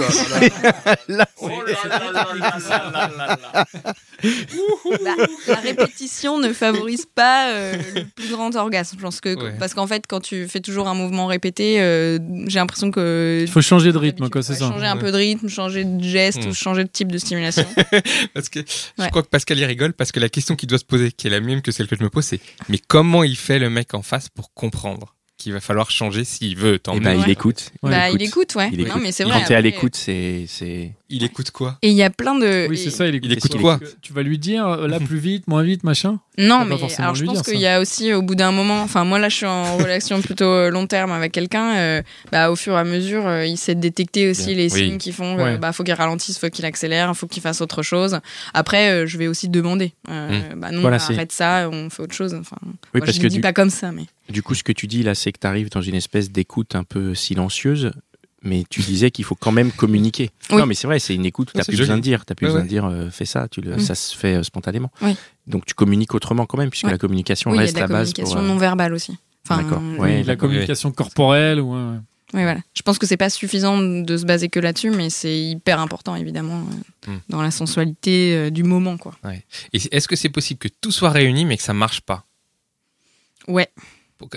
Là, 5.02 5.16
la 5.48 5.56
répétition 5.56 6.38
ne 6.40 6.54
favorise 6.54 7.06
pas 7.14 7.52
euh, 7.52 7.74
le 7.96 8.04
plus 8.16 8.30
grand 8.30 8.56
orgasme. 8.56 8.96
Je 8.98 9.04
pense 9.04 9.20
que 9.22 9.34
Ouais. 9.36 9.56
parce 9.60 9.74
qu'en 9.74 9.88
fait, 9.88 10.04
quand 10.08 10.20
tu 10.20 10.48
fais 10.48 10.60
toujours 10.60 10.88
un 10.88 10.94
mouvement 10.94 11.26
répété, 11.28 11.82
euh, 11.82 12.20
j'ai 12.48 12.60
l'impression 12.60 12.92
que 12.92 13.40
Il 13.42 13.50
faut 13.52 13.62
changer 13.62 13.92
de 13.92 13.98
rythme, 13.98 14.30
quoi, 14.30 14.44
c'est 14.44 14.54
ça. 14.56 14.70
Changer 14.70 14.86
un 14.86 14.98
peu 14.98 15.12
de 15.12 15.18
rythme, 15.18 15.48
changer 15.50 15.84
de 15.86 16.04
geste 16.04 16.44
Hmm. 16.46 16.50
ou 16.50 16.54
changer 16.54 16.84
de 16.84 16.90
type 16.90 17.12
de 17.12 17.18
stimulation. 17.18 17.66
Parce 18.34 18.50
que 18.50 18.60
je 18.60 19.02
Ouais. 19.04 19.10
crois 19.10 19.24
que 19.24 19.28
Pascal 19.30 19.58
y 19.60 19.66
rigole 19.66 19.94
parce 19.94 20.12
que 20.12 20.20
la 20.20 20.30
question 20.30 20.56
qu'il 20.56 20.68
doit 20.68 20.78
se 20.78 20.86
poser, 20.86 21.12
qui 21.12 21.28
est 21.28 21.30
la 21.30 21.40
même 21.40 21.62
que 21.62 21.72
celle 21.72 21.88
que 21.88 21.96
je 21.96 22.04
me 22.04 22.10
pose, 22.10 22.26
c'est 22.26 22.40
mais 22.70 22.78
comment 22.88 23.24
il 23.24 23.36
fait 23.38 23.60
le 23.60 23.70
mec 23.70 23.94
en 23.94 24.02
face 24.02 24.30
pour 24.30 24.54
comprendre? 24.54 25.16
Qu'il 25.44 25.54
va 25.54 25.60
falloir 25.60 25.92
changer 25.92 26.24
s'il 26.24 26.58
veut 26.58 26.76
Eh 26.76 26.80
t'emmener 26.80 27.06
ben, 27.06 27.14
il 27.16 27.20
Ouais. 27.26 27.32
écoute. 27.32 27.72
bah, 27.84 28.10
il 28.10 28.22
écoute, 28.22 28.56
ouais. 28.56 28.70
Il 28.74 28.80
Non, 28.80 28.86
écoute. 28.88 29.02
mais 29.04 29.12
c'est 29.12 29.24
Quand 29.24 29.30
vrai. 29.32 29.44
t'es 29.46 29.56
à 29.56 29.62
l'écoute, 29.62 29.96
c'est, 29.96 30.46
c'est. 30.48 30.92
Il 31.10 31.24
écoute 31.24 31.52
quoi? 31.52 31.78
Et 31.84 31.90
il 31.90 31.96
y 31.96 32.02
a 32.04 32.10
plein 32.10 32.34
de. 32.36 32.68
Oui, 32.70 32.78
c'est 32.78 32.90
ça, 32.90 33.08
il 33.08 33.16
écoute. 33.16 33.30
Il 33.32 33.38
écoute 33.38 33.56
quoi? 33.62 33.80
Tu 34.02 34.14
vas 34.14 34.24
lui 34.24 34.40
dire, 34.40 34.68
euh, 34.68 34.88
là, 34.88 35.00
plus 35.00 35.18
vite, 35.20 35.48
moins 35.48 35.62
vite, 35.62 35.84
machin 35.84 36.20
Non, 36.40 36.66
mais 36.66 36.76
alors 36.98 37.14
je 37.14 37.24
pense 37.26 37.36
dire, 37.44 37.44
qu'il 37.54 37.60
y 37.62 37.68
a 37.68 37.80
aussi 37.80 38.14
au 38.14 38.22
bout 38.24 38.34
d'un 38.36 38.52
moment, 38.52 38.82
enfin 38.82 39.04
moi 39.06 39.20
là 39.20 39.30
je 39.30 39.36
suis 39.36 39.46
en 39.46 39.78
relation 39.78 40.20
plutôt 40.22 40.46
euh, 40.46 40.70
long 40.72 40.88
terme 40.88 41.12
avec 41.12 41.32
quelqu'un, 41.32 41.76
euh, 41.76 42.02
bah 42.32 42.50
au 42.50 42.56
fur 42.56 42.74
et 42.74 42.78
à 42.80 42.84
mesure 42.84 43.28
euh, 43.28 43.46
il 43.46 43.58
sait 43.58 43.76
détecter 43.76 44.30
aussi 44.32 44.48
Bien. 44.48 44.56
les 44.56 44.74
Oui. 44.74 44.80
signes 44.80 44.98
qui 44.98 45.12
font, 45.12 45.38
euh, 45.38 45.44
Ouais. 45.44 45.58
bah 45.60 45.72
faut 45.72 45.84
qu'il 45.84 45.94
ralentisse, 45.94 46.40
faut 46.40 46.50
qu'il 46.50 46.66
accélère, 46.66 47.16
faut 47.16 47.28
qu'il 47.28 47.44
fasse 47.44 47.62
autre 47.62 47.84
chose. 47.84 48.20
Après 48.56 48.90
euh, 48.90 49.06
je 49.06 49.18
vais 49.20 49.28
aussi 49.28 49.50
demander, 49.50 49.94
euh, 50.10 50.56
bah 50.56 50.72
non 50.72 50.82
Voilà, 50.82 50.98
bah, 50.98 51.04
arrête 51.10 51.32
ça, 51.32 51.70
on 51.72 51.92
fait 51.92 52.02
autre 52.02 52.16
chose. 52.16 52.34
Enfin, 52.34 52.58
Oui, 52.64 52.70
moi, 52.96 53.02
parce 53.06 53.12
je 53.14 53.18
que 53.20 53.24
le 53.24 53.30
dis 53.30 53.36
du, 53.36 53.42
pas 53.42 53.54
comme 53.54 53.70
ça, 53.70 53.92
mais 53.92 54.06
du 54.30 54.42
coup, 54.44 54.56
ce 54.56 54.64
que 54.64 54.72
tu 54.72 54.88
dis 54.88 55.04
là, 55.04 55.16
c'est 55.16 55.32
que 55.32 55.40
tu 55.40 55.48
arrives 55.48 55.70
dans 55.70 55.82
une 55.82 55.96
espèce 55.96 56.32
d'écoute 56.32 56.76
un 56.76 56.84
peu 56.84 57.14
silencieuse, 57.16 57.92
mais 58.42 58.64
tu 58.70 58.82
disais 58.82 59.12
qu'il 59.12 59.26
faut 59.26 59.36
quand 59.36 59.52
même 59.52 59.72
communiquer. 59.72 60.32
Oui. 60.50 60.58
Non, 60.58 60.66
mais 60.66 60.74
c'est 60.76 60.88
vrai, 60.88 61.00
c'est 61.00 61.16
une 61.16 61.26
écoute 61.26 61.52
t'as 61.54 61.64
c'est 61.64 61.72
plus 61.72 61.78
joli. 61.78 61.88
besoin 61.88 61.98
de 61.98 62.02
dire, 62.04 62.26
t'as 62.26 62.36
plus 62.36 62.46
Ouais, 62.48 62.50
besoin 62.52 62.62
ouais. 62.62 62.66
de 62.66 62.70
dire, 62.70 62.86
euh, 62.86 63.10
fais 63.10 63.26
ça, 63.26 63.48
tu 63.50 63.62
le, 63.62 63.76
Mm. 63.76 63.80
ça 63.80 63.96
se 63.96 64.16
fait 64.16 64.36
euh, 64.36 64.44
spontanément. 64.44 64.92
Oui. 65.02 65.16
Donc 65.48 65.66
tu 65.66 65.74
communiques 65.74 66.14
autrement 66.14 66.46
quand 66.46 66.58
même, 66.58 66.70
puisque 66.70 66.86
Ouais. 66.86 66.92
la 66.92 66.98
communication 66.98 67.52
oui 67.52 67.58
il 67.58 67.60
y 67.60 67.62
a 67.62 67.64
reste 67.64 67.76
de 67.76 67.80
la 67.82 67.88
la 67.88 67.94
base 67.94 68.14
pour. 68.14 68.24
communication 68.24 68.46
euh, 68.46 68.54
non 68.54 68.58
verbale 68.60 68.94
aussi. 68.94 69.18
Enfin, 69.48 69.62
D'accord. 69.64 69.82
euh, 69.82 69.98
Ouais, 69.98 70.18
Oui, 70.20 70.24
la 70.24 70.36
communication 70.36 70.92
corporelle. 70.92 71.60
Oui, 71.60 72.42
voilà. 72.42 72.62
Je 72.74 72.82
pense 72.82 72.98
que 72.98 73.06
c'est 73.06 73.16
pas 73.18 73.30
suffisant 73.30 73.78
de 73.80 74.18
se 74.18 74.26
baser 74.26 74.50
que 74.50 74.60
là-dessus, 74.60 74.90
mais 74.90 75.10
c'est 75.12 75.38
hyper 75.40 75.80
important 75.80 76.16
évidemment 76.16 76.64
euh, 77.08 77.12
Hmm. 77.12 77.20
dans 77.30 77.42
la 77.42 77.52
sensualité 77.52 78.34
euh, 78.36 78.50
du 78.50 78.64
moment, 78.64 78.98
quoi. 78.98 79.14
Et 79.74 79.80
est-ce 79.92 80.08
que 80.08 80.16
c'est 80.16 80.30
possible 80.30 80.58
que 80.60 80.70
tout 80.82 80.92
soit 80.92 81.10
réuni 81.12 81.44
mais 81.46 81.58
que 81.58 81.64
ça 81.64 81.74
marche 81.74 82.02
pas? 82.02 82.24
Ouais. 83.48 83.70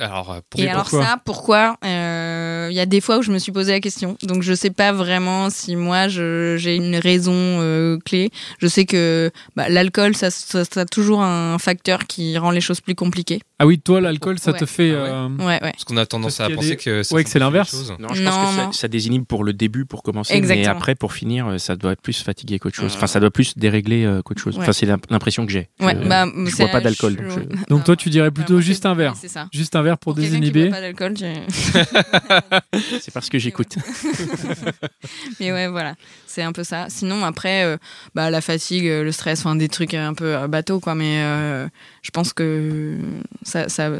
Alors, 0.01 0.33
euh, 0.33 0.41
pour- 0.51 0.61
Et 0.61 0.69
alors 0.69 0.83
pourquoi 0.83 1.05
ça, 1.05 1.17
pourquoi 1.25 1.77
Euh, 1.85 2.69
Il 2.71 2.77
y 2.77 2.81
a 2.81 2.87
des 2.87 3.01
fois 3.01 3.19
où 3.19 3.23
je 3.23 3.31
me 3.31 3.39
suis 3.39 3.53
posé 3.53 3.73
la 3.73 3.81
question, 3.81 4.17
donc 4.23 4.43
je 4.43 4.53
sais 4.55 4.71
pas 4.71 4.93
vraiment 4.93 5.51
si 5.51 5.77
moi 5.77 6.09
j'ai 6.09 6.75
une 6.75 6.97
raison 6.97 7.33
euh, 7.35 7.99
clé. 8.05 8.31
Je 8.59 8.67
sais 8.67 8.85
que 8.85 9.31
bah, 9.55 9.69
l'alcool, 9.69 10.17
ça, 10.17 10.31
ça, 10.31 10.65
ça 10.65 10.81
a 10.81 10.85
toujours 10.85 11.23
un 11.23 11.59
facteur 11.59 12.07
qui 12.07 12.37
rend 12.39 12.51
les 12.51 12.61
choses 12.61 12.81
plus 12.81 12.95
compliquées. 12.95 13.41
Ah 13.59 13.67
oui, 13.67 13.79
toi, 13.81 14.03
l'alcool, 14.03 14.39
ça 14.39 14.53
Ouais. 14.53 14.59
te 14.59 14.67
fait. 14.67 14.91
Ah 14.95 15.03
ouais. 15.03 15.09
euh, 15.09 15.29
Ouais, 15.39 15.45
ouais. 15.47 15.73
Parce 15.73 15.85
qu'on 15.85 15.97
a 15.97 16.05
tendance 16.05 16.37
Parce 16.37 16.51
à 16.51 16.55
penser 16.55 16.69
des- 16.71 16.77
que 16.77 17.03
ça 17.03 17.15
Ouais, 17.15 17.25
que 17.25 17.31
c'est 17.31 17.39
l'inverse. 17.39 17.73
Non, 17.99 18.09
je 18.13 18.23
Non, 18.23 18.31
pense 18.31 18.51
que 18.51 18.57
ça, 18.57 18.65
non. 18.67 18.73
ça 18.73 18.89
désinhibe 18.89 19.25
pour 19.25 19.45
le 19.45 19.55
début, 19.55 19.87
pour 19.87 20.03
commencer, 20.03 20.35
mais 20.35 20.39
Exactement. 20.41 20.73
après, 20.73 20.95
pour 20.95 21.15
finir, 21.15 21.47
euh, 21.49 21.57
ça 21.59 21.75
doit 21.75 21.97
plus 21.97 22.23
fatiguer 22.23 22.59
qu'autre 22.59 22.77
chose. 22.77 22.91
Ouais. 22.93 22.97
Enfin, 22.99 23.07
ça 23.07 23.19
doit 23.19 23.31
plus 23.31 23.57
dérégler 23.57 24.05
euh, 24.05 24.21
qu'autre 24.21 24.43
chose. 24.43 24.57
Ouais. 24.57 24.63
Enfin, 24.63 24.73
c'est 24.75 24.85
l'imp- 24.85 25.07
l'impression 25.09 25.47
que 25.47 25.53
j'ai. 25.53 25.71
Ouais, 25.81 25.97
Je- 26.03 26.07
bah, 26.07 26.27
je 26.35 26.51
c'est- 26.51 26.65
bois 26.65 26.73
pas 26.73 26.81
d'alcool. 26.83 27.17
je- 27.19 27.23
donc 27.41 27.49
je- 27.51 27.65
Donc 27.71 27.85
toi, 27.85 27.97
tu 27.97 28.11
dirais 28.11 28.31
plutôt 28.31 28.49
bah, 28.49 28.55
moi, 28.57 28.63
juste 28.63 28.83
c'est- 28.83 28.89
un 28.89 28.95
verre. 28.95 29.15
C'est 29.19 29.29
ça. 29.29 29.49
Juste 29.53 29.75
un 29.75 29.81
verre 29.83 29.97
pour, 29.97 30.15
quelqu'un 30.15 30.29
qui 30.29 30.41
désinhiber. 30.41 30.69
boit 30.69 30.77
pas 30.77 30.81
d'alcool, 30.83 31.15
C'est 33.01 33.13
parce 33.15 33.31
que 33.31 33.39
j'écoute. 33.39 33.77
Mais 35.41 35.53
ouais, 35.53 35.69
voilà, 35.69 35.95
c'est 36.37 36.43
un 36.43 36.53
peu 36.53 36.63
ça. 36.65 36.87
Sinon, 36.91 37.25
après, 37.25 37.65
euh, 37.65 37.77
bah, 38.15 38.31
la 38.31 38.41
fatigue, 38.41 38.87
euh, 38.87 39.03
le 39.03 39.11
stress, 39.11 39.41
enfin 39.41 39.57
des 39.57 39.69
trucs 39.69 39.95
un 39.95 40.13
peu 40.15 40.37
euh, 40.37 40.47
bateau, 40.49 40.79
quoi. 40.81 40.95
Mais 40.95 41.23
euh, 41.23 41.67
je 42.03 42.11
pense 42.11 42.33
que 42.35 42.97
ça, 43.43 43.69
ça. 43.69 43.91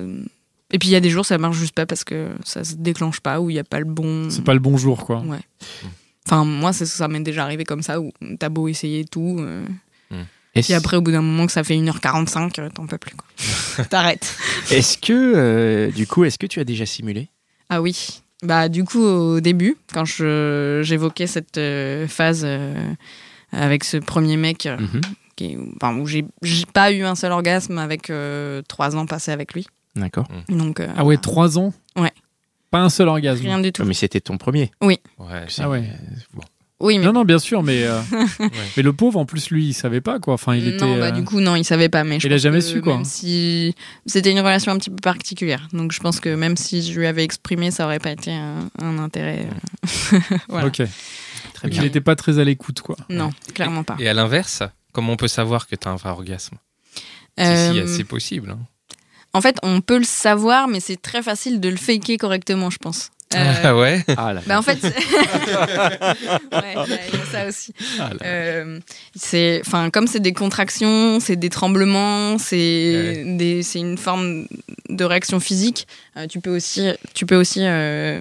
Et 0.73 0.79
puis 0.79 0.89
il 0.89 0.93
y 0.93 0.97
a 0.97 1.01
des 1.01 1.11
jours, 1.11 1.25
ça 1.25 1.39
marche 1.39 1.57
juste 1.57 1.75
pas 1.75 1.87
parce 1.87 2.05
que 2.05 2.29
ça 2.45 2.63
se 2.65 2.75
déclenche 2.75 3.21
pas 3.21 3.41
ou 3.41 3.51
il 3.51 3.57
y 3.57 3.59
a 3.59 3.65
pas 3.65 3.79
le 3.79 3.85
bon. 3.87 4.29
C'est 4.31 4.45
pas 4.45 4.53
le 4.55 4.61
bon 4.61 4.77
jour, 4.77 5.05
quoi. 5.05 5.21
Ouais. 5.23 5.39
Enfin, 6.27 6.45
moi, 6.45 6.73
c'est- 6.73 6.87
ça 6.87 7.09
m'est 7.09 7.21
déjà 7.21 7.43
arrivé 7.45 7.65
comme 7.65 7.83
ça 7.83 8.01
où 8.01 8.13
t'as 8.39 8.49
beau 8.49 8.69
essayer 8.69 9.05
tout. 9.05 9.37
euh, 9.41 9.65
Est-ce 10.55 10.67
Puis 10.69 10.75
après, 10.75 10.97
au 10.97 11.03
bout 11.03 11.13
d'un 11.13 11.21
moment, 11.23 11.47
que 11.47 11.53
ça 11.53 11.63
fait 11.65 11.75
1h45, 11.77 12.59
euh, 12.59 12.69
t'en 12.71 12.87
peux 12.87 12.99
plus, 12.99 13.15
quoi. 13.15 13.27
T'arrêtes. 13.91 14.35
est-ce 14.71 14.97
que, 14.99 15.13
euh, 15.13 15.91
du 15.91 16.07
coup, 16.07 16.25
est-ce 16.25 16.39
que 16.39 16.47
tu 16.47 16.61
as 16.61 16.65
déjà 16.65 16.87
simulé? 16.87 17.29
Ah 17.69 17.81
oui. 17.83 18.23
Bah, 18.43 18.69
du 18.69 18.85
coup, 18.85 19.03
au 19.03 19.41
début, 19.41 19.77
quand 19.93 20.05
je- 20.05 20.81
j'évoquais 20.85 21.27
cette 21.27 21.57
euh, 21.59 22.07
phase 22.07 22.43
euh, 22.45 22.75
avec 23.53 23.85
ce 23.85 23.97
premier 23.97 24.37
mec. 24.37 24.67
euh, 24.67 24.77
Mhm. 24.79 25.01
qui 25.37 25.57
enfin, 25.77 25.95
où 25.99 26.07
j'ai 26.07 26.25
j'ai 26.43 26.65
pas 26.65 26.91
eu 26.93 27.03
un 27.05 27.15
seul 27.15 27.31
orgasme 27.33 27.77
avec 27.79 28.09
euh, 28.09 28.63
trois 28.69 28.97
ans 28.97 29.05
passés 29.07 29.33
avec 29.33 29.53
lui. 29.53 29.67
D'accord. 29.95 30.27
Donc, 30.49 30.81
euh, 30.81 30.89
Ah 30.97 31.05
ouais, 31.05 31.17
trois 31.19 31.59
ans? 31.59 31.73
Ouais. 31.97 32.13
Pas 32.71 32.81
un 32.81 32.89
seul 32.89 33.09
orgasme. 33.09 33.43
rien 33.43 33.59
du 33.61 33.71
tout. 33.73 33.83
Oh, 33.83 33.87
mais 33.87 33.95
c'était 33.95 34.21
ton 34.21 34.39
premier? 34.39 34.71
Ouais. 34.81 34.99
Ah 35.59 35.69
ouais. 35.69 35.85
Oui, 36.79 36.99
mais 36.99 37.07
Non, 37.07 37.13
non, 37.15 37.25
bien 37.25 37.39
sûr, 37.39 37.63
mais, 37.63 37.85
euh, 37.85 37.99
Ouais. 38.39 38.51
mais 38.77 38.83
le 38.83 38.93
pauvre, 38.93 39.19
en 39.19 39.25
plus, 39.25 39.49
lui, 39.51 39.65
il 39.69 39.73
savait 39.73 40.03
pas, 40.03 40.19
quoi. 40.21 40.35
Enfin, 40.35 40.55
il 40.55 40.69
était. 40.69 40.85
non, 40.85 40.99
bah, 40.99 41.07
euh, 41.07 41.11
du 41.11 41.25
coup, 41.25 41.41
non, 41.41 41.57
il 41.57 41.65
savait 41.65 41.89
pas. 41.89 42.05
Mais 42.05 42.21
je 42.21 42.27
il 42.27 42.33
a 42.33 42.37
jamais 42.37 42.59
que 42.59 42.65
su, 42.65 42.83
quoi. 42.83 42.97
Même 42.97 43.05
si 43.07 43.75
c'était 44.05 44.31
une 44.31 44.41
relation 44.41 44.73
un 44.73 44.79
petit 44.79 44.91
peu 44.91 44.97
particulière, 44.97 45.69
donc 45.73 45.93
je 45.93 46.01
pense 46.01 46.21
que 46.21 46.29
même 46.35 46.57
si 46.59 46.83
je 46.83 46.99
lui 46.99 47.07
avais 47.07 47.25
exprimé, 47.25 47.71
ça 47.71 47.87
aurait 47.87 47.99
pas 47.99 48.11
été 48.11 48.33
un, 48.33 48.69
un 48.81 48.99
intérêt. 48.99 49.49
euh, 50.13 50.19
voilà. 50.51 50.67
Ok. 50.67 50.83
Très 51.55 51.69
bien. 51.69 51.81
il 51.83 51.87
était 51.87 52.03
pas 52.03 52.15
très 52.17 52.39
à 52.39 52.45
l'écoute, 52.45 52.83
quoi. 52.83 52.97
Non, 53.09 53.31
clairement 53.55 53.83
pas. 53.83 53.97
Et 53.99 54.09
à 54.09 54.13
l'inverse, 54.13 54.63
comment 54.93 55.15
on 55.15 55.17
peut 55.17 55.29
savoir 55.29 55.67
que 55.67 55.77
tu 55.77 55.89
as 55.89 55.91
un 55.91 55.97
vrai 55.97 56.11
orgasme? 56.11 56.59
Euh, 57.41 57.73
Si, 57.73 57.89
si, 57.89 57.97
c'est 57.97 58.05
possible. 58.05 58.51
hein. 58.51 58.59
En 59.33 59.41
fait, 59.41 59.57
on 59.63 59.81
peut 59.81 59.99
le 59.99 60.05
savoir, 60.05 60.69
mais 60.69 60.81
c'est 60.81 61.01
très 61.01 61.23
facile 61.23 61.61
de 61.61 61.69
le 61.71 61.77
faker 61.77 62.19
correctement, 62.19 62.69
je 62.71 62.79
pense. 62.79 63.11
Euh, 63.37 63.55
Ah 63.65 63.77
ouais? 63.77 64.05
Ah 64.17 64.33
là. 64.33 64.41
Bah 64.47 64.59
en 64.59 64.63
fait, 64.63 64.83
ouais, 64.83 64.91
il 66.53 67.19
y 67.19 67.23
a 67.23 67.27
ça 67.31 67.47
aussi. 67.49 67.73
Ah. 67.99 68.11
Euh, 68.25 68.79
c'est, 69.15 69.61
enfin, 69.67 69.91
comme 69.91 70.07
c'est 70.07 70.21
des 70.21 70.33
contractions, 70.33 71.21
c'est 71.21 71.37
des 71.37 71.51
tremblements, 71.51 72.39
c'est 72.39 73.23
des, 73.27 73.63
c'est 73.63 73.81
une 73.81 73.99
forme 73.99 74.47
de 74.89 75.05
réaction 75.05 75.41
physique. 75.41 75.87
euh, 76.17 76.27
tu 76.27 76.41
peux 76.41 76.55
aussi, 76.55 76.89
tu 77.15 77.27
peux 77.27 77.37
aussi 77.37 77.61
euh, 77.63 78.21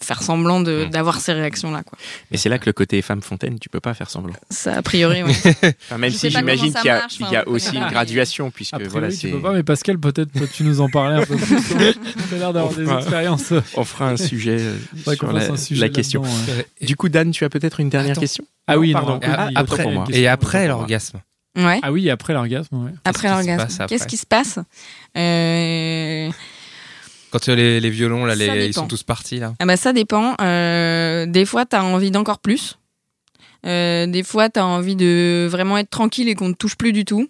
faire 0.00 0.22
semblant 0.22 0.60
de, 0.60 0.86
Mm. 0.86 0.90
d'avoir 0.90 1.20
ces 1.20 1.32
réactions-là, 1.32 1.82
quoi. 1.82 1.98
Mais 2.30 2.36
c'est 2.38 2.48
là 2.48 2.58
que 2.58 2.66
le 2.66 2.72
côté 2.72 3.00
femme 3.02 3.20
fontaine, 3.22 3.58
tu 3.58 3.68
peux 3.68 3.80
pas 3.80 3.94
faire 3.94 4.08
semblant. 4.10 4.34
Ça, 4.50 4.74
a 4.76 4.82
priori. 4.82 5.22
Enfin, 5.24 5.98
même 5.98 6.10
Je 6.10 6.16
si 6.16 6.30
j'imagine 6.30 6.72
qu'il 6.72 6.84
y 6.86 6.88
a, 6.88 7.00
marche, 7.00 7.18
y 7.20 7.24
enfin, 7.24 7.36
a 7.36 7.48
aussi 7.48 7.76
une 7.76 7.86
graduation, 7.88 8.50
puisque 8.50 8.72
priori, 8.74 8.90
voilà, 8.90 9.08
tu 9.08 9.14
c'est. 9.16 9.28
peux 9.30 9.40
pas, 9.40 9.52
mais 9.52 9.62
Pascal, 9.62 9.98
peut-être 9.98 10.30
peux-tu 10.32 10.64
nous 10.64 10.80
en 10.80 10.88
parler 10.88 11.22
un 11.22 11.26
peu 11.26 11.36
plus. 11.36 11.56
Tu 11.62 11.74
as 12.34 12.38
l'air 12.38 12.52
d'avoir 12.52 12.72
des 12.74 12.90
expériences. 12.90 13.52
On 13.76 13.84
fera 13.84 14.08
un 14.10 14.16
sujet 14.16 14.58
euh, 14.60 14.76
sur 15.14 15.32
la, 15.32 15.52
un 15.52 15.56
sujet 15.56 15.80
la 15.82 15.88
question. 15.88 16.22
ouais. 16.22 16.66
Du 16.80 16.96
coup, 16.96 17.08
Dan, 17.08 17.30
tu 17.30 17.44
as 17.44 17.48
peut-être 17.50 17.80
une 17.80 17.88
dernière 17.90 18.12
Attends. 18.12 18.20
question? 18.22 18.44
Ah 18.66 18.78
oui, 18.78 18.92
pardon. 18.92 19.14
non, 19.14 19.20
Ah, 19.24 19.46
oui, 19.48 19.52
après- 19.56 19.82
pour 19.82 19.92
moi. 19.92 20.04
Et 20.12 20.26
après 20.28 20.66
l'orgasme 20.68 21.20
Ouais. 21.56 21.80
Ah 21.82 21.90
oui, 21.90 22.08
après 22.10 22.32
l'orgasme, 22.32 22.84
ouais. 22.84 22.92
Après 23.04 23.28
l'orgasme. 23.28 23.86
Qu'est-ce 23.88 24.06
qui 24.06 24.16
se 24.16 24.24
passe? 24.26 24.58
Euh, 25.16 26.30
Quand 27.30 27.48
euh, 27.48 27.54
les, 27.54 27.80
les 27.80 27.90
violons, 27.90 28.24
là, 28.24 28.34
les, 28.34 28.66
ils 28.66 28.74
sont 28.74 28.86
tous 28.88 29.02
partis, 29.02 29.38
là. 29.38 29.54
Ah 29.60 29.66
bah 29.66 29.76
ça 29.76 29.92
dépend. 29.92 30.34
Euh, 30.40 31.26
des 31.26 31.44
fois, 31.44 31.64
t'as 31.66 31.82
envie 31.82 32.10
d'encore 32.10 32.38
plus. 32.40 32.78
Euh, 33.66 34.06
des 34.06 34.22
fois, 34.22 34.48
t'as 34.48 34.62
envie 34.64 34.96
de 34.96 35.46
vraiment 35.50 35.76
être 35.78 35.90
tranquille 35.90 36.28
et 36.28 36.34
qu'on 36.34 36.50
te 36.52 36.56
touche 36.56 36.76
plus 36.76 36.92
du 36.92 37.04
tout. 37.04 37.28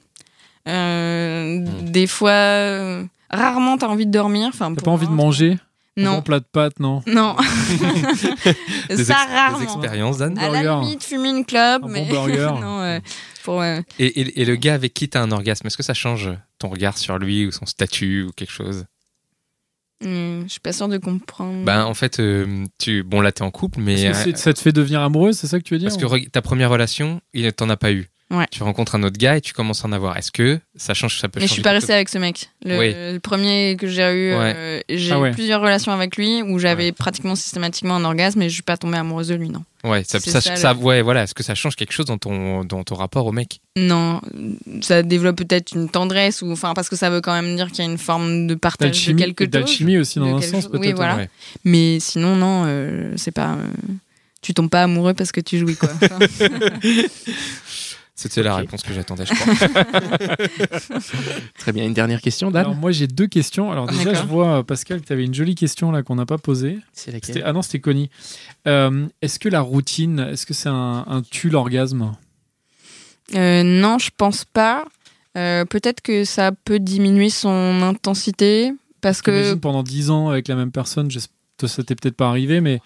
Euh, 0.68 1.58
Hmm. 1.58 1.64
Des 1.90 2.06
fois, 2.06 2.30
euh, 2.30 3.04
rarement, 3.30 3.76
t'as 3.78 3.88
envie 3.88 4.06
de 4.06 4.10
dormir. 4.12 4.48
Enfin, 4.52 4.72
T'as 4.74 4.82
pas 4.82 4.90
envie 4.90 5.06
de 5.08 5.12
manger 5.12 5.52
Un 5.96 6.02
bon 6.04 6.10
Non, 6.16 6.22
plat 6.22 6.38
de 6.40 6.44
pâtes, 6.50 6.78
non 6.80 7.02
non. 7.06 7.34
Des, 8.88 9.04
ça 9.04 9.14
ex- 9.14 9.26
des 9.28 9.34
rarement. 9.34 9.60
expériences, 9.62 10.18
Dan 10.18 10.38
À 10.38 10.48
la 10.48 10.62
limite, 10.80 11.02
fumer 11.02 11.30
une 11.30 11.44
clope, 11.44 11.82
Un 11.82 11.86
bon 11.86 11.88
mais 11.88 12.04
burger. 12.10 12.50
non. 12.60 12.80
euh, 12.80 13.00
pour, 13.42 13.60
euh, 13.62 13.80
et, 13.98 14.06
et- 14.20 14.42
et 14.42 14.44
le 14.44 14.56
gars 14.56 14.74
avec 14.74 14.94
qui 14.94 15.08
tu 15.08 15.18
as 15.18 15.22
un 15.22 15.30
orgasme, 15.32 15.66
est-ce 15.66 15.76
que 15.76 15.82
ça 15.82 15.94
change 15.94 16.30
ton 16.58 16.68
regard 16.68 16.96
sur 16.98 17.18
lui 17.18 17.46
ou 17.46 17.50
son 17.52 17.66
statut 17.66 18.24
ou 18.24 18.32
quelque 18.32 18.52
chose? 18.52 18.84
Hum, 20.04 20.42
je 20.46 20.50
suis 20.52 20.60
pas 20.60 20.72
sûre 20.72 20.88
de 20.88 20.98
comprendre. 20.98 21.64
Ben, 21.64 21.84
en 21.84 21.94
fait, 21.94 22.20
euh, 22.20 22.64
tu, 22.78 23.02
bon, 23.02 23.20
là, 23.20 23.32
t'es 23.32 23.42
en 23.42 23.50
couple, 23.50 23.80
mais. 23.80 24.06
Euh, 24.08 24.14
c'est- 24.14 24.36
ça 24.36 24.52
te 24.52 24.60
fait 24.60 24.72
devenir 24.72 25.00
amoureuse, 25.00 25.36
c'est 25.38 25.46
ça 25.46 25.58
que 25.58 25.64
tu 25.64 25.74
veux 25.74 25.78
dire 25.80 25.88
parce 25.88 26.00
que 26.00 26.06
re- 26.06 26.30
ta 26.30 26.42
première 26.42 26.70
relation, 26.70 27.20
il 27.34 27.50
t'en 27.52 27.68
as 27.70 27.76
pas 27.76 27.92
eu. 27.92 28.08
Ouais. 28.30 28.46
Tu 28.52 28.62
rencontres 28.62 28.94
un 28.94 29.02
autre 29.02 29.18
gars 29.18 29.36
et 29.36 29.40
tu 29.40 29.52
commences 29.52 29.84
à 29.84 29.88
en 29.88 29.92
avoir. 29.92 30.16
Est-ce 30.16 30.30
que 30.30 30.60
ça 30.76 30.94
change 30.94 31.18
Ça 31.18 31.28
peut 31.28 31.40
Mais 31.40 31.48
je 31.48 31.52
suis 31.52 31.62
pas 31.62 31.72
restée 31.72 31.92
avec 31.94 32.08
ce 32.08 32.16
mec. 32.18 32.48
Le, 32.64 32.78
Oui. 32.78 32.94
le 32.94 33.18
premier 33.18 33.76
que 33.76 33.88
j'ai 33.88 34.02
eu, 34.12 34.34
Ouais. 34.36 34.54
euh, 34.56 34.80
j'ai 34.88 35.12
Ah 35.12 35.18
ouais. 35.18 35.30
eu 35.30 35.32
plusieurs 35.32 35.60
relations 35.60 35.90
avec 35.90 36.16
lui 36.16 36.40
où 36.42 36.58
j'avais 36.60 36.84
Ouais. 36.86 36.92
pratiquement 36.92 37.34
systématiquement 37.34 37.96
un 37.96 38.04
orgasme 38.04 38.40
et 38.42 38.48
je 38.48 38.54
suis 38.54 38.62
pas 38.62 38.76
tombée 38.76 38.98
amoureuse 38.98 39.28
de 39.28 39.34
lui, 39.34 39.48
non. 39.50 39.64
Ouais, 39.82 40.04
ça, 40.04 40.20
ça, 40.20 40.40
ça, 40.40 40.54
ça- 40.56 40.72
le- 40.74 40.78
ouais, 40.78 41.02
voilà. 41.02 41.24
Est-ce 41.24 41.34
que 41.34 41.42
ça 41.42 41.54
change 41.56 41.74
quelque 41.74 41.92
chose 41.92 42.06
dans 42.06 42.18
ton, 42.18 42.64
dans 42.64 42.84
ton 42.84 42.94
rapport 42.94 43.26
au 43.26 43.32
mec? 43.32 43.60
Non, 43.76 44.20
ça 44.80 45.02
développe 45.02 45.36
peut-être 45.36 45.72
une 45.72 45.88
tendresse 45.88 46.42
ou 46.42 46.52
enfin 46.52 46.72
parce 46.74 46.88
que 46.88 46.96
ça 46.96 47.10
veut 47.10 47.20
quand 47.22 47.32
même 47.32 47.56
dire 47.56 47.68
qu'il 47.72 47.84
y 47.84 47.88
a 47.88 47.90
une 47.90 47.98
forme 47.98 48.46
de 48.46 48.54
partage 48.54 48.90
de 48.90 48.92
D'alchimie 48.92 49.22
quelque 49.22 49.44
chose. 49.44 49.50
d'alchimie 49.50 49.98
aussi 49.98 50.18
dans 50.20 50.36
un 50.36 50.40
sens 50.40 50.64
chose. 50.64 50.70
Oui, 50.74 50.80
peut-être. 50.80 50.96
voilà. 50.96 51.16
Ouais. 51.16 51.30
Mais 51.64 51.98
sinon 51.98 52.36
non, 52.36 52.64
euh, 52.66 53.12
c'est 53.16 53.32
pas. 53.32 53.54
euh, 53.54 53.66
tu 54.42 54.54
tombes 54.54 54.70
pas 54.70 54.82
amoureux 54.84 55.12
parce 55.14 55.32
que 55.32 55.40
tu 55.40 55.58
jouis 55.58 55.76
quoi. 55.76 55.88
C'était 58.22 58.42
la 58.42 58.56
réponse 58.56 58.82
que 58.82 58.92
j'attendais, 58.92 59.24
je 59.24 59.32
crois. 59.34 59.54
Très 61.58 61.72
bien. 61.72 61.86
Une 61.86 61.94
dernière 61.94 62.20
question, 62.20 62.50
Dan 62.50 62.66
Alors 62.66 62.76
moi 62.76 62.92
j'ai 62.92 63.06
deux 63.06 63.26
questions. 63.26 63.72
Alors 63.72 63.86
déjà 63.86 64.04
D'accord. 64.04 64.22
je 64.22 64.28
vois 64.28 64.58
euh, 64.58 64.62
Pascal 64.62 65.00
que 65.00 65.06
tu 65.06 65.12
avais 65.12 65.24
une 65.24 65.34
jolie 65.34 65.54
question 65.54 65.90
là 65.90 66.02
qu'on 66.02 66.16
n'a 66.16 66.26
pas 66.26 66.38
posée. 66.38 66.78
C'est 66.92 67.12
C'était- 67.24 67.42
Ah 67.44 67.52
non 67.52 67.62
c'était 67.62 67.80
Connie. 67.80 68.10
Euh, 68.66 69.06
est-ce 69.22 69.38
que 69.38 69.48
la 69.48 69.60
routine, 69.62 70.18
est-ce 70.32 70.44
que 70.44 70.54
c'est 70.54 70.68
un, 70.68 71.04
un 71.06 71.22
tue 71.22 71.48
l'orgasme? 71.48 72.12
Euh, 73.34 73.62
non, 73.62 73.98
je 73.98 74.10
pense 74.16 74.44
pas. 74.44 74.84
Euh, 75.38 75.64
peut-être 75.64 76.00
que 76.02 76.24
ça 76.24 76.50
peut 76.64 76.80
diminuer 76.80 77.30
son 77.30 77.80
intensité 77.82 78.72
parce 79.00 79.22
que 79.22 79.54
pendant 79.54 79.82
10 79.82 80.10
ans 80.10 80.28
avec 80.28 80.48
la 80.48 80.56
même 80.56 80.72
personne, 80.72 81.10
je- 81.10 81.20
ça 81.66 81.82
t'est 81.84 81.94
peut-être 81.94 82.16
pas 82.16 82.28
arrivé, 82.28 82.60
mais 82.60 82.80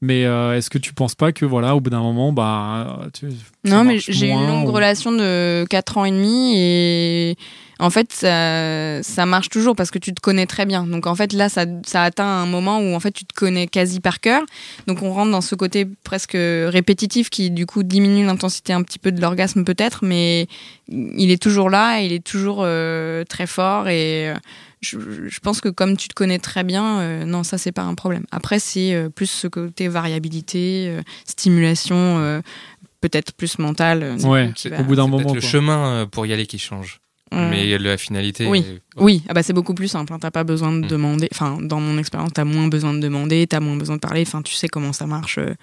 mais 0.00 0.24
euh, 0.24 0.56
est-ce 0.56 0.70
que 0.70 0.78
tu 0.78 0.92
penses 0.94 1.14
pas 1.14 1.32
que 1.32 1.44
voilà 1.44 1.74
au 1.74 1.80
bout 1.80 1.90
d'un 1.90 2.00
moment 2.02 2.32
bah 2.32 3.06
tu, 3.12 3.26
Non, 3.64 3.84
mais 3.84 3.98
j'ai 3.98 4.28
une 4.30 4.46
longue 4.46 4.68
ou- 4.68 4.72
relation 4.72 5.10
de 5.12 5.64
4 5.68 5.98
ans 5.98 6.04
et 6.04 6.10
demi 6.10 6.54
et 6.56 7.36
en 7.80 7.90
fait, 7.90 8.12
ça, 8.12 9.02
ça 9.04 9.24
marche 9.24 9.50
toujours 9.50 9.76
parce 9.76 9.92
que 9.92 10.00
tu 10.00 10.12
te 10.12 10.20
connais 10.20 10.46
très 10.46 10.66
bien. 10.66 10.84
Donc 10.84 11.06
en 11.06 11.14
fait, 11.14 11.32
là, 11.32 11.48
ça, 11.48 11.64
ça 11.86 12.02
atteint 12.02 12.26
un 12.26 12.46
moment 12.46 12.80
où 12.80 12.92
en 12.92 12.98
fait, 12.98 13.12
tu 13.12 13.24
te 13.24 13.32
connais 13.32 13.68
quasi 13.68 14.00
par 14.00 14.18
cœur. 14.18 14.42
Donc 14.88 15.02
on 15.02 15.12
rentre 15.12 15.30
dans 15.30 15.40
ce 15.40 15.54
côté 15.54 15.86
presque 16.02 16.36
répétitif 16.36 17.30
qui 17.30 17.50
du 17.52 17.66
coup 17.66 17.84
diminue 17.84 18.26
l'intensité 18.26 18.72
un 18.72 18.82
petit 18.82 18.98
peu 18.98 19.12
de 19.12 19.20
l'orgasme 19.20 19.62
peut-être, 19.64 20.00
mais 20.04 20.48
il 20.88 21.30
est 21.30 21.40
toujours 21.40 21.70
là, 21.70 22.00
et 22.00 22.06
il 22.06 22.12
est 22.12 22.24
toujours 22.24 22.62
euh, 22.62 23.22
très 23.28 23.46
fort 23.46 23.86
et 23.88 24.30
euh, 24.30 24.34
je, 24.80 24.98
je 25.28 25.40
pense 25.40 25.60
que 25.60 25.68
comme 25.68 25.96
tu 25.96 26.08
te 26.08 26.14
connais 26.14 26.38
très 26.38 26.64
bien, 26.64 27.00
euh, 27.00 27.24
non, 27.24 27.42
ça 27.42 27.58
c'est 27.58 27.72
pas 27.72 27.82
un 27.82 27.94
problème. 27.94 28.24
Après, 28.30 28.58
c'est 28.58 28.94
euh, 28.94 29.08
plus 29.08 29.30
ce 29.30 29.46
côté 29.48 29.88
variabilité, 29.88 30.86
euh, 30.88 31.02
stimulation, 31.26 31.96
euh, 32.18 32.40
peut-être 33.00 33.32
plus 33.32 33.58
mentale. 33.58 34.02
euh, 34.02 34.16
Ouais, 34.18 34.52
va- 34.66 34.80
au 34.80 34.84
bout 34.84 34.96
d'un 34.96 35.06
moment. 35.06 35.32
le 35.34 35.40
quoi. 35.40 35.48
chemin 35.48 36.06
pour 36.10 36.26
y 36.26 36.32
aller 36.32 36.46
qui 36.46 36.58
change. 36.58 37.00
Mais 37.30 37.76
la 37.76 37.98
finalité. 37.98 38.46
Oui. 38.46 38.64
euh, 38.66 38.78
Oui, 38.96 39.22
ah 39.28 39.34
bah 39.34 39.42
c'est 39.42 39.52
beaucoup 39.52 39.74
plus 39.74 39.88
simple. 39.88 40.12
hein. 40.14 40.18
T'as 40.18 40.30
pas 40.30 40.44
besoin 40.44 40.72
de 40.72 40.86
Mm. 40.86 40.88
demander. 40.88 41.28
Enfin, 41.30 41.58
dans 41.60 41.78
mon 41.78 41.98
expérience, 41.98 42.30
t'as 42.32 42.44
moins 42.44 42.68
besoin 42.68 42.94
de 42.94 43.00
demander, 43.00 43.46
t'as 43.46 43.60
moins 43.60 43.76
besoin 43.76 43.96
de 43.96 44.00
parler. 44.00 44.22
Enfin, 44.26 44.40
tu 44.40 44.54
sais 44.54 44.66
comment 44.68 44.94
ça 44.94 45.06
marche. 45.06 45.36
Mm. 45.38 45.54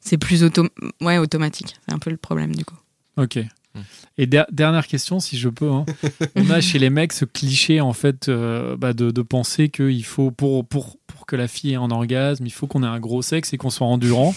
C'est 0.00 0.18
plus 0.18 0.42
auto 0.42 0.66
ouais, 1.00 1.18
automatique. 1.18 1.76
C'est 1.86 1.94
un 1.94 1.98
peu 2.00 2.10
le 2.10 2.16
problème 2.16 2.54
du 2.56 2.64
coup. 2.64 2.74
Ok. 3.16 3.38
Hmm. 3.74 3.80
Et 4.18 4.26
der- 4.26 4.46
dernière 4.52 4.86
question, 4.86 5.18
si 5.20 5.36
je 5.38 5.48
peux. 5.48 5.70
hein. 5.70 5.84
On 6.36 6.48
a 6.50 6.60
chez 6.60 6.78
les 6.78 6.90
mecs 6.90 7.12
ce 7.12 7.24
cliché 7.24 7.80
en 7.80 7.92
fait 7.92 8.28
euh, 8.28 8.76
bah, 8.76 8.92
de, 8.92 9.10
de 9.10 9.22
penser 9.22 9.68
qu'il 9.68 10.04
faut 10.04 10.30
pour, 10.30 10.64
pour, 10.66 10.96
pour 11.16 11.26
que 11.26 11.36
la 11.36 11.48
fille 11.48 11.72
ait 11.72 11.76
un 11.76 11.90
orgasme, 11.90 12.44
il 12.46 12.50
faut 12.52 12.66
qu'on 12.66 12.82
ait 12.82 12.86
un 12.86 12.98
gros 13.00 13.22
sexe 13.22 13.52
et 13.52 13.56
qu'on 13.56 13.70
soit 13.70 13.86
endurant. 13.86 14.34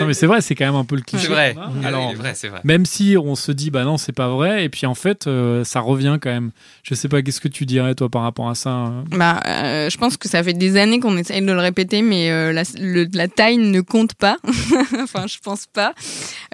non 0.00 0.06
mais 0.06 0.14
c'est 0.14 0.26
vrai, 0.26 0.40
c'est 0.40 0.54
quand 0.54 0.64
même 0.66 0.74
un 0.74 0.84
peu 0.84 0.96
le 0.96 1.02
cliché. 1.02 1.26
C'est 1.26 1.32
vrai. 1.32 1.54
qu'on 1.54 1.60
a. 1.60 1.70
Il 1.80 1.86
Alors, 1.86 2.10
est 2.10 2.14
vrai, 2.14 2.32
c'est 2.34 2.48
vrai. 2.48 2.60
même 2.64 2.86
si 2.86 3.16
on 3.22 3.34
se 3.34 3.52
dit 3.52 3.70
bah 3.70 3.84
non 3.84 3.96
c'est 3.98 4.12
pas 4.12 4.28
vrai 4.28 4.64
et 4.64 4.68
puis 4.68 4.86
en 4.86 4.94
fait 4.94 5.26
euh, 5.26 5.64
ça 5.64 5.80
revient 5.80 6.18
quand 6.20 6.30
même. 6.30 6.50
Je 6.82 6.94
sais 6.94 7.08
pas 7.08 7.22
qu'est-ce 7.22 7.40
que 7.40 7.48
tu 7.48 7.66
dirais 7.66 7.94
toi 7.94 8.08
par 8.08 8.22
rapport 8.22 8.48
à 8.48 8.54
ça. 8.54 8.70
hein? 8.70 9.04
Bah, 9.10 9.40
euh, 9.46 9.90
je 9.90 9.96
pense 9.98 10.16
que 10.16 10.28
ça 10.28 10.42
fait 10.42 10.52
des 10.52 10.76
années 10.76 11.00
qu'on 11.00 11.16
essaye 11.16 11.40
de 11.44 11.52
le 11.52 11.58
répéter, 11.60 12.02
mais 12.02 12.30
euh, 12.30 12.52
la, 12.52 12.62
le- 12.80 13.08
la 13.12 13.28
taille 13.28 13.56
ne 13.58 13.80
compte 13.80 14.14
pas. 14.14 14.36
enfin, 15.02 15.26
je 15.26 15.38
pense 15.42 15.66
pas. 15.66 15.92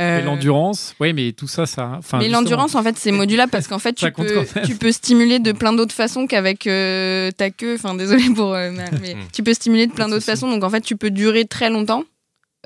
Euh, 0.01 0.23
l'endurance, 0.23 0.95
oui 1.01 1.13
mais 1.13 1.33
tout 1.33 1.49
ça 1.49 1.67
ça. 1.67 1.97
enfin, 1.99 2.19
mais 2.19 2.29
l'endurance, 2.29 2.75
en 2.75 2.83
fait, 2.83 2.97
c'est 2.99 3.13
modulable 3.13 3.51
parce 3.51 3.69
qu'en 3.69 3.79
fait, 3.79 3.93
tu 3.95 4.11
peux, 4.13 4.45
tu 4.65 4.93
stimuler 4.93 5.39
de 5.39 5.53
plein 5.53 5.73
d'autres 5.73 5.95
façons 5.95 6.27
qu'avec 6.27 6.67
euh, 6.67 7.31
ta 7.31 7.51
queue. 7.51 7.75
Enfin, 7.75 7.95
désolé 7.95 8.25
pour. 8.35 8.55
euh, 8.55 8.71
mais- 8.73 8.91
mais 9.01 9.17
Tu 9.43 9.45
peux 9.45 9.55
stimuler 9.55 9.87
de 9.89 9.93
plein 9.93 10.09
d'autres 10.09 10.25
façons. 10.25 10.49
Donc, 10.51 10.63
en 10.65 10.71
fait, 10.71 10.81
tu 10.83 10.97
peux 10.97 11.11
durer 11.11 11.45
très 11.45 11.69
longtemps. 11.71 12.05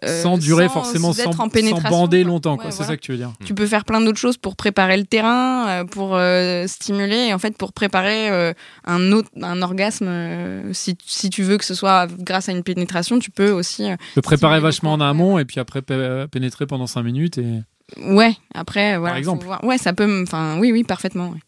euh, 0.04 0.22
sans 0.22 0.36
durer 0.36 0.66
sans 0.66 0.74
forcément 0.74 1.12
sans, 1.14 1.26
en 1.28 1.32
sans 1.32 1.80
bander 1.88 2.22
quoi. 2.22 2.30
longtemps 2.32 2.52
Ouais, 2.56 2.58
quoi. 2.58 2.70
C'est 2.70 2.76
voilà. 2.78 2.88
ça 2.92 2.96
que 2.98 3.02
tu 3.02 3.12
veux 3.12 3.16
dire. 3.16 3.32
Tu 3.46 3.54
peux 3.54 3.66
faire 3.66 3.86
plein 3.86 4.02
d'autres 4.02 4.18
choses 4.18 4.36
pour 4.36 4.54
préparer 4.54 4.98
le 4.98 5.04
terrain, 5.06 5.66
euh, 5.68 5.84
pour 5.84 6.16
euh, 6.16 6.66
stimuler, 6.66 7.28
et 7.28 7.32
en 7.32 7.38
fait 7.38 7.56
pour 7.56 7.72
préparer 7.72 8.28
euh, 8.28 8.52
un 8.84 9.10
autre, 9.12 9.30
un 9.40 9.62
orgasme. 9.62 10.04
euh, 10.06 10.70
si, 10.74 10.98
si 11.06 11.30
tu 11.30 11.42
veux 11.44 11.56
que 11.56 11.64
ce 11.64 11.74
soit 11.74 12.08
grâce 12.18 12.50
à 12.50 12.52
une 12.52 12.62
pénétration, 12.62 13.18
tu 13.18 13.30
peux 13.30 13.50
aussi. 13.50 13.90
euh, 13.90 13.96
Le 14.16 14.20
préparer 14.22 14.60
vachement 14.60 14.92
en 14.92 15.00
amont 15.00 15.38
et 15.38 15.46
puis 15.46 15.60
après 15.60 15.80
pé- 15.80 16.26
pénétrer 16.30 16.66
pendant 16.66 16.86
5 16.86 17.02
minutes 17.02 17.38
et. 17.38 17.62
ouais. 18.02 18.36
Après, 18.54 18.98
voilà. 18.98 19.14
faut 19.14 19.18
exemple. 19.18 19.46
voir. 19.46 19.64
Ouais, 19.64 19.78
ça 19.78 19.94
peut. 19.94 20.22
Enfin, 20.24 20.58
oui, 20.60 20.72
oui, 20.72 20.84
parfaitement. 20.84 21.30
ouais. 21.30 21.38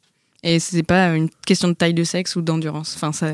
Et 0.42 0.58
c'est 0.58 0.82
pas 0.84 1.08
une 1.16 1.28
question 1.44 1.68
de 1.68 1.74
taille 1.74 1.92
de 1.94 2.04
sexe 2.04 2.34
ou 2.36 2.40
d'endurance. 2.40 2.94
Enfin, 2.96 3.12
ça. 3.12 3.32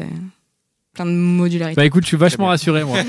Plein 0.95 1.07
de 1.07 1.11
modularité. 1.11 1.75
Bah 1.77 1.85
écoute, 1.85 2.05
je 2.05 2.09
suis 2.09 2.17
vachement 2.17 2.47
rassuré 2.47 2.85
moi. 2.85 2.99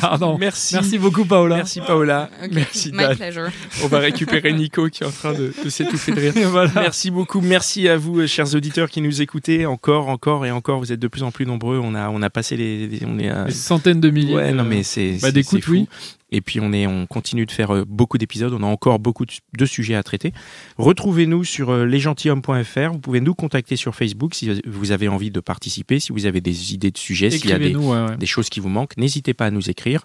Pardon. 0.00 0.38
Merci. 0.38 0.74
Merci 0.74 0.98
beaucoup 0.98 1.24
Paola. 1.24 1.56
Merci 1.56 1.80
Paola. 1.80 2.30
Merci 2.52 2.92
My 2.92 2.98
Dan. 3.04 3.16
pleasure. 3.16 3.48
On 3.82 3.88
va 3.88 3.98
récupérer 3.98 4.52
Nico 4.52 4.88
qui 4.88 5.02
est 5.02 5.06
en 5.06 5.10
train 5.10 5.32
de, 5.32 5.52
de 5.64 5.68
s'étouffer 5.68 6.12
de 6.12 6.20
rire. 6.20 6.32
Voilà. 6.48 6.70
Merci 6.74 7.10
beaucoup. 7.10 7.40
Merci 7.40 7.88
à 7.88 7.96
vous, 7.96 8.20
euh, 8.20 8.26
chers 8.26 8.54
auditeurs 8.54 8.88
qui 8.88 9.00
nous 9.00 9.20
écoutez. 9.22 9.66
Encore, 9.66 10.08
encore 10.08 10.46
et 10.46 10.50
encore. 10.50 10.78
Vous 10.78 10.92
êtes 10.92 11.00
de 11.00 11.08
plus 11.08 11.22
en 11.22 11.30
plus 11.30 11.46
nombreux. 11.46 11.78
On 11.82 11.94
a, 11.94 12.08
on 12.08 12.22
a 12.22 12.30
passé 12.30 12.56
les, 12.56 12.86
les- 12.86 13.02
on 13.06 13.18
est 13.18 13.28
à- 13.28 13.44
Des 13.44 13.50
centaines 13.52 14.00
de 14.00 14.10
milliers. 14.10 14.34
Ouais, 14.34 14.52
non, 14.52 14.64
mais 14.64 14.82
c'est. 14.82 15.12
bah, 15.12 15.18
c'est- 15.22 15.32
d'écoute, 15.32 15.66
oui. 15.68 15.88
Et 16.30 16.40
puis 16.40 16.60
on 16.60 16.72
est, 16.72 16.86
on 16.86 17.06
continue 17.06 17.46
de 17.46 17.50
faire 17.50 17.74
euh, 17.74 17.84
beaucoup 17.88 18.18
d'épisodes. 18.18 18.52
On 18.52 18.62
a 18.62 18.66
encore 18.66 18.98
beaucoup 18.98 19.24
de, 19.24 19.32
de 19.56 19.66
sujets 19.66 19.94
à 19.94 20.02
traiter. 20.02 20.32
Retrouvez-nous 20.76 21.44
sur 21.44 21.70
euh, 21.70 21.84
lesgentilhommes.fr. 21.86 22.92
Vous 22.92 22.98
pouvez 22.98 23.20
nous 23.20 23.34
contacter 23.34 23.76
sur 23.76 23.94
Facebook 23.94 24.34
si 24.34 24.60
vous 24.66 24.92
avez 24.92 25.08
envie 25.08 25.30
de 25.30 25.40
participer, 25.40 26.00
si 26.00 26.12
vous 26.12 26.26
avez 26.26 26.40
des 26.40 26.74
idées 26.74 26.90
de 26.90 26.98
sujets, 26.98 27.30
s'il 27.30 27.48
y 27.48 27.52
a 27.52 27.58
des, 27.58 27.68
Écrivez-nous, 27.68 27.90
ouais, 27.92 28.10
ouais. 28.10 28.16
des 28.16 28.26
choses 28.26 28.48
qui 28.50 28.60
vous 28.60 28.68
manquent. 28.68 28.96
N'hésitez 28.96 29.32
pas 29.34 29.46
à 29.46 29.50
nous 29.50 29.70
écrire. 29.70 30.04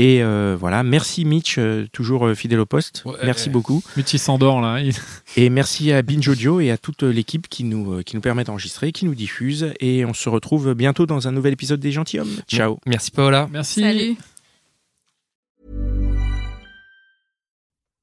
Et 0.00 0.22
euh, 0.22 0.56
voilà, 0.58 0.84
merci 0.84 1.24
Mitch, 1.24 1.56
euh, 1.58 1.86
toujours 1.92 2.28
euh, 2.28 2.34
fidèle 2.36 2.60
au 2.60 2.66
poste. 2.66 3.02
Ouais. 3.04 3.14
merci 3.24 3.50
beaucoup. 3.50 3.82
Mitch 3.96 4.12
il 4.12 4.20
s'endort 4.20 4.60
là. 4.60 4.80
Il- 4.80 4.94
Et 5.36 5.50
merci 5.50 5.90
à 5.90 6.02
Binge 6.02 6.28
Audio 6.28 6.60
et 6.60 6.70
à 6.70 6.78
toute 6.78 7.02
l'équipe 7.02 7.48
qui 7.48 7.64
nous, 7.64 8.04
qui 8.04 8.14
nous 8.14 8.22
permet 8.22 8.44
d'enregistrer, 8.44 8.92
qui 8.92 9.06
nous 9.06 9.16
diffuse. 9.16 9.72
Et 9.80 10.04
on 10.04 10.14
se 10.14 10.28
retrouve 10.28 10.72
bientôt 10.74 11.04
dans 11.04 11.26
un 11.26 11.32
nouvel 11.32 11.52
épisode 11.54 11.80
des 11.80 11.90
Gentilhommes. 11.90 12.30
Ciao. 12.48 12.78
Merci 12.86 13.10
Paola. 13.10 13.48
Merci. 13.50 13.80
Salut. 13.80 14.16